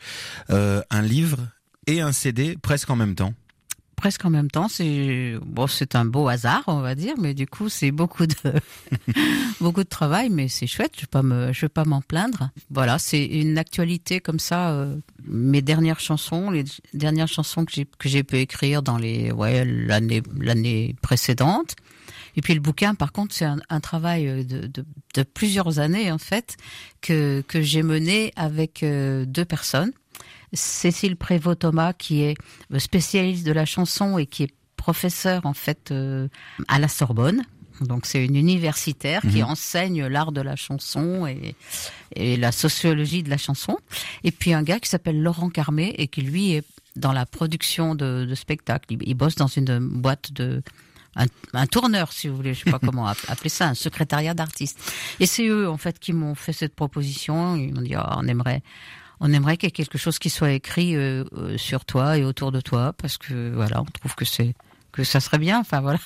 un 0.47 1.01
livre 1.01 1.39
et 1.87 1.99
un 1.99 2.13
CD 2.13 2.57
presque 2.61 2.89
en 2.89 2.95
même 2.95 3.15
temps 3.15 3.33
presque 4.05 4.23
en 4.23 4.29
même 4.29 4.51
temps. 4.51 4.67
C'est 4.67 5.33
bon, 5.43 5.65
c'est 5.65 5.95
un 5.95 6.05
beau 6.05 6.27
hasard, 6.27 6.61
on 6.67 6.79
va 6.79 6.93
dire, 6.93 7.15
mais 7.17 7.33
du 7.33 7.47
coup, 7.47 7.69
c'est 7.69 7.89
beaucoup 7.89 8.27
de 8.27 8.35
beaucoup 9.59 9.83
de 9.83 9.89
travail, 9.89 10.29
mais 10.29 10.47
c'est 10.47 10.67
chouette. 10.67 10.91
Je 10.95 11.01
vais 11.01 11.07
pas 11.07 11.23
me, 11.23 11.51
je 11.51 11.61
vais 11.61 11.69
pas 11.69 11.85
m'en 11.85 12.01
plaindre. 12.01 12.51
Voilà, 12.69 12.99
c'est 12.99 13.25
une 13.25 13.57
actualité 13.57 14.19
comme 14.19 14.37
ça. 14.37 14.73
Euh, 14.73 14.95
mes 15.27 15.63
dernières 15.63 15.99
chansons, 15.99 16.51
les 16.51 16.65
dernières 16.93 17.27
chansons 17.27 17.65
que 17.65 17.71
j'ai 17.73 17.85
que 17.97 18.07
j'ai 18.07 18.21
pu 18.21 18.37
écrire 18.37 18.83
dans 18.83 18.99
les 18.99 19.31
ouais 19.31 19.65
l'année 19.65 20.21
l'année 20.39 20.95
précédente. 21.01 21.75
Et 22.35 22.41
puis 22.41 22.53
le 22.53 22.59
bouquin, 22.59 22.93
par 22.93 23.11
contre, 23.11 23.33
c'est 23.33 23.45
un, 23.45 23.79
travail 23.79 24.45
de, 24.45 24.67
de, 24.67 24.85
de, 25.15 25.23
plusieurs 25.23 25.79
années 25.79 26.11
en 26.11 26.19
fait 26.19 26.57
que 27.01 27.43
que 27.47 27.59
j'ai 27.59 27.81
mené 27.81 28.33
avec 28.35 28.83
euh, 28.83 29.25
deux 29.25 29.45
personnes. 29.45 29.93
Cécile 30.55 31.15
Prévost-Thomas, 31.15 31.93
qui 31.93 32.23
est 32.23 32.35
spécialiste 32.77 33.45
de 33.45 33.51
la 33.51 33.65
chanson 33.65 34.17
et 34.17 34.25
qui 34.25 34.43
est 34.43 34.53
professeur 34.77 35.45
en 35.45 35.53
fait 35.53 35.91
euh, 35.91 36.27
à 36.67 36.79
la 36.79 36.87
Sorbonne. 36.87 37.43
Donc 37.81 38.05
c'est 38.05 38.23
une 38.23 38.35
universitaire 38.35 39.21
qui 39.21 39.41
mhm. 39.41 39.49
enseigne 39.49 40.05
l'art 40.05 40.31
de 40.31 40.41
la 40.41 40.55
chanson 40.55 41.27
et, 41.27 41.55
et, 42.15 42.37
la 42.37 42.51
sociologie 42.51 43.21
de 43.21 43.29
la 43.29 43.37
chanson. 43.37 43.77
Et 44.23 44.31
puis 44.31 44.53
un 44.53 44.63
gars 44.63 44.79
qui 44.79 44.89
s'appelle 44.89 45.21
Laurent 45.21 45.49
Carmé 45.49 45.93
et 45.97 46.07
qui 46.07 46.21
lui 46.21 46.53
est 46.53 46.63
dans 46.95 47.11
la 47.11 47.25
production 47.25 47.95
de, 47.95 48.25
de 48.25 48.35
spectacles. 48.35 48.95
Il, 49.01 49.13
bosse 49.15 49.35
dans 49.35 49.47
une 49.47 49.79
boîte 49.79 50.31
de 50.31 50.61
un, 51.17 51.25
un, 51.53 51.65
tourneur, 51.65 52.11
si 52.11 52.27
vous 52.27 52.35
voulez, 52.35 52.53
je 52.53 52.63
sais 52.63 52.71
pas 52.71 52.79
comment 52.83 53.07
appeler 53.07 53.49
ça, 53.49 53.67
un 53.67 53.73
secrétariat 53.73 54.33
d'artistes. 54.33 54.79
Et 55.19 55.25
c'est 55.25 55.47
eux 55.47 55.69
en 55.69 55.77
fait 55.77 55.99
qui 55.99 56.13
m'ont 56.13 56.35
fait 56.35 56.53
cette 56.53 56.75
proposition. 56.75 57.55
Ils 57.55 57.73
m'ont 57.73 57.81
dit 57.81 57.95
oh, 57.97 58.03
on 58.17 58.27
aimerait 58.27 58.61
on 59.19 59.31
aimerait 59.33 59.57
qu'il 59.57 59.67
y 59.67 59.69
ait 59.69 59.71
quelque 59.71 59.97
chose 59.97 60.19
qui 60.19 60.29
soit 60.29 60.51
écrit 60.51 60.95
euh, 60.95 61.23
euh, 61.33 61.57
sur 61.57 61.85
toi 61.85 62.17
et 62.17 62.23
autour 62.23 62.51
de 62.51 62.61
toi 62.61 62.93
parce 62.97 63.17
que 63.17 63.51
voilà, 63.53 63.81
on 63.81 63.85
trouve 63.85 64.15
que 64.15 64.25
c'est 64.25 64.55
que 64.91 65.03
ça 65.03 65.19
serait 65.19 65.37
bien. 65.37 65.59
Enfin 65.59 65.81
voilà, 65.81 65.99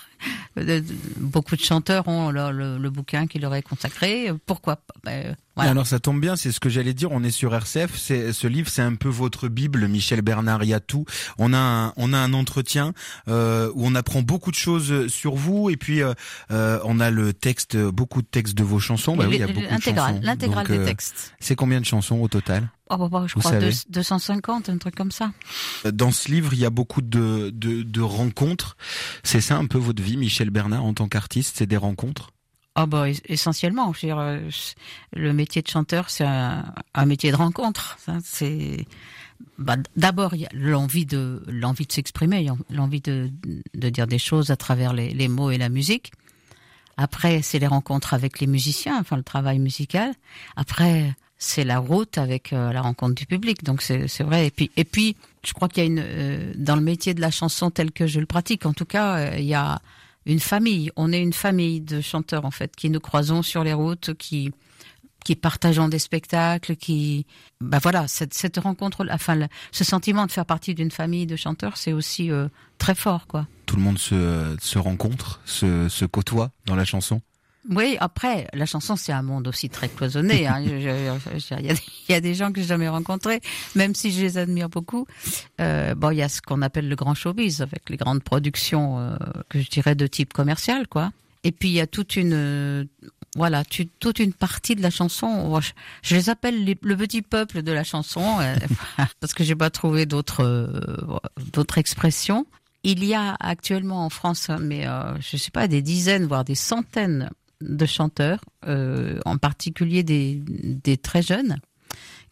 beaucoup 1.18 1.56
de 1.56 1.62
chanteurs 1.62 2.08
ont 2.08 2.32
le, 2.32 2.90
bouquin 2.90 3.28
qui 3.28 3.40
leur 3.40 3.54
est 3.56 3.62
consacré. 3.62 4.32
Pourquoi 4.46 4.78
pas? 4.78 4.94
Ben, 5.04 5.36
Alors 5.58 5.88
ça 5.88 6.00
tombe 6.00 6.20
bien, 6.20 6.36
c'est 6.36 6.52
ce 6.52 6.60
que 6.60 6.70
j'allais 6.70 6.94
dire. 6.94 7.12
On 7.12 7.24
est 7.24 7.32
sur 7.32 7.54
RCF. 7.54 7.98
C'est 7.98 8.34
ce 8.34 8.48
livre, 8.48 8.70
c'est 8.70 8.82
un 8.82 8.96
peu 8.96 9.10
votre 9.10 9.48
bible, 9.48 9.88
Michel 9.88 10.22
Bernard. 10.22 10.64
Il 10.64 10.70
y 10.70 10.74
a 10.74 10.80
tout. 10.80 11.06
On 11.38 11.54
a 11.54 11.58
un, 11.58 11.94
on 11.98 12.14
a 12.14 12.18
un 12.18 12.34
entretien 12.34 12.94
euh, 13.28 13.72
où 13.76 13.86
on 13.86 13.96
apprend 13.96 14.22
beaucoup 14.22 14.52
de 14.52 14.56
choses 14.56 15.08
sur 15.08 15.36
vous 15.36 15.70
et 15.70 15.78
puis 15.78 16.02
euh, 16.02 16.14
euh 16.52 16.80
on 16.84 17.00
a 17.00 17.10
le 17.10 17.34
texte, 17.34 17.78
beaucoup 17.78 18.22
de 18.22 18.28
textes 18.28 18.56
de 18.56 18.64
vos 18.64 18.80
chansons. 18.80 19.16
Bah, 19.16 19.26
oui, 19.28 19.36
il 19.36 19.40
y 19.40 19.44
a 19.44 19.48
beaucoup 19.48 19.62
de 19.62 19.82
chansons. 19.82 20.20
L'intégrale 20.22 20.68
des 20.68 20.80
euh, 20.80 20.86
textes. 20.86 21.34
C'est 21.40 21.56
combien 21.56 21.80
de 21.80 21.86
chansons 21.86 22.20
au 22.22 22.28
total? 22.28 22.70
Oh, 22.92 22.98
bah, 22.98 23.08
bah, 23.12 23.26
je 23.28 23.36
crois 23.36 23.52
250, 23.90 24.70
un 24.70 24.78
truc 24.80 24.96
comme 24.96 25.12
ça. 25.12 25.32
Dans 25.86 26.12
ce 26.12 26.32
livre, 26.32 26.54
il 26.54 26.60
y 26.60 26.66
a 26.66 26.72
beaucoup 26.72 27.02
de, 27.02 27.52
de, 27.54 27.84
de 27.84 28.02
rencontres. 28.02 28.78
C'est 29.24 29.42
ça 29.42 29.58
un 29.58 29.68
peu 29.68 29.78
votre 29.78 30.02
vie, 30.02 30.09
Michel 30.18 30.50
Bernard, 30.50 30.86
en 30.86 30.94
tant 30.94 31.08
qu'artiste, 31.08 31.58
c'est 31.58 31.68
des 31.68 31.78
rencontres? 31.78 32.32
Ah 32.82 32.86
bah 32.86 33.08
essentiellement. 33.26 33.92
Je 33.92 34.00
veux 34.00 34.08
dire, 34.08 34.20
euh, 34.20 34.50
le 35.14 35.34
métier 35.34 35.62
de 35.62 35.68
chanteur, 35.68 36.10
c'est 36.10 36.24
un, 36.24 36.64
métier 37.06 37.30
de 37.30 37.36
rencontre. 37.36 37.98
C'est 38.24 38.86
bah, 39.58 39.76
d'abord 39.98 40.34
il 40.36 40.42
y 40.42 40.46
a 40.46 40.50
l'envie 40.54 41.06
de 41.06 41.44
l'envie 41.48 41.86
de 41.86 41.92
s'exprimer, 41.92 42.48
l'envie 42.70 43.02
de, 43.02 43.32
de 43.74 43.90
dire 43.90 44.08
des 44.08 44.20
choses 44.20 44.50
à 44.50 44.56
travers 44.56 44.94
les, 44.94 45.28
mots 45.28 45.52
et 45.52 45.58
la 45.58 45.68
musique. 45.68 46.14
Après, 46.96 47.42
c'est 47.42 47.60
les 47.60 47.68
rencontres 47.68 48.14
avec 48.14 48.40
les 48.40 48.48
musiciens, 48.48 48.98
enfin 48.98 49.18
le 49.18 49.24
travail 49.24 49.60
musical. 49.60 50.14
Après, 50.56 51.16
c'est 51.38 51.64
la 51.66 51.80
route 51.80 52.18
avec 52.18 52.54
euh, 52.54 52.72
la 52.72 52.82
rencontre 52.82 53.16
du 53.16 53.26
public. 53.26 53.64
Donc 53.64 53.82
c'est 53.82 54.24
vrai. 54.24 54.48
Et 54.48 54.52
puis 54.52 54.72
et 54.78 54.86
puis 54.86 55.18
je 55.44 55.52
crois 55.52 55.68
qu'il 55.68 55.84
y 55.84 55.86
a 55.86 55.90
une 55.90 56.02
euh, 56.02 56.54
dans 56.56 56.76
le 56.76 56.82
métier 56.82 57.14
de 57.14 57.20
la 57.20 57.32
chanson 57.32 57.72
tel 57.72 57.92
que 57.92 58.08
je 58.08 58.22
le 58.22 58.26
pratique, 58.26 58.66
en 58.66 58.74
tout 58.74 58.86
cas, 58.86 59.36
il 59.36 59.46
y 59.46 59.54
a 59.54 59.82
une 60.30 60.40
famille. 60.40 60.92
On 60.96 61.12
est 61.12 61.22
une 61.22 61.34
famille 61.34 61.82
de 61.82 62.02
chanteurs 62.02 62.46
en 62.46 62.52
fait 62.52 62.76
qui 62.76 62.90
nous 62.90 63.00
croisons 63.00 63.42
sur 63.42 63.64
les 63.64 63.74
routes, 63.74 64.14
qui 64.16 64.52
qui 65.26 65.36
partageons 65.36 65.90
des 65.90 66.00
spectacles, 66.00 66.76
qui, 66.76 67.26
bah 67.62 67.80
voilà, 67.82 68.08
cette, 68.08 68.34
cette 68.34 68.58
rencontre, 68.58 69.06
enfin, 69.12 69.48
ce 69.72 69.84
sentiment 69.84 70.26
de 70.26 70.32
faire 70.32 70.46
partie 70.46 70.74
d'une 70.74 70.92
famille 70.92 71.26
de 71.26 71.36
chanteurs, 71.36 71.78
c'est 71.78 71.94
aussi 71.94 72.32
euh, 72.32 72.48
très 72.78 72.96
fort, 72.96 73.28
quoi. 73.28 73.48
Tout 73.66 73.76
le 73.76 73.82
monde 73.82 74.00
se, 74.00 74.56
se 74.60 74.80
rencontre, 74.80 75.42
se, 75.46 75.90
se 75.90 76.06
côtoie 76.06 76.52
dans 76.66 76.76
la 76.76 76.86
chanson. 76.86 77.22
Oui, 77.70 77.98
après, 78.00 78.48
la 78.54 78.66
chanson, 78.66 78.96
c'est 78.96 79.12
un 79.12 79.22
monde 79.22 79.48
aussi 79.48 79.70
très 79.70 79.90
cloisonné. 79.90 80.48
Hein. 80.48 80.62
Il 80.66 81.76
y, 82.10 82.14
a 82.14 82.22
des 82.22 82.34
gens 82.34 82.52
que 82.52 82.62
j'ai 82.62 82.68
jamais 82.68 82.88
rencontrés, 82.88 83.42
même 83.76 83.96
si 83.96 84.12
je 84.12 84.22
les 84.22 84.38
admire 84.38 84.70
beaucoup. 84.70 85.06
Euh, 85.60 85.94
bon, 85.96 86.12
il 86.12 86.18
y 86.18 86.22
a 86.22 86.30
ce 86.30 86.42
qu'on 86.42 86.62
appelle 86.62 86.88
le 86.88 86.96
grand 86.96 87.14
showbiz, 87.14 87.62
avec 87.62 87.90
les 87.90 87.98
grandes 87.98 88.24
productions, 88.24 89.00
euh, 89.00 89.18
que 89.50 89.60
je 89.60 89.70
dirais 89.70 89.96
de 89.96 90.08
type 90.08 90.34
commercial, 90.34 90.88
quoi. 90.88 91.12
Et 91.44 91.52
puis 91.52 91.70
il 91.70 91.74
y 91.76 91.80
a 91.80 91.88
toute 91.88 92.16
une, 92.16 92.88
voilà, 93.36 93.64
tu, 93.64 93.88
toute 93.88 94.20
une 94.20 94.34
partie 94.34 94.76
de 94.76 94.82
la 94.82 94.90
chanson. 94.90 95.60
Je, 96.02 96.16
les 96.16 96.30
appelle 96.30 96.66
le 96.66 96.98
petit 96.98 97.22
peuple 97.22 97.62
de 97.62 97.72
la 97.72 97.84
chanson 97.84 98.40
euh, 98.40 98.56
parce 99.20 99.34
que 99.34 99.44
j'ai 99.44 99.56
pas 99.56 99.70
trouvé 99.70 100.06
d'autres 100.06 100.44
euh, 100.44 101.20
d'autres 101.54 101.78
expressions. 101.78 102.46
Il 102.84 103.04
y 103.04 103.14
a 103.14 103.36
actuellement 103.40 104.06
en 104.06 104.10
France, 104.10 104.50
mais 104.60 104.88
euh, 104.88 105.20
je 105.20 105.38
sais 105.38 105.52
pas, 105.52 105.68
des 105.68 105.82
dizaines 105.82 106.26
voire 106.26 106.44
des 106.44 106.56
centaines 106.56 107.30
de 107.62 107.86
chanteurs, 107.86 108.40
euh, 108.66 109.20
en 109.26 109.38
particulier 109.38 110.04
des, 110.04 110.42
des 110.46 110.98
très 110.98 111.22
jeunes, 111.22 111.60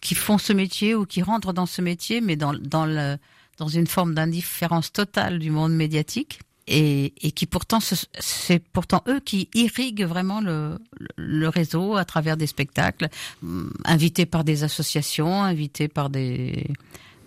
qui 0.01 0.15
font 0.15 0.37
ce 0.37 0.53
métier 0.53 0.95
ou 0.95 1.05
qui 1.05 1.21
rentrent 1.21 1.53
dans 1.53 1.65
ce 1.65 1.81
métier, 1.81 2.21
mais 2.21 2.35
dans 2.35 2.53
dans 2.53 2.85
le 2.85 3.17
dans 3.57 3.67
une 3.67 3.87
forme 3.87 4.13
d'indifférence 4.13 4.91
totale 4.93 5.39
du 5.39 5.49
monde 5.49 5.73
médiatique. 5.73 6.39
Et, 6.69 7.13
et 7.25 7.31
qui 7.31 7.45
pourtant 7.45 7.79
c'est 7.79 8.59
pourtant 8.59 9.01
eux 9.07 9.21
qui 9.21 9.47
irriguent 9.53 10.03
vraiment 10.03 10.41
le, 10.41 10.77
le 11.15 11.47
réseau 11.47 11.95
à 11.95 12.03
travers 12.03 12.35
des 12.35 12.45
spectacles, 12.45 13.07
hum, 13.41 13.71
invités 13.85 14.25
par 14.25 14.43
des 14.43 14.65
associations, 14.65 15.43
invités 15.43 15.87
par 15.87 16.09
des 16.09 16.67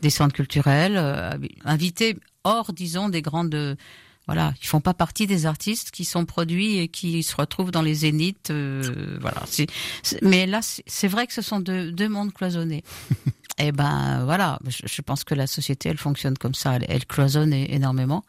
des 0.02 0.10
centres 0.10 0.34
culturels, 0.34 0.96
euh, 0.98 1.30
invités 1.64 2.18
hors 2.44 2.74
disons 2.74 3.08
des 3.08 3.22
grandes 3.22 3.76
voilà, 4.30 4.54
ils 4.62 4.66
font 4.68 4.80
pas 4.80 4.94
partie 4.94 5.26
des 5.26 5.44
artistes 5.44 5.90
qui 5.90 6.04
sont 6.04 6.24
produits 6.24 6.78
et 6.78 6.86
qui 6.86 7.24
se 7.24 7.34
retrouvent 7.34 7.72
dans 7.72 7.82
les 7.82 7.94
zéniths. 7.94 8.52
Euh, 8.52 9.18
voilà. 9.20 9.42
mais 10.22 10.46
là, 10.46 10.60
c'est 10.62 11.08
vrai 11.08 11.26
que 11.26 11.32
ce 11.32 11.42
sont 11.42 11.58
deux, 11.58 11.90
deux 11.90 12.08
mondes 12.08 12.32
cloisonnés. 12.32 12.84
et 13.10 13.24
eh 13.58 13.72
ben 13.72 14.24
voilà, 14.24 14.60
je, 14.68 14.86
je, 14.86 15.02
pense 15.02 15.24
que 15.24 15.34
la 15.34 15.48
société, 15.48 15.88
elle 15.88 15.98
fonctionne 15.98 16.38
comme 16.38 16.54
ça. 16.54 16.76
Elle, 16.76 16.86
elle 16.88 17.06
cloisonne 17.06 17.52
énormément. 17.52 18.22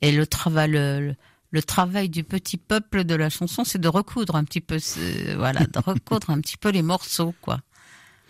Et 0.00 0.10
le 0.10 0.26
travail, 0.26 0.70
le, 0.70 1.62
travail 1.62 2.08
du 2.08 2.24
petit 2.24 2.56
peuple 2.56 3.04
de 3.04 3.14
la 3.14 3.28
chanson, 3.28 3.62
c'est 3.62 3.78
de 3.78 3.88
recoudre 3.88 4.36
un 4.36 4.44
petit 4.44 4.62
peu, 4.62 4.78
voilà, 5.36 5.66
de 5.66 5.78
recoudre 5.78 6.30
un 6.30 6.40
petit 6.40 6.56
peu 6.56 6.70
les 6.70 6.80
morceaux, 6.80 7.34
quoi. 7.42 7.60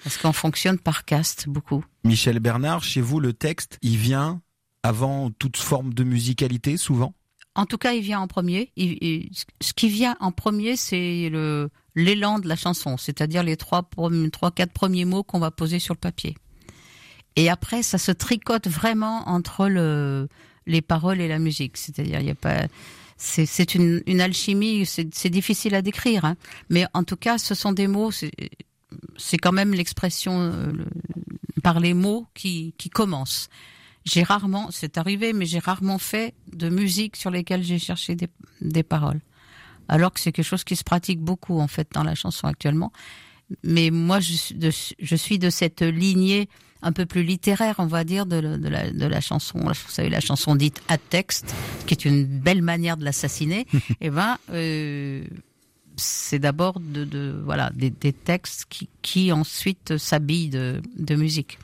Parce 0.02 0.18
qu'on 0.18 0.32
fonctionne 0.32 0.80
par 0.80 1.04
caste 1.04 1.48
beaucoup. 1.48 1.84
Michel 2.02 2.40
Bernard, 2.40 2.82
chez 2.82 3.00
vous, 3.00 3.20
le 3.20 3.32
texte, 3.32 3.78
il 3.82 3.96
vient 3.96 4.40
avant 4.87 5.30
toute 5.30 5.57
forme 5.57 5.93
de 5.93 6.05
musicalité, 6.05 6.76
souvent? 6.76 7.12
En 7.57 7.66
tout 7.66 7.78
cas, 7.78 7.93
il 7.93 8.03
vient 8.03 8.20
en 8.20 8.28
premier. 8.28 8.70
ce 8.76 9.72
qui 9.72 9.89
vient 9.89 10.16
en 10.20 10.30
premier, 10.30 10.76
c'est 10.76 11.30
l'élan 11.95 12.39
de 12.39 12.49
la 12.49 12.57
chanson, 12.57 12.97
c'est-à-dire 12.97 13.43
les 13.43 13.57
trois, 13.57 13.89
trois, 14.32 14.51
quatre 14.51 14.72
premiers 14.72 15.05
mots 15.05 15.24
qu'on 15.24 15.41
va 15.41 15.51
poser 15.51 15.78
sur 15.78 15.95
le 15.95 15.99
papier. 15.99 16.37
Et 17.34 17.51
après, 17.51 17.82
ça 17.82 17.99
se 17.99 18.12
tricote 18.12 18.68
vraiment 18.68 19.28
entre 19.28 19.68
le 19.68 20.28
les 20.68 20.82
paroles 20.82 21.20
et 21.20 21.28
la 21.28 21.39
musique. 21.39 21.76
C'est-à-dire, 21.76 22.20
il 22.20 22.26
y 22.26 22.30
a 22.30 22.34
pas, 22.34 22.66
c'est 23.16 23.74
une, 23.74 24.20
alchimie, 24.20 24.84
c'est 24.84 25.30
difficile 25.30 25.74
à 25.74 25.82
décrire, 25.82 26.24
hein. 26.24 26.37
mais 26.70 26.87
en 26.93 27.05
tout 27.05 27.16
cas, 27.16 27.39
ce 27.39 27.55
sont 27.55 27.72
des 27.72 27.87
mots. 27.87 28.11
C'est 29.16 29.39
quand 29.39 29.53
même 29.53 29.72
l'expression 29.74 30.41
euh, 30.41 30.72
par 31.62 31.80
les 31.80 31.95
mots 31.95 32.26
qui 32.34 32.74
commence. 32.93 33.49
J'ai 34.07 34.22
rarement, 34.22 34.68
c'est 34.70 34.98
arrivé, 34.98 35.32
mais 35.32 35.46
j'ai 35.46 35.59
rarement 35.59 35.98
fait 35.98 36.32
de 36.52 36.68
musique 36.68 37.16
sur 37.16 37.30
lesquelles 37.30 37.64
j'ai 37.64 37.78
cherché 37.78 38.14
des, 38.14 38.28
des 38.61 38.84
paroles. 38.84 39.20
Alors 39.88 40.12
que 40.12 40.20
c'est 40.20 40.32
quelque 40.32 40.44
chose 40.44 40.64
qui 40.64 40.76
se 40.76 40.84
pratique 40.84 41.20
beaucoup 41.20 41.59
en 41.59 41.68
fait 41.68 41.88
dans 41.92 42.04
la 42.04 42.14
chanson 42.14 42.46
actuellement. 42.46 42.92
Mais 43.62 43.90
moi, 43.90 44.20
je, 44.20 44.54
de, 44.54 44.70
je 44.98 45.16
suis 45.16 45.38
de 45.38 45.50
cette 45.50 45.82
lignée 45.82 46.48
un 46.82 46.92
peu 46.92 47.07
plus 47.07 47.24
littéraire, 47.24 47.76
on 47.78 47.86
va 47.86 48.04
dire, 48.04 48.26
de, 48.26 48.40
de, 48.40 48.68
la, 48.68 48.90
de 48.90 49.07
la 49.07 49.20
chanson. 49.20 49.59
Vous 49.59 49.74
savez, 49.88 50.09
la 50.09 50.20
chanson 50.20 50.54
dite 50.54 50.82
à 50.88 50.98
texte, 50.98 51.54
qui 51.86 51.94
est 51.94 52.04
une 52.04 52.24
belle 52.24 52.62
manière 52.62 52.96
de 52.96 53.04
l'assassiner. 53.04 53.66
eh 54.00 54.11
ben, 54.11 54.38
euh, 54.52 55.24
c'est 55.97 56.38
d'abord 56.38 56.80
de, 56.80 57.05
de, 57.05 57.40
voilà 57.44 57.70
des, 57.74 57.90
des 57.90 58.12
textes 58.12 58.66
qui, 58.68 58.88
qui 59.03 59.32
ensuite 59.32 59.97
s'habillent 59.97 60.51
de, 60.51 60.82
de 60.97 61.14
musique. 61.14 61.59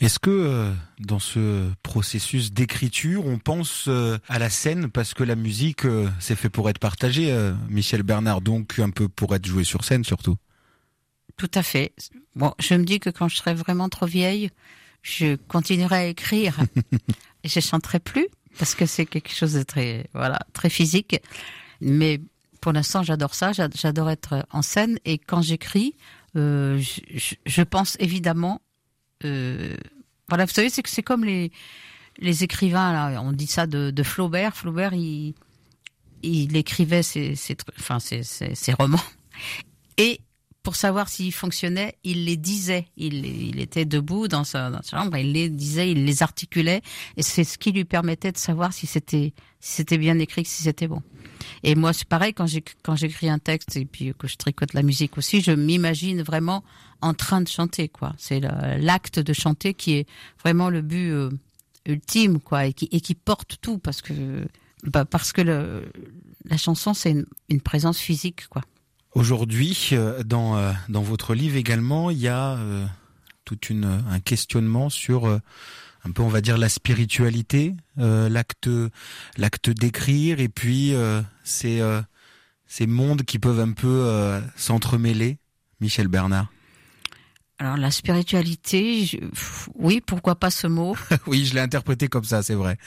Est-ce 0.00 0.18
que 0.18 0.30
euh, 0.30 0.72
dans 0.98 1.20
ce 1.20 1.70
processus 1.82 2.52
d'écriture, 2.52 3.24
on 3.26 3.38
pense 3.38 3.84
euh, 3.86 4.18
à 4.28 4.38
la 4.38 4.50
scène 4.50 4.90
parce 4.90 5.14
que 5.14 5.22
la 5.22 5.36
musique 5.36 5.84
euh, 5.84 6.08
c'est 6.18 6.34
fait 6.34 6.48
pour 6.48 6.68
être 6.68 6.80
partagée, 6.80 7.32
Michel 7.68 8.02
Bernard, 8.02 8.40
donc 8.40 8.78
un 8.78 8.90
peu 8.90 9.08
pour 9.08 9.34
être 9.34 9.46
joué 9.46 9.64
sur 9.64 9.84
scène 9.84 10.04
surtout? 10.04 10.36
Tout 11.36 11.50
à 11.54 11.62
fait. 11.62 11.92
Bon, 12.34 12.52
je 12.58 12.74
me 12.74 12.84
dis 12.84 13.00
que 13.00 13.10
quand 13.10 13.28
je 13.28 13.36
serai 13.36 13.54
vraiment 13.54 13.88
trop 13.88 14.06
vieille, 14.06 14.50
je 15.02 15.36
continuerai 15.48 15.96
à 15.96 16.06
écrire. 16.06 16.58
et 17.44 17.48
je 17.48 17.60
chanterai 17.60 18.00
plus 18.00 18.26
parce 18.58 18.74
que 18.74 18.86
c'est 18.86 19.06
quelque 19.06 19.32
chose 19.32 19.54
de 19.54 19.62
très, 19.62 20.08
voilà, 20.14 20.38
très 20.52 20.70
physique. 20.70 21.20
Mais 21.80 22.20
pour 22.62 22.72
l'instant, 22.72 23.02
j'adore 23.02 23.34
ça. 23.34 23.50
J'adore 23.52 24.08
être 24.08 24.46
en 24.50 24.62
scène. 24.62 24.98
Et 25.04 25.18
quand 25.18 25.42
j'écris, 25.42 25.96
euh, 26.36 26.78
je, 26.78 27.34
je, 27.44 27.62
pense 27.62 27.96
évidemment, 27.98 28.62
euh, 29.24 29.76
voilà, 30.28 30.46
vous 30.46 30.52
savez, 30.52 30.70
c'est 30.70 30.82
que 30.82 30.88
c'est 30.88 31.02
comme 31.02 31.24
les 31.24 31.52
les 32.18 32.44
écrivains 32.44 32.92
là. 32.92 33.20
On 33.22 33.32
dit 33.32 33.48
ça 33.48 33.66
de, 33.66 33.90
de 33.90 34.02
Flaubert. 34.02 34.56
Flaubert, 34.56 34.94
il 34.94 35.34
il 36.22 36.56
écrivait 36.56 37.02
ses, 37.02 37.34
ses 37.34 37.56
enfin 37.78 37.98
ses, 37.98 38.22
ses, 38.22 38.54
ses 38.54 38.72
romans 38.72 39.02
et 39.96 40.20
pour 40.62 40.76
savoir 40.76 41.08
s'il 41.08 41.32
fonctionnait, 41.32 41.96
il 42.04 42.24
les 42.24 42.36
disait. 42.36 42.86
Il, 42.96 43.26
il 43.26 43.60
était 43.60 43.84
debout 43.84 44.28
dans 44.28 44.44
sa, 44.44 44.70
dans 44.70 44.82
sa, 44.82 44.98
chambre, 44.98 45.16
il 45.16 45.32
les 45.32 45.48
disait, 45.48 45.90
il 45.90 46.04
les 46.04 46.22
articulait, 46.22 46.82
et 47.16 47.22
c'est 47.22 47.44
ce 47.44 47.58
qui 47.58 47.72
lui 47.72 47.84
permettait 47.84 48.32
de 48.32 48.38
savoir 48.38 48.72
si 48.72 48.86
c'était 48.86 49.32
si 49.60 49.74
c'était 49.74 49.98
bien 49.98 50.18
écrit, 50.18 50.44
si 50.44 50.64
c'était 50.64 50.88
bon. 50.88 51.02
Et 51.62 51.76
moi, 51.76 51.92
c'est 51.92 52.06
pareil 52.06 52.34
quand 52.34 52.46
j'écris 52.96 53.28
un 53.28 53.38
texte 53.38 53.76
et 53.76 53.84
puis 53.84 54.12
que 54.18 54.26
je 54.26 54.36
tricote 54.36 54.74
la 54.74 54.82
musique 54.82 55.16
aussi, 55.18 55.40
je 55.40 55.52
m'imagine 55.52 56.22
vraiment 56.22 56.64
en 57.00 57.14
train 57.14 57.40
de 57.40 57.48
chanter, 57.48 57.88
quoi. 57.88 58.12
C'est 58.18 58.40
l'acte 58.40 59.18
de 59.18 59.32
chanter 59.32 59.74
qui 59.74 59.94
est 59.94 60.08
vraiment 60.40 60.68
le 60.68 60.82
but 60.82 61.10
euh, 61.10 61.30
ultime, 61.86 62.40
quoi, 62.40 62.66
et 62.66 62.72
qui 62.72 62.88
et 62.92 63.00
qui 63.00 63.14
porte 63.14 63.58
tout 63.60 63.78
parce 63.78 64.02
que 64.02 64.46
bah, 64.84 65.04
parce 65.04 65.32
que 65.32 65.42
le, 65.42 65.90
la 66.44 66.56
chanson 66.56 66.92
c'est 66.94 67.10
une, 67.10 67.26
une 67.48 67.60
présence 67.60 67.98
physique, 67.98 68.48
quoi. 68.48 68.62
Aujourd'hui, 69.14 69.90
euh, 69.92 70.22
dans, 70.22 70.56
euh, 70.56 70.72
dans 70.88 71.02
votre 71.02 71.34
livre 71.34 71.56
également, 71.56 72.10
il 72.10 72.18
y 72.18 72.28
a 72.28 72.52
euh, 72.56 72.86
tout 73.44 73.58
une, 73.68 73.84
un 73.84 74.20
questionnement 74.20 74.88
sur 74.88 75.26
un 75.26 76.10
peu, 76.10 76.22
on 76.22 76.28
va 76.28 76.40
dire, 76.40 76.58
la 76.58 76.68
spiritualité, 76.68 77.76
l'acte, 77.96 78.68
l'acte 79.36 79.70
d'écrire, 79.70 80.40
et 80.40 80.48
puis 80.48 80.94
ces, 81.44 81.80
ces 82.66 82.86
mondes 82.88 83.22
qui 83.22 83.38
peuvent 83.38 83.60
un 83.60 83.70
peu 83.70 84.40
s'entremêler. 84.56 85.38
Michel 85.80 86.08
Bernard. 86.08 86.48
Alors 87.58 87.76
la 87.76 87.92
spiritualité, 87.92 89.20
oui, 89.76 90.00
pourquoi 90.00 90.34
pas 90.36 90.50
ce 90.50 90.66
mot? 90.66 90.96
Oui, 91.28 91.44
je 91.44 91.54
l'ai 91.54 91.60
interprété 91.60 92.08
comme 92.08 92.24
ça, 92.24 92.42
c'est 92.42 92.54
vrai. 92.54 92.78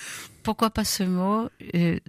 Pourquoi 0.43 0.69
pas 0.69 0.83
ce 0.83 1.03
mot? 1.03 1.49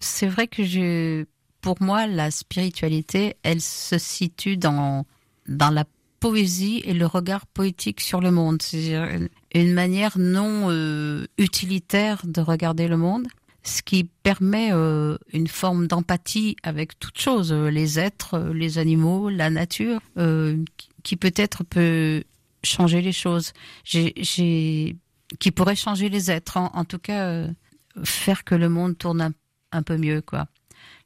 C'est 0.01 0.27
vrai 0.27 0.49
que 0.49 0.65
je 0.65 1.25
pour 1.67 1.83
moi, 1.83 2.07
la 2.07 2.31
spiritualité, 2.31 3.35
elle 3.43 3.61
se 3.61 3.99
situe 3.99 4.57
dans, 4.57 5.05
dans 5.49 5.71
la 5.71 5.85
poésie 6.21 6.81
et 6.85 6.95
le 6.95 7.07
regard 7.07 7.45
poétique 7.45 8.01
sur 8.01 8.21
le 8.21 8.31
monde. 8.31 8.63
C'est 8.63 8.95
une 9.53 9.73
manière 9.73 10.17
non 10.17 10.71
euh, 10.71 11.27
utilitaire 11.39 12.23
de 12.25 12.41
regarder 12.41 12.87
le 12.87 12.97
monde, 12.97 13.27
ce 13.65 13.83
qui 13.83 14.05
permet 14.05 14.69
euh, 14.71 15.19
une 15.33 15.49
forme 15.49 15.89
d'empathie 15.89 16.55
avec 16.63 17.01
toutes 17.01 17.19
choses, 17.19 17.51
euh, 17.51 17.69
les 17.69 17.99
êtres, 17.99 18.39
les 18.55 18.79
animaux, 18.79 19.29
la 19.29 19.51
nature, 19.51 19.99
qui 21.03 21.17
peut-être 21.17 21.65
peut 21.65 22.23
changer 22.63 23.03
les 23.03 23.11
choses, 23.11 23.55
j'ai, 23.83 24.13
qui 25.41 25.51
pourrait 25.51 25.75
changer 25.75 26.11
les 26.11 26.31
êtres, 26.31 26.59
en, 26.59 26.85
tout 26.85 27.01
cas 27.01 27.49
faire 28.05 28.45
que 28.45 28.55
le 28.55 28.69
monde 28.69 28.97
tourne 28.97 29.21
un, 29.21 29.33
un 29.73 29.83
peu 29.83 29.97
mieux, 29.97 30.21
quoi 30.21 30.47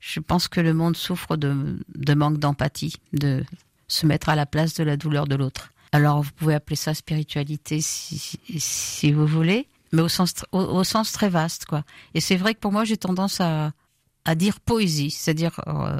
je 0.00 0.18
pense 0.18 0.48
que 0.48 0.60
le 0.60 0.72
monde 0.72 0.96
souffre 0.96 1.36
de, 1.36 2.14
manque 2.14 2.38
d'empathie, 2.38 2.96
de 3.12 3.44
se 3.86 4.06
mettre 4.06 4.30
à 4.30 4.34
la 4.34 4.46
place 4.46 4.74
de 4.74 4.82
la 4.82 4.96
douleur 4.96 5.26
de 5.26 5.36
l'autre. 5.36 5.72
Alors 5.92 6.22
vous 6.22 6.30
pouvez 6.34 6.54
appeler 6.54 6.76
ça 6.76 6.94
spiritualité 6.94 7.80
si, 7.80 9.12
vous 9.12 9.26
voulez, 9.26 9.66
mais 9.92 10.02
au 10.02 10.08
sens, 10.08 11.12
très 11.12 11.28
vaste, 11.28 11.66
quoi. 11.66 11.84
Et 12.14 12.20
c'est 12.20 12.36
vrai 12.36 12.54
que 12.54 12.60
pour 12.60 12.72
moi, 12.72 12.84
j'ai 12.84 12.96
tendance 12.96 13.40
à, 13.40 13.72
dire 14.36 14.60
poésie, 14.60 15.10
c'est-à-dire 15.10 15.60
euh, 15.66 15.98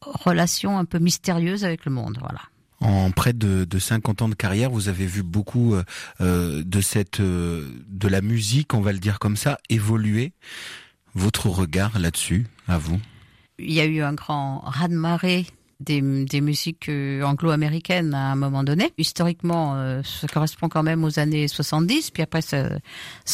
relation 0.00 0.78
un 0.78 0.84
peu 0.84 1.00
mystérieuse 1.00 1.64
avec 1.64 1.84
le 1.84 1.90
monde, 1.90 2.16
voilà. 2.20 2.40
En 2.78 3.10
près 3.10 3.32
de, 3.32 3.64
de 3.64 3.78
50 3.78 4.22
ans 4.22 4.28
de 4.28 4.34
carrière, 4.34 4.70
vous 4.70 4.88
avez 4.88 5.06
vu 5.06 5.22
beaucoup 5.22 5.74
euh, 6.20 6.62
cette 6.80 7.20
de 7.20 8.08
la 8.08 8.20
musique, 8.20 8.74
on 8.74 8.80
va 8.80 8.92
le 8.92 8.98
dire 8.98 9.18
comme 9.18 9.36
ça, 9.36 9.58
évoluer. 9.68 10.32
Votre 11.14 11.48
regard 11.48 11.98
là-dessus, 11.98 12.46
à 12.68 12.78
vous? 12.78 13.00
Il 13.58 13.72
y 13.72 13.80
a 13.80 13.84
eu 13.84 14.00
un 14.00 14.14
grand 14.14 14.60
raz-de-marée 14.60 15.46
des, 15.80 16.00
des, 16.00 16.40
musiques 16.40 16.88
anglo-américaines 16.88 18.14
à 18.14 18.32
un 18.32 18.36
moment 18.36 18.62
donné. 18.62 18.92
Historiquement, 18.98 20.02
ça 20.04 20.28
correspond 20.28 20.68
quand 20.68 20.84
même 20.84 21.02
aux 21.02 21.18
années 21.18 21.48
70, 21.48 22.12
puis 22.12 22.22
après 22.22 22.40
ça, 22.40 22.70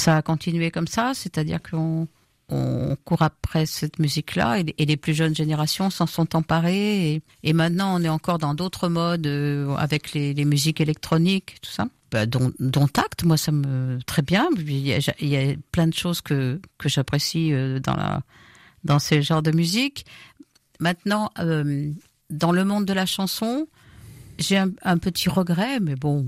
a 0.06 0.22
continué 0.22 0.70
comme 0.70 0.86
ça, 0.86 1.12
c'est-à-dire 1.14 1.60
qu'on 1.62 2.08
on 2.50 2.96
court 3.04 3.22
après 3.22 3.66
cette 3.66 3.98
musique-là 3.98 4.60
et, 4.60 4.84
les 4.86 4.96
plus 4.96 5.14
jeunes 5.14 5.34
générations 5.34 5.90
s'en 5.90 6.06
sont 6.06 6.34
emparées. 6.34 7.22
Et, 7.42 7.52
maintenant, 7.52 7.98
on 7.98 8.02
est 8.02 8.08
encore 8.08 8.38
dans 8.38 8.54
d'autres 8.54 8.88
modes 8.88 9.26
euh, 9.26 9.74
avec 9.76 10.12
les, 10.12 10.44
musiques 10.44 10.80
électroniques, 10.80 11.56
tout 11.60 11.70
ça. 11.70 11.88
Bah, 12.10 12.24
dont, 12.24 12.52
dont 12.58 12.88
acte, 12.96 13.24
moi, 13.24 13.36
ça 13.36 13.52
me 13.52 13.98
très 14.06 14.22
bien. 14.22 14.48
Il 14.56 14.78
y 14.78 14.94
a, 14.94 14.98
il 15.20 15.28
y 15.28 15.36
a 15.36 15.54
plein 15.72 15.86
de 15.86 15.92
choses 15.92 16.22
que 16.22 16.58
que 16.78 16.88
j'apprécie 16.88 17.52
euh, 17.52 17.80
dans 17.80 17.94
la 17.94 18.22
dans 18.84 18.98
ces 18.98 19.22
genres 19.22 19.42
de 19.42 19.50
musique. 19.50 20.06
Maintenant, 20.80 21.30
euh, 21.38 21.90
dans 22.30 22.52
le 22.52 22.64
monde 22.64 22.84
de 22.84 22.92
la 22.92 23.06
chanson, 23.06 23.66
j'ai 24.38 24.56
un, 24.56 24.98
petit 24.98 25.28
regret, 25.28 25.80
mais 25.80 25.96
bon, 25.96 26.26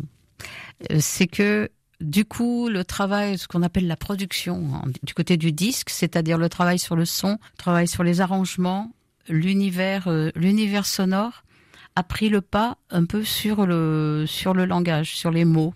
c'est 0.99 1.29
que 1.29 1.71
du 2.01 2.25
coup, 2.25 2.69
le 2.69 2.85
travail, 2.85 3.39
ce 3.39 3.47
qu'on 3.47 3.63
appelle 3.63 3.87
la 3.87 3.97
production 3.97 4.75
hein, 4.75 4.91
du 5.03 5.15
côté 5.15 5.37
du 5.37 5.53
disque, 5.53 5.91
c'est-à-dire 5.91 6.39
le 6.39 6.49
travail 6.49 6.79
sur 6.79 6.97
le 6.97 7.05
son, 7.05 7.33
le 7.33 7.59
travail 7.59 7.87
sur 7.87 8.03
les 8.03 8.21
arrangements, 8.21 8.91
l'univers, 9.29 10.09
euh, 10.09 10.31
l'univers 10.35 10.87
sonore, 10.87 11.45
a 11.97 12.03
pris 12.03 12.29
le 12.29 12.41
pas 12.41 12.79
un 12.91 13.05
peu 13.05 13.23
sur 13.25 13.67
le 13.67 14.25
sur 14.27 14.55
le 14.55 14.65
langage, 14.65 15.15
sur 15.15 15.31
les 15.31 15.45
mots, 15.45 15.75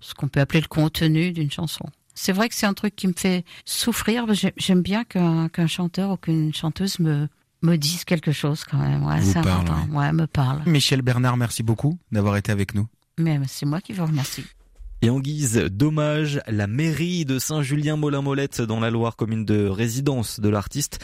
ce 0.00 0.12
qu'on 0.12 0.28
peut 0.28 0.40
appeler 0.40 0.60
le 0.60 0.68
contenu 0.68 1.32
d'une 1.32 1.50
chanson. 1.50 1.86
C'est 2.14 2.32
vrai 2.32 2.48
que 2.48 2.54
c'est 2.54 2.66
un 2.66 2.74
truc 2.74 2.94
qui 2.94 3.08
me 3.08 3.14
fait 3.16 3.44
souffrir. 3.64 4.26
J'aime 4.56 4.82
bien 4.82 5.04
qu'un 5.04 5.48
qu'un 5.48 5.66
chanteur 5.66 6.10
ou 6.10 6.16
qu'une 6.16 6.54
chanteuse 6.54 6.98
me 6.98 7.28
me 7.62 7.76
dise 7.76 8.04
quelque 8.04 8.32
chose 8.32 8.64
quand 8.64 8.78
même. 8.78 9.04
Ouais, 9.04 10.12
me 10.12 10.26
parle. 10.26 10.62
Michel 10.66 11.02
Bernard, 11.02 11.36
merci 11.36 11.62
beaucoup 11.62 11.98
d'avoir 12.10 12.36
été 12.36 12.52
avec 12.52 12.74
nous. 12.74 12.86
Mais 13.18 13.38
c'est 13.46 13.66
moi 13.66 13.80
qui 13.80 13.92
vous 13.92 14.04
remercie. 14.04 14.44
Et 15.04 15.10
en 15.10 15.18
guise 15.18 15.56
d'hommage, 15.56 16.40
la 16.46 16.68
mairie 16.68 17.24
de 17.24 17.40
Saint-Julien-Molin-Molette 17.40 18.62
dans 18.62 18.78
la 18.78 18.88
Loire, 18.88 19.16
commune 19.16 19.44
de 19.44 19.66
résidence 19.66 20.38
de 20.38 20.48
l'artiste, 20.48 21.00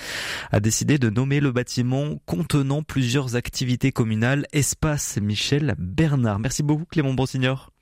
a 0.53 0.61
décidé 0.61 0.99
de 0.99 1.11
nommer 1.11 1.41
le 1.41 1.51
bâtiment 1.51 2.21
contenant 2.25 2.85
plusieurs 2.85 3.35
activités 3.35 3.91
communales 3.91 4.47
Espace 4.53 5.19
Michel 5.21 5.75
Bernard. 5.79 6.39
Merci 6.39 6.63
beaucoup 6.63 6.85
Clément 6.85 7.13
Bonsignor. 7.13 7.73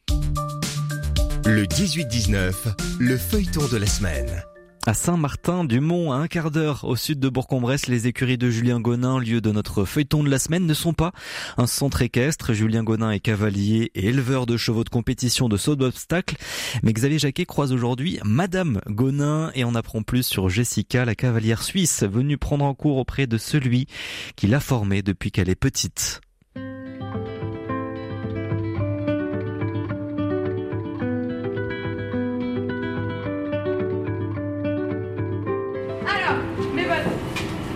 Le 1.49 1.62
18-19, 1.62 2.53
le 2.99 3.16
feuilleton 3.16 3.68
de 3.68 3.76
la 3.76 3.86
semaine. 3.86 4.42
À 4.84 4.94
Saint-Martin-du-Mont, 4.94 6.11
à 6.11 6.16
un 6.16 6.26
quart 6.26 6.51
d'heure 6.51 6.82
au 6.82 6.97
sud 6.97 7.20
de 7.20 7.28
Bourg-en-Bresse, 7.28 7.86
les 7.86 8.09
écuries 8.09 8.36
de 8.36 8.51
Julien 8.51 8.80
Gonin, 8.80 9.20
lieu 9.20 9.40
de 9.40 9.53
notre 9.53 9.84
feuilleton 9.84 10.24
de 10.24 10.28
la 10.28 10.40
semaine, 10.40 10.66
ne 10.66 10.74
sont 10.74 10.92
pas 10.92 11.12
un 11.57 11.68
centre 11.68 12.03
équestre. 12.03 12.53
Julien 12.53 12.82
Gonin 12.82 13.12
est 13.12 13.20
cavalier 13.20 13.92
et 13.94 14.07
éleveur 14.07 14.47
de 14.47 14.57
chevaux 14.57 14.82
de 14.82 14.88
compétition 14.88 15.49
de 15.49 15.57
saut 15.57 15.76
d'obstacle. 15.76 16.34
Mais 16.82 16.92
Xavier 16.92 17.20
Jacquet 17.20 17.47
croise 17.47 17.72
aujourd'hui 17.72 18.18
Madame 18.24 18.80
Gonin 18.88 19.53
et 19.55 19.64
on 19.64 19.76
apprend 19.76 20.03
plus 20.03 20.26
sur 20.26 20.49
Jessica, 20.49 21.05
la 21.05 21.14
cavalière 21.14 21.62
suisse, 21.62 22.03
venue 22.03 22.38
prendre 22.38 22.64
en 22.64 22.74
cours 22.74 22.97
auprès 22.97 23.28
de 23.28 23.38
celui 23.38 23.86
qui 24.34 24.49
l'a 24.49 24.59
formée 24.59 25.03
depuis 25.03 25.30
qu'elle 25.30 25.49
est 25.49 25.55
petite. 25.55 26.20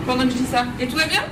Pendant 0.05 0.23
que 0.23 0.31
je 0.31 0.37
dis 0.37 0.45
ça. 0.45 0.65
Et 0.79 0.87
tout 0.87 0.95
va 0.97 1.05
bien? 1.07 1.23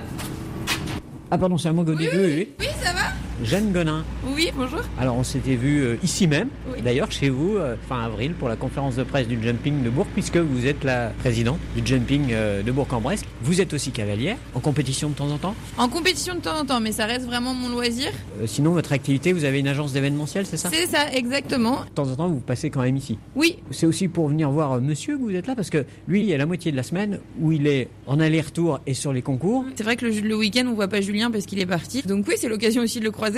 Ah 1.32 1.38
pardon, 1.38 1.58
c'est 1.58 1.70
un 1.70 1.74
mot 1.74 1.84
oui, 1.84 1.96
oui, 2.00 2.10
oui. 2.14 2.50
oui, 2.60 2.68
ça 2.82 2.92
va 2.94 3.29
Jeanne 3.44 3.72
Gonin. 3.72 4.04
Oui, 4.36 4.52
bonjour. 4.56 4.82
Alors 5.00 5.16
on 5.16 5.24
s'était 5.24 5.56
vu 5.56 5.80
euh, 5.82 5.96
ici 6.04 6.28
même, 6.28 6.50
d'ailleurs 6.84 7.10
chez 7.10 7.30
vous, 7.30 7.56
euh, 7.56 7.76
fin 7.88 8.02
avril, 8.02 8.34
pour 8.34 8.50
la 8.50 8.58
conférence 8.58 8.98
de 8.98 9.04
presse 9.04 9.28
du 9.30 9.42
jumping 9.42 9.82
de 9.82 9.90
Bourg, 9.90 10.08
puisque 10.14 10.36
vous 10.38 10.66
êtes 10.68 10.84
la 10.84 11.12
présidente 11.20 11.58
du 11.76 11.86
jumping 11.86 12.28
euh, 12.32 12.62
de 12.64 12.72
Bourg-en-Bresse. 12.72 13.24
Vous 13.42 13.62
êtes 13.62 13.74
aussi 13.74 13.92
cavalière, 13.92 14.36
en 14.56 14.60
compétition 14.60 15.10
de 15.10 15.14
temps 15.16 15.30
en 15.32 15.38
temps 15.38 15.56
En 15.78 15.88
compétition 15.88 16.36
de 16.36 16.42
temps 16.42 16.60
en 16.60 16.66
temps, 16.66 16.82
mais 16.82 16.92
ça 16.92 17.06
reste 17.06 17.26
vraiment 17.26 17.54
mon 17.54 17.70
loisir. 17.70 18.10
sinon, 18.46 18.72
votre 18.72 18.92
activité, 18.92 19.32
vous 19.32 19.46
avez 19.46 19.60
une 19.60 19.70
agence 19.70 19.94
d'événementiel, 19.94 20.46
c'est 20.46 20.58
ça? 20.58 20.70
C'est 20.74 20.88
ça, 20.88 21.10
exactement. 21.14 21.86
De 21.86 21.90
temps 21.96 22.10
en 22.12 22.16
temps, 22.18 22.28
vous 22.28 22.42
passez 22.42 22.70
quand 22.70 22.82
même 22.82 22.98
ici 22.98 23.18
Oui. 23.36 23.58
C'est 23.72 23.86
aussi 23.86 24.10
pour 24.10 24.28
venir 24.28 24.50
voir 24.52 24.82
monsieur 24.82 25.18
que 25.18 25.22
vous 25.24 25.34
êtes 25.36 25.48
là, 25.48 25.56
parce 25.56 25.70
que 25.70 25.86
lui, 26.10 26.20
il 26.22 26.26
y 26.26 26.34
a 26.34 26.38
la 26.38 26.46
moitié 26.46 26.72
de 26.72 26.78
la 26.78 26.84
semaine 26.84 27.20
où 27.40 27.54
il 27.54 27.68
est 27.68 27.88
en 28.06 28.20
aller-retour 28.20 28.80
et 28.86 28.94
sur 28.94 29.14
les 29.14 29.22
concours. 29.22 29.64
C'est 29.76 29.84
vrai 29.84 29.96
que 29.96 30.06
le, 30.06 30.12
le 30.20 30.36
week-end, 30.36 30.66
on 30.68 30.74
voit 30.74 30.90
pas 30.90 31.00
Julien 31.00 31.32
parce 31.32 31.46
qu'il 31.46 31.60
est 31.60 31.66
parti. 31.66 32.02
Donc 32.02 32.26
oui, 32.28 32.34
c'est 32.38 32.50
l'occasion 32.50 32.82
aussi 32.82 33.00
de 33.00 33.06
le 33.06 33.12
croiser, 33.12 33.29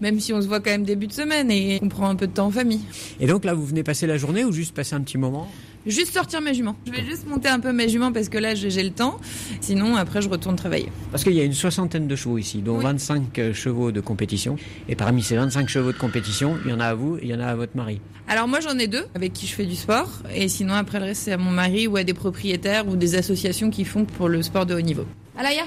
même 0.00 0.20
si 0.20 0.32
on 0.32 0.40
se 0.40 0.46
voit 0.46 0.60
quand 0.60 0.70
même 0.70 0.84
début 0.84 1.06
de 1.06 1.12
semaine 1.12 1.50
et 1.50 1.78
on 1.82 1.88
prend 1.88 2.08
un 2.08 2.16
peu 2.16 2.26
de 2.26 2.32
temps 2.32 2.46
en 2.46 2.50
famille. 2.50 2.80
Et 3.20 3.26
donc 3.26 3.44
là, 3.44 3.54
vous 3.54 3.64
venez 3.64 3.82
passer 3.82 4.06
la 4.06 4.16
journée 4.16 4.44
ou 4.44 4.52
juste 4.52 4.74
passer 4.74 4.94
un 4.94 5.00
petit 5.00 5.18
moment 5.18 5.48
Juste 5.86 6.14
sortir 6.14 6.40
mes 6.40 6.54
juments. 6.54 6.76
Je 6.86 6.92
vais 6.92 7.04
juste 7.04 7.26
monter 7.28 7.48
un 7.48 7.60
peu 7.60 7.70
mes 7.72 7.90
juments 7.90 8.10
parce 8.10 8.30
que 8.30 8.38
là 8.38 8.54
j'ai 8.54 8.82
le 8.82 8.90
temps. 8.90 9.20
Sinon 9.60 9.96
après 9.96 10.22
je 10.22 10.30
retourne 10.30 10.56
travailler. 10.56 10.90
Parce 11.10 11.24
qu'il 11.24 11.34
y 11.34 11.40
a 11.40 11.44
une 11.44 11.52
soixantaine 11.52 12.08
de 12.08 12.16
chevaux 12.16 12.38
ici, 12.38 12.62
dont 12.62 12.78
25 12.78 13.38
euh, 13.38 13.52
chevaux 13.52 13.92
de 13.92 14.00
compétition. 14.00 14.56
Et 14.88 14.96
parmi 14.96 15.22
ces 15.22 15.36
25 15.36 15.68
chevaux 15.68 15.92
de 15.92 15.98
compétition, 15.98 16.56
il 16.64 16.70
y 16.70 16.74
en 16.74 16.80
a 16.80 16.86
à 16.86 16.94
vous 16.94 17.16
et 17.18 17.24
il 17.24 17.28
y 17.28 17.34
en 17.34 17.40
a 17.40 17.46
à 17.46 17.54
votre 17.54 17.76
mari. 17.76 18.00
Alors 18.28 18.48
moi 18.48 18.60
j'en 18.60 18.78
ai 18.78 18.86
deux 18.86 19.04
avec 19.14 19.34
qui 19.34 19.46
je 19.46 19.52
fais 19.52 19.66
du 19.66 19.76
sport. 19.76 20.08
Et 20.34 20.48
sinon 20.48 20.72
après 20.72 21.00
le 21.00 21.04
reste 21.04 21.24
c'est 21.24 21.32
à 21.32 21.36
mon 21.36 21.50
mari 21.50 21.86
ou 21.86 21.96
à 21.96 22.04
des 22.04 22.14
propriétaires 22.14 22.88
ou 22.88 22.96
des 22.96 23.14
associations 23.14 23.68
qui 23.68 23.84
font 23.84 24.06
pour 24.06 24.30
le 24.30 24.42
sport 24.42 24.64
de 24.64 24.74
haut 24.74 24.80
niveau. 24.80 25.04
Alaya? 25.36 25.64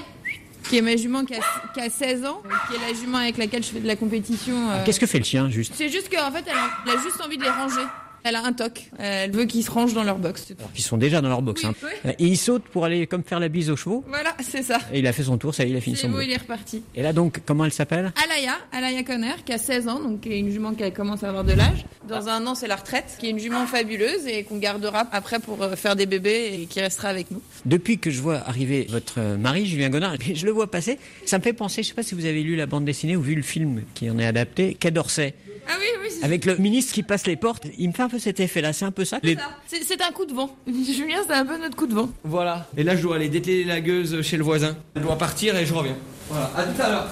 Qui 0.68 0.76
est 0.76 0.82
ma 0.82 0.96
jument 0.96 1.24
qui 1.24 1.34
a, 1.34 1.40
qui 1.74 1.80
a, 1.80 1.90
16 1.90 2.24
ans, 2.26 2.42
qui 2.68 2.76
est 2.76 2.92
la 2.92 2.98
jument 2.98 3.18
avec 3.18 3.38
laquelle 3.38 3.62
je 3.62 3.70
fais 3.70 3.80
de 3.80 3.86
la 3.86 3.96
compétition. 3.96 4.70
Euh... 4.70 4.84
Qu'est-ce 4.84 5.00
que 5.00 5.06
fait 5.06 5.18
le 5.18 5.24
chien 5.24 5.48
juste? 5.48 5.72
C'est 5.76 5.88
juste 5.88 6.08
qu'en 6.14 6.30
fait 6.30 6.44
elle 6.46 6.92
a 6.92 7.02
juste 7.02 7.20
envie 7.20 7.38
de 7.38 7.42
les 7.42 7.50
ranger. 7.50 7.86
Elle 8.24 8.36
a 8.36 8.44
un 8.44 8.52
toc. 8.52 8.90
Elle 8.98 9.30
veut 9.30 9.44
qu'ils 9.44 9.64
se 9.64 9.70
rangent 9.70 9.94
dans 9.94 10.04
leur 10.04 10.18
box. 10.18 10.52
Alors 10.58 10.72
qu'ils 10.72 10.84
sont 10.84 10.96
déjà 10.96 11.20
dans 11.20 11.28
leur 11.28 11.42
box. 11.42 11.62
Oui, 11.62 11.70
hein. 11.70 11.88
oui. 12.04 12.10
Et 12.18 12.26
il 12.26 12.36
saute 12.36 12.64
pour 12.64 12.84
aller 12.84 13.06
comme 13.06 13.22
faire 13.22 13.40
la 13.40 13.48
bise 13.48 13.70
aux 13.70 13.76
chevaux. 13.76 14.04
Voilà, 14.08 14.34
c'est 14.40 14.62
ça. 14.62 14.78
Et 14.92 14.98
il 15.00 15.06
a 15.06 15.12
fait 15.12 15.24
son 15.24 15.38
tour, 15.38 15.54
ça 15.54 15.64
y 15.64 15.68
est, 15.68 15.70
il 15.70 15.76
a 15.76 15.80
fini 15.80 15.96
son 15.96 16.08
beau, 16.08 16.20
il 16.20 16.30
est 16.30 16.36
reparti. 16.36 16.82
Et 16.94 17.02
là 17.02 17.12
donc, 17.12 17.40
comment 17.46 17.64
elle 17.64 17.72
s'appelle? 17.72 18.12
Alaya, 18.24 18.56
Alaya 18.72 19.02
Conner, 19.02 19.34
qui 19.44 19.52
a 19.52 19.58
16 19.58 19.88
ans, 19.88 20.00
donc 20.00 20.20
qui 20.20 20.32
est 20.32 20.38
une 20.38 20.50
jument 20.50 20.74
qui 20.74 20.90
commence 20.92 21.24
à 21.24 21.28
avoir 21.28 21.44
de 21.44 21.52
l'âge. 21.52 21.84
Dans 22.08 22.28
un 22.28 22.46
an, 22.46 22.54
c'est 22.54 22.68
la 22.68 22.76
retraite, 22.76 23.16
qui 23.18 23.26
est 23.26 23.30
une 23.30 23.38
jument 23.38 23.66
fabuleuse 23.66 24.26
et 24.26 24.44
qu'on 24.44 24.58
gardera 24.58 25.06
après 25.12 25.38
pour 25.38 25.62
euh, 25.62 25.76
faire 25.76 25.96
des 25.96 26.06
bébés 26.06 26.60
et 26.60 26.66
qui 26.66 26.80
restera 26.80 27.08
avec 27.08 27.30
nous. 27.30 27.42
Depuis 27.66 27.98
que 27.98 28.10
je 28.10 28.20
vois 28.20 28.36
arriver 28.46 28.86
votre 28.88 29.20
mari, 29.36 29.66
Julien 29.66 29.90
Godin, 29.90 30.14
je 30.34 30.46
le 30.46 30.52
vois 30.52 30.70
passer, 30.70 30.98
ça 31.24 31.38
me 31.38 31.42
fait 31.42 31.52
penser, 31.52 31.82
je 31.82 31.88
sais 31.88 31.94
pas 31.94 32.02
si 32.02 32.14
vous 32.14 32.24
avez 32.24 32.42
lu 32.42 32.56
la 32.56 32.66
bande 32.66 32.84
dessinée 32.84 33.16
ou 33.16 33.22
vu 33.22 33.34
le 33.34 33.42
film 33.42 33.82
qui 33.94 34.10
en 34.10 34.18
est 34.18 34.26
adapté, 34.26 34.74
Quai 34.74 34.90
d'Orsay. 34.90 35.34
Ah 35.68 35.74
oui, 35.78 35.86
oui. 36.02 36.08
Avec 36.22 36.46
le 36.46 36.56
ministre 36.56 36.94
qui 36.94 37.02
passe 37.02 37.26
les 37.26 37.36
portes, 37.36 37.66
il 37.78 37.88
me 37.88 37.92
fait 37.92 38.02
un 38.08 38.10
peu 38.10 38.18
cet 38.18 38.40
effet-là, 38.40 38.72
c'est 38.72 38.86
un 38.86 38.90
peu 38.90 39.04
ça. 39.04 39.20
C'est- 39.22 39.82
C'est 39.84 40.00
un 40.02 40.10
coup 40.12 40.24
de 40.24 40.32
vent. 40.32 40.56
Julien, 40.66 41.18
c'est 41.26 41.34
un 41.34 41.44
peu 41.44 41.58
notre 41.58 41.76
coup 41.76 41.86
de 41.86 41.94
vent. 41.94 42.08
Voilà. 42.24 42.66
Et 42.76 42.82
là, 42.82 42.96
je 42.96 43.02
dois 43.02 43.16
aller 43.16 43.28
dételer 43.28 43.64
la 43.64 43.80
gueuse 43.82 44.22
chez 44.22 44.36
le 44.38 44.44
voisin. 44.44 44.76
Je 44.96 45.00
dois 45.02 45.16
partir 45.18 45.54
et 45.56 45.66
je 45.66 45.74
reviens. 45.74 45.96
Voilà. 46.30 46.50
À 46.56 46.62
tout 46.64 46.82
à 46.82 46.88
l'heure. 46.88 47.08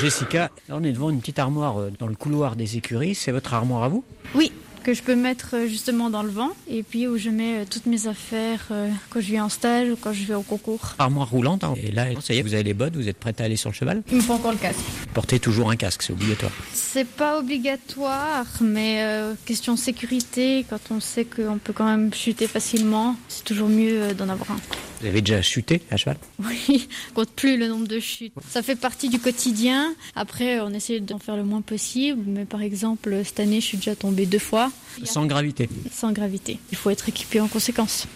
Jessica, 0.00 0.50
là 0.68 0.76
on 0.78 0.82
est 0.82 0.92
devant 0.92 1.10
une 1.10 1.20
petite 1.20 1.38
armoire 1.38 1.78
euh, 1.78 1.90
dans 1.98 2.06
le 2.06 2.14
couloir 2.14 2.56
des 2.56 2.76
écuries, 2.78 3.14
c'est 3.14 3.32
votre 3.32 3.52
armoire 3.52 3.82
à 3.82 3.88
vous? 3.88 4.02
Oui, 4.34 4.50
que 4.82 4.94
je 4.94 5.02
peux 5.02 5.14
mettre 5.14 5.54
euh, 5.54 5.66
justement 5.66 6.10
dans 6.10 6.22
le 6.22 6.30
vent 6.30 6.50
et 6.68 6.82
puis 6.82 7.06
où 7.06 7.18
je 7.18 7.30
mets 7.30 7.58
euh, 7.58 7.64
toutes 7.68 7.86
mes 7.86 8.06
affaires 8.06 8.66
euh, 8.70 8.90
quand 9.10 9.20
je 9.20 9.32
vais 9.32 9.40
en 9.40 9.48
stage 9.48 9.90
ou 9.90 9.96
quand 9.96 10.12
je 10.12 10.24
vais 10.24 10.34
au 10.34 10.42
concours. 10.42 10.94
Armoire 10.98 11.30
roulante, 11.30 11.64
hein. 11.64 11.74
et 11.82 11.90
là, 11.90 12.06
ça 12.20 12.34
y 12.34 12.38
est, 12.38 12.42
vous 12.42 12.54
avez 12.54 12.62
les 12.62 12.74
bottes, 12.74 12.96
vous 12.96 13.08
êtes 13.08 13.18
prête 13.18 13.40
à 13.40 13.44
aller 13.44 13.56
sur 13.56 13.70
le 13.70 13.74
cheval 13.74 14.02
Il 14.10 14.16
me 14.16 14.22
faut 14.22 14.34
encore 14.34 14.52
le 14.52 14.58
casque. 14.58 14.80
Portez 15.14 15.38
toujours 15.38 15.70
un 15.70 15.76
casque, 15.76 16.02
c'est 16.02 16.12
obligatoire. 16.12 16.52
C'est 16.72 17.06
pas 17.06 17.38
obligatoire, 17.38 18.46
mais 18.60 19.02
euh, 19.02 19.34
question 19.44 19.76
sécurité, 19.76 20.64
quand 20.68 20.80
on 20.90 21.00
sait 21.00 21.24
qu'on 21.24 21.58
peut 21.58 21.72
quand 21.72 21.84
même 21.84 22.12
chuter 22.12 22.46
facilement, 22.46 23.16
c'est 23.28 23.44
toujours 23.44 23.68
mieux 23.68 24.02
euh, 24.02 24.14
d'en 24.14 24.28
avoir 24.28 24.52
un. 24.52 24.60
Vous 25.00 25.06
avez 25.06 25.22
déjà 25.22 25.40
chuté 25.40 25.80
à 25.90 25.96
cheval? 25.96 26.16
Oui, 26.40 26.88
on 27.10 27.14
compte 27.14 27.30
plus 27.30 27.56
le 27.56 27.68
nombre 27.68 27.86
de 27.86 28.00
chutes. 28.00 28.34
Ça 28.48 28.62
fait 28.62 28.76
partie 28.76 29.08
du 29.08 29.18
quotidien. 29.18 29.94
Après, 30.14 30.60
on 30.60 30.70
essaie 30.70 31.00
d'en 31.00 31.18
faire 31.18 31.36
le 31.36 31.44
moins 31.44 31.62
possible, 31.62 32.22
mais 32.26 32.44
par 32.44 32.60
exemple, 32.60 33.16
cette 33.24 33.40
année, 33.40 33.60
je 33.60 33.66
suis 33.66 33.76
déjà 33.78 33.94
tombée 33.94 34.26
deux 34.26 34.38
fois. 34.38 34.69
Sans 35.04 35.26
gravité. 35.26 35.68
Sans 35.92 36.12
gravité. 36.12 36.58
Il 36.70 36.76
faut 36.76 36.90
être 36.90 37.08
équipé 37.08 37.40
en 37.40 37.48
conséquence. 37.48 38.06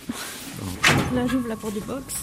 Là, 1.15 1.27
j'ouvre 1.27 1.49
la 1.49 1.57
porte 1.57 1.75
du 1.75 1.81
box. 1.81 2.15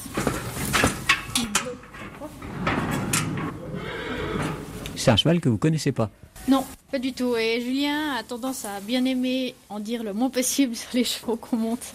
C'est 4.96 5.12
un 5.12 5.18
cheval 5.18 5.40
que 5.40 5.50
vous 5.50 5.58
connaissez 5.58 5.92
pas. 5.92 6.10
Non, 6.48 6.66
pas 6.92 7.00
du 7.00 7.14
tout. 7.14 7.36
Et 7.36 7.62
Julien 7.62 8.16
a 8.16 8.24
tendance 8.24 8.66
à 8.66 8.80
bien 8.82 9.04
aimer 9.06 9.56
en 9.70 9.80
dire 9.80 10.04
le 10.04 10.14
moins 10.14 10.30
possible 10.30 10.76
sur 10.76 10.90
les 10.94 11.04
chevaux 11.04 11.38
qu'on 11.38 11.58
monte. 11.58 11.94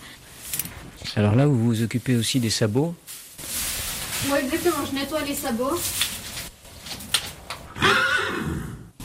Alors 1.15 1.35
là, 1.35 1.47
vous 1.47 1.59
vous 1.59 1.83
occupez 1.83 2.17
aussi 2.17 2.41
des 2.41 2.51
sabots. 2.51 2.95
Ouais, 4.31 4.43
exactement, 4.43 4.85
je 4.91 4.95
nettoie 4.95 5.23
les 5.23 5.35
sabots. 5.35 5.79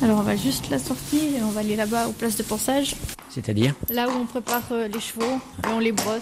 Alors 0.04 0.18
on 0.18 0.24
va 0.24 0.36
juste 0.36 0.70
la 0.72 0.80
sortir 0.80 1.22
et 1.22 1.44
on 1.44 1.52
va 1.52 1.60
aller 1.60 1.76
là-bas 1.76 2.08
aux 2.08 2.12
places 2.12 2.36
de 2.36 2.44
pensage. 2.44 2.96
C'est-à-dire 3.30 3.76
Là 3.90 4.08
où 4.10 4.12
on 4.14 4.26
prépare 4.26 4.64
euh, 4.72 4.88
les 4.88 5.00
chevaux 5.00 5.40
et 5.64 5.68
on 5.68 5.80
les 5.80 5.92
brosse. 5.92 6.22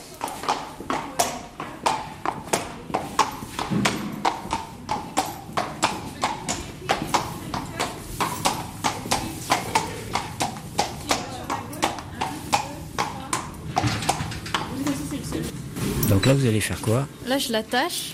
Donc 16.10 16.26
là, 16.26 16.34
vous 16.34 16.46
allez 16.48 16.60
faire 16.60 16.82
quoi 16.82 17.08
Là 17.28 17.38
je 17.38 17.52
l'attache. 17.52 18.14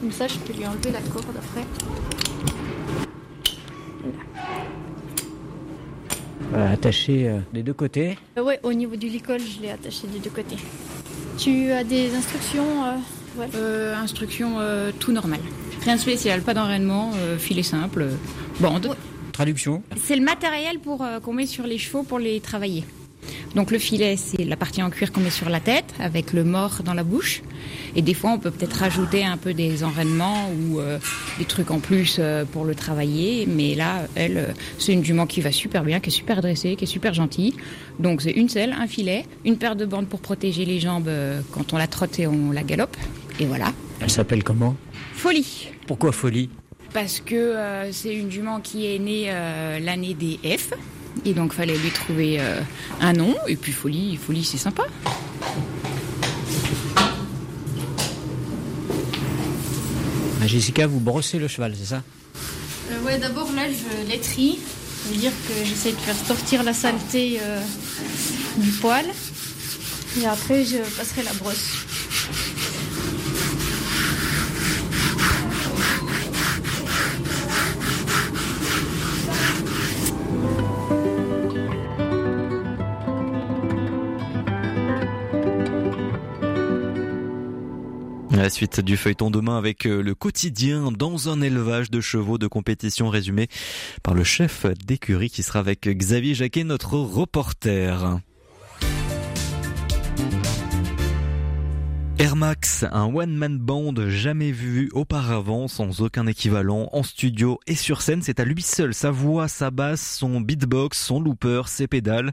Comme 0.00 0.12
ça 0.12 0.26
je 0.28 0.36
peux 0.38 0.52
lui 0.52 0.66
enlever 0.66 0.90
la 0.90 1.00
corde 1.00 1.34
après. 1.34 1.64
Voilà, 6.50 6.70
attacher 6.70 7.28
euh, 7.28 7.38
des 7.52 7.62
deux 7.62 7.72
côtés. 7.72 8.16
Euh, 8.38 8.42
ouais, 8.42 8.60
au 8.62 8.72
niveau 8.72 8.96
du 8.96 9.08
licol, 9.08 9.40
je 9.40 9.60
l'ai 9.62 9.70
attaché 9.70 10.06
des 10.06 10.18
deux 10.18 10.30
côtés. 10.30 10.56
Tu 11.38 11.70
as 11.70 11.84
des 11.84 12.14
instructions 12.14 12.84
euh, 12.84 13.40
ouais. 13.40 13.48
Euh, 13.54 13.94
instruction 13.96 14.58
euh, 14.58 14.90
tout 14.98 15.12
normal. 15.12 15.40
Rien 15.82 15.96
de 15.96 16.00
spécial, 16.00 16.40
pas 16.42 16.54
d'enraînement, 16.54 17.12
euh, 17.16 17.38
filet 17.38 17.62
simple, 17.62 18.02
euh, 18.02 18.14
bande. 18.60 18.96
Traduction. 19.32 19.82
C'est 19.96 20.16
le 20.16 20.22
matériel 20.24 20.78
pour 20.78 21.02
euh, 21.02 21.20
qu'on 21.20 21.34
met 21.34 21.46
sur 21.46 21.66
les 21.66 21.78
chevaux 21.78 22.02
pour 22.04 22.18
les 22.18 22.40
travailler. 22.40 22.84
Donc 23.54 23.70
le 23.70 23.78
filet, 23.78 24.16
c'est 24.16 24.44
la 24.44 24.56
partie 24.56 24.82
en 24.82 24.90
cuir 24.90 25.12
qu'on 25.12 25.20
met 25.20 25.30
sur 25.30 25.48
la 25.48 25.60
tête, 25.60 25.94
avec 25.98 26.32
le 26.32 26.44
mort 26.44 26.82
dans 26.84 26.94
la 26.94 27.04
bouche. 27.04 27.42
Et 27.94 28.02
des 28.02 28.14
fois, 28.14 28.30
on 28.32 28.38
peut 28.38 28.50
peut-être 28.50 28.74
rajouter 28.74 29.24
un 29.24 29.36
peu 29.36 29.54
des 29.54 29.82
enraînements 29.82 30.50
ou 30.50 30.80
euh, 30.80 30.98
des 31.38 31.44
trucs 31.44 31.70
en 31.70 31.80
plus 31.80 32.16
euh, 32.18 32.44
pour 32.44 32.64
le 32.64 32.74
travailler. 32.74 33.46
Mais 33.46 33.74
là, 33.74 34.02
elle, 34.14 34.36
euh, 34.36 34.46
c'est 34.78 34.92
une 34.92 35.04
jument 35.04 35.26
qui 35.26 35.40
va 35.40 35.52
super 35.52 35.84
bien, 35.84 36.00
qui 36.00 36.10
est 36.10 36.12
super 36.12 36.42
dressée, 36.42 36.76
qui 36.76 36.84
est 36.84 36.88
super 36.88 37.14
gentille. 37.14 37.54
Donc 37.98 38.22
c'est 38.22 38.32
une 38.32 38.48
selle, 38.48 38.74
un 38.78 38.86
filet, 38.86 39.24
une 39.44 39.56
paire 39.56 39.76
de 39.76 39.86
bandes 39.86 40.06
pour 40.08 40.20
protéger 40.20 40.64
les 40.64 40.80
jambes 40.80 41.10
quand 41.52 41.72
on 41.72 41.78
la 41.78 41.86
trotte 41.86 42.18
et 42.18 42.26
on 42.26 42.52
la 42.52 42.62
galope. 42.62 42.96
Et 43.40 43.46
voilà. 43.46 43.72
Elle 44.00 44.10
s'appelle 44.10 44.44
comment? 44.44 44.76
Folie 45.14 45.68
Pourquoi 45.86 46.12
folie? 46.12 46.50
Parce 46.92 47.20
que 47.20 47.34
euh, 47.34 47.92
c'est 47.92 48.14
une 48.14 48.30
jument 48.30 48.60
qui 48.60 48.86
est 48.86 48.98
née 48.98 49.30
l'année 49.80 50.14
des 50.14 50.38
F. 50.56 50.72
Et 51.24 51.34
donc, 51.34 51.52
fallait 51.52 51.76
lui 51.78 51.90
trouver 51.90 52.40
euh, 52.40 52.60
un 53.00 53.12
nom. 53.12 53.34
Et 53.48 53.56
puis, 53.56 53.72
folie, 53.72 54.16
folie, 54.16 54.44
c'est 54.44 54.58
sympa. 54.58 54.84
Ah, 60.42 60.46
Jessica, 60.46 60.86
vous 60.86 61.00
brossez 61.00 61.38
le 61.38 61.48
cheval, 61.48 61.74
c'est 61.76 61.86
ça? 61.86 62.02
Euh, 62.92 63.04
ouais, 63.04 63.18
d'abord 63.18 63.50
là 63.52 63.62
je 63.68 64.08
l'étrie. 64.08 64.60
Ça 65.02 65.10
veut 65.10 65.16
dire 65.16 65.32
que 65.48 65.64
j'essaie 65.64 65.90
de 65.90 65.96
faire 65.96 66.14
sortir 66.14 66.62
la 66.62 66.72
saleté 66.72 67.38
euh, 67.42 67.60
du 68.58 68.70
poil. 68.70 69.06
Et 70.20 70.26
après 70.26 70.64
je 70.64 70.76
passerai 70.96 71.24
la 71.24 71.32
brosse. 71.34 71.85
Suite 88.56 88.80
du 88.80 88.96
feuilleton 88.96 89.30
demain 89.30 89.58
avec 89.58 89.84
euh, 89.84 90.02
le 90.02 90.14
quotidien 90.14 90.90
dans 90.90 91.28
un 91.28 91.42
élevage 91.42 91.90
de 91.90 92.00
chevaux 92.00 92.38
de 92.38 92.46
compétition 92.46 93.10
résumé 93.10 93.48
par 94.02 94.14
le 94.14 94.24
chef 94.24 94.64
d'écurie 94.86 95.28
qui 95.28 95.42
sera 95.42 95.58
avec 95.58 95.86
Xavier 95.86 96.32
Jacquet, 96.32 96.64
notre 96.64 96.94
reporter. 96.94 98.18
Air 102.18 102.34
Max, 102.34 102.86
un 102.92 103.14
one-man 103.14 103.58
band 103.58 103.92
jamais 104.08 104.50
vu 104.50 104.88
auparavant, 104.94 105.68
sans 105.68 106.00
aucun 106.00 106.26
équivalent, 106.26 106.88
en 106.92 107.02
studio 107.02 107.60
et 107.66 107.74
sur 107.74 108.00
scène. 108.00 108.22
C'est 108.22 108.40
à 108.40 108.46
lui 108.46 108.62
seul, 108.62 108.94
sa 108.94 109.10
voix, 109.10 109.48
sa 109.48 109.70
basse, 109.70 110.16
son 110.16 110.40
beatbox, 110.40 110.98
son 110.98 111.20
looper, 111.20 111.62
ses 111.66 111.86
pédales. 111.86 112.32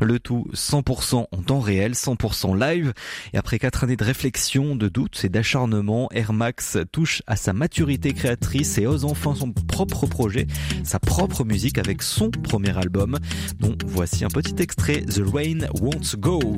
Le 0.00 0.20
tout 0.20 0.46
100% 0.54 1.26
en 1.32 1.42
temps 1.42 1.58
réel, 1.58 1.94
100% 1.94 2.56
live. 2.56 2.92
Et 3.32 3.36
après 3.36 3.58
quatre 3.58 3.82
années 3.82 3.96
de 3.96 4.04
réflexion, 4.04 4.76
de 4.76 4.88
doutes 4.88 5.24
et 5.24 5.28
d'acharnement, 5.28 6.08
Air 6.12 6.32
Max 6.32 6.78
touche 6.92 7.22
à 7.26 7.34
sa 7.34 7.52
maturité 7.52 8.12
créatrice 8.12 8.78
et 8.78 8.86
ose 8.86 9.04
enfin 9.04 9.34
son 9.34 9.50
propre 9.50 10.06
projet, 10.06 10.46
sa 10.84 11.00
propre 11.00 11.42
musique 11.42 11.78
avec 11.78 12.02
son 12.02 12.30
premier 12.30 12.78
album, 12.78 13.18
dont 13.58 13.76
voici 13.84 14.24
un 14.24 14.28
petit 14.28 14.62
extrait, 14.62 15.00
The 15.00 15.22
Rain 15.26 15.66
Won't 15.80 16.16
Go. 16.18 16.54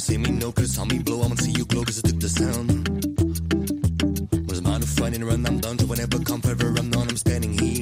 So 0.00 0.18
me 0.18 0.30
no, 0.30 0.52
cause 0.52 0.74
saw 0.74 0.84
me 0.84 0.98
blow, 0.98 1.22
I'ma 1.22 1.36
see 1.36 1.52
you 1.52 1.64
glow, 1.64 1.82
cause 1.82 1.98
I 2.04 2.08
took 2.08 2.20
the 2.20 2.28
sound. 2.28 2.88
Was 4.48 4.60
mine 4.60 4.80
to 4.80 4.86
find 4.86 5.14
and 5.14 5.24
run, 5.24 5.46
I'm 5.46 5.58
done 5.58 5.78
to 5.78 5.86
whenever 5.86 6.18
come 6.20 6.42
forever, 6.42 6.68
I'm 6.76 6.90
done, 6.90 7.08
I'm 7.08 7.16
standing 7.16 7.58
here. 7.58 7.75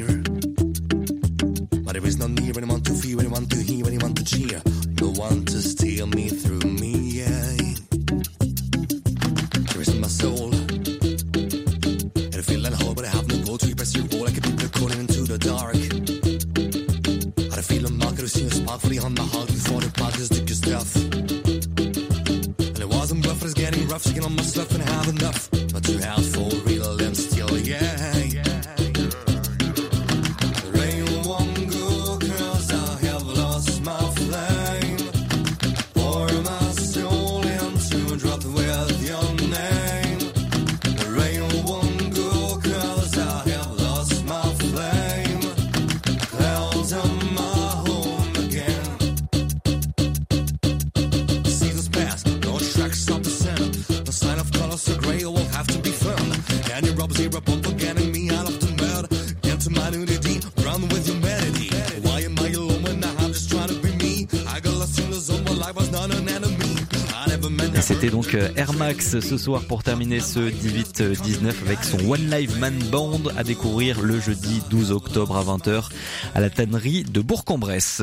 Euh, 68.34 68.48
Air 68.56 68.72
Max 68.74 69.20
ce 69.20 69.36
soir 69.38 69.62
pour 69.66 69.82
terminer 69.82 70.20
ce 70.20 70.40
18-19 70.40 71.52
avec 71.66 71.84
son 71.84 71.98
One 72.10 72.30
Live 72.30 72.58
Man 72.58 72.78
Band 72.90 73.20
à 73.36 73.44
découvrir 73.44 74.02
le 74.02 74.20
jeudi 74.20 74.62
12 74.70 74.92
octobre 74.92 75.36
à 75.36 75.42
20h 75.42 75.90
à 76.34 76.40
la 76.40 76.50
tannerie 76.50 77.04
de 77.04 77.20
Bourg-en-Bresse. 77.20 78.02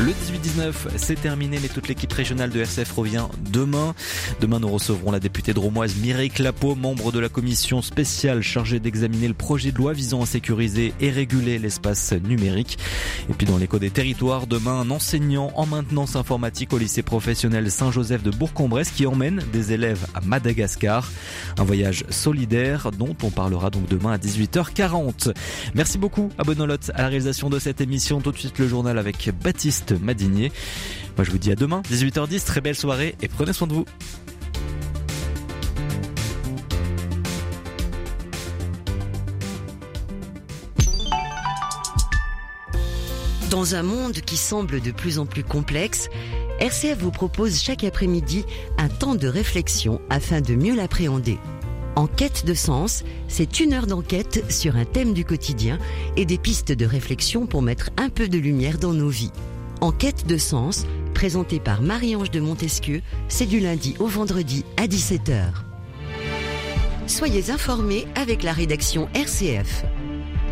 Le 0.00 0.12
18-19, 0.40 0.72
c'est 0.96 1.20
terminé, 1.20 1.58
mais 1.60 1.68
toute 1.68 1.88
l'équipe 1.88 2.12
régionale 2.12 2.50
de 2.50 2.60
RCF 2.60 2.92
revient 2.92 3.26
demain. 3.50 3.94
Demain, 4.40 4.60
nous 4.60 4.68
recevrons 4.68 5.10
la 5.10 5.20
députée 5.20 5.52
dromoise 5.52 5.96
Mireille 5.96 6.30
Clapeau, 6.30 6.74
membre 6.74 7.12
de 7.12 7.18
la 7.18 7.28
commission 7.28 7.82
spéciale 7.82 8.42
chargée 8.42 8.80
d'examiner 8.80 9.28
le 9.28 9.34
projet 9.34 9.72
de 9.72 9.76
loi 9.76 9.92
visant 9.92 10.22
à 10.22 10.26
sécuriser 10.26 10.94
et 11.00 11.10
réguler 11.10 11.58
l'espace 11.58 12.12
numérique. 12.12 12.78
Et 13.28 13.34
puis 13.34 13.46
dans 13.46 13.58
l'écho 13.58 13.78
des 13.78 13.90
territoires, 13.90 14.46
demain, 14.46 14.80
un 14.80 14.90
enseignant 14.90 15.52
en 15.56 15.66
maintenance 15.66 16.16
informatique 16.16 16.72
au 16.72 16.78
lycée 16.78 17.02
professionnel 17.02 17.70
Saint-Joseph 17.70 18.22
de 18.22 18.30
Bourg-en-Bresse 18.30 18.90
qui 18.90 19.06
emmène 19.06 19.42
des 19.52 19.72
élèves 19.72 20.06
à 20.14 20.20
Madagascar. 20.20 21.10
Un 21.58 21.64
voyage 21.64 22.04
solidaire 22.08 22.90
dont 22.92 23.16
on 23.22 23.30
parlera 23.30 23.70
donc 23.70 23.88
demain 23.88 24.12
à 24.12 24.18
18h40. 24.18 25.34
Merci 25.74 25.98
beaucoup 25.98 26.30
à 26.38 26.44
Bonolotte 26.44 26.90
à 26.94 27.02
la 27.02 27.08
réalisation 27.08 27.50
de 27.50 27.58
cette 27.58 27.80
émission. 27.80 28.20
Tout 28.20 28.32
de 28.32 28.38
suite 28.38 28.58
le 28.58 28.68
journal 28.68 28.98
avec 28.98 29.30
Baptiste 29.42 29.94
Moi 30.30 31.24
je 31.24 31.30
vous 31.30 31.38
dis 31.38 31.50
à 31.52 31.56
demain, 31.56 31.82
18h10, 31.90 32.44
très 32.44 32.60
belle 32.60 32.74
soirée 32.74 33.14
et 33.22 33.28
prenez 33.28 33.52
soin 33.52 33.66
de 33.66 33.74
vous. 33.74 33.84
Dans 43.50 43.74
un 43.74 43.82
monde 43.82 44.20
qui 44.20 44.36
semble 44.36 44.80
de 44.80 44.92
plus 44.92 45.18
en 45.18 45.26
plus 45.26 45.42
complexe, 45.42 46.08
RCF 46.60 46.98
vous 46.98 47.10
propose 47.10 47.60
chaque 47.60 47.82
après-midi 47.82 48.44
un 48.78 48.88
temps 48.88 49.16
de 49.16 49.26
réflexion 49.26 50.00
afin 50.08 50.40
de 50.40 50.54
mieux 50.54 50.76
l'appréhender. 50.76 51.38
En 51.96 52.06
quête 52.06 52.46
de 52.46 52.54
sens, 52.54 53.02
c'est 53.26 53.58
une 53.58 53.72
heure 53.72 53.88
d'enquête 53.88 54.44
sur 54.50 54.76
un 54.76 54.84
thème 54.84 55.12
du 55.12 55.24
quotidien 55.24 55.78
et 56.16 56.24
des 56.26 56.38
pistes 56.38 56.70
de 56.70 56.86
réflexion 56.86 57.46
pour 57.46 57.62
mettre 57.62 57.90
un 57.96 58.08
peu 58.08 58.28
de 58.28 58.38
lumière 58.38 58.78
dans 58.78 58.92
nos 58.92 59.08
vies. 59.08 59.32
En 59.80 59.92
quête 59.92 60.26
de 60.26 60.36
sens, 60.36 60.84
présenté 61.14 61.58
par 61.58 61.80
Marie-Ange 61.80 62.30
de 62.30 62.40
Montesquieu, 62.40 63.00
c'est 63.28 63.46
du 63.46 63.60
lundi 63.60 63.94
au 63.98 64.06
vendredi 64.06 64.66
à 64.76 64.86
17h. 64.86 65.52
Soyez 67.06 67.50
informés 67.50 68.06
avec 68.14 68.42
la 68.42 68.52
rédaction 68.52 69.08
RCF. 69.14 69.84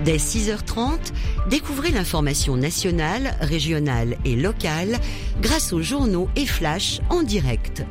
Dès 0.03 0.17
6h30, 0.17 1.13
découvrez 1.51 1.91
l'information 1.91 2.57
nationale, 2.57 3.37
régionale 3.43 4.17
et 4.25 4.35
locale 4.35 4.99
grâce 5.43 5.75
aux 5.75 5.83
journaux 5.83 6.31
et 6.35 6.47
flash 6.47 7.01
en 7.11 7.23
direct. 7.23 7.85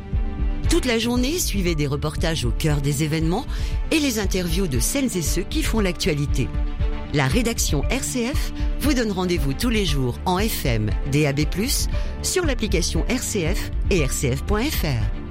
Toute 0.72 0.86
la 0.86 0.98
journée, 0.98 1.38
suivez 1.38 1.76
des 1.76 1.88
reportages 1.88 2.46
au 2.46 2.52
cœur 2.52 2.82
des 2.82 3.04
événements 3.04 3.46
et 3.92 4.00
les 4.00 4.18
interviews 4.18 4.68
de 4.68 4.80
celles 4.80 5.16
et 5.16 5.22
ceux 5.22 5.44
qui 5.44 5.62
font 5.62 5.82
l'actualité. 5.82 6.48
La 7.14 7.28
rédaction 7.28 7.84
RCF 7.90 8.52
vous 8.82 8.94
donne 8.94 9.12
rendez-vous 9.12 9.54
tous 9.54 9.70
les 9.70 9.86
jours 9.86 10.20
en 10.26 10.40
FM, 10.40 10.90
DAB+, 11.12 11.42
sur 12.22 12.46
l'application 12.46 13.06
RCF 13.08 13.72
et 13.90 14.04
rcf.fr. 14.04 15.27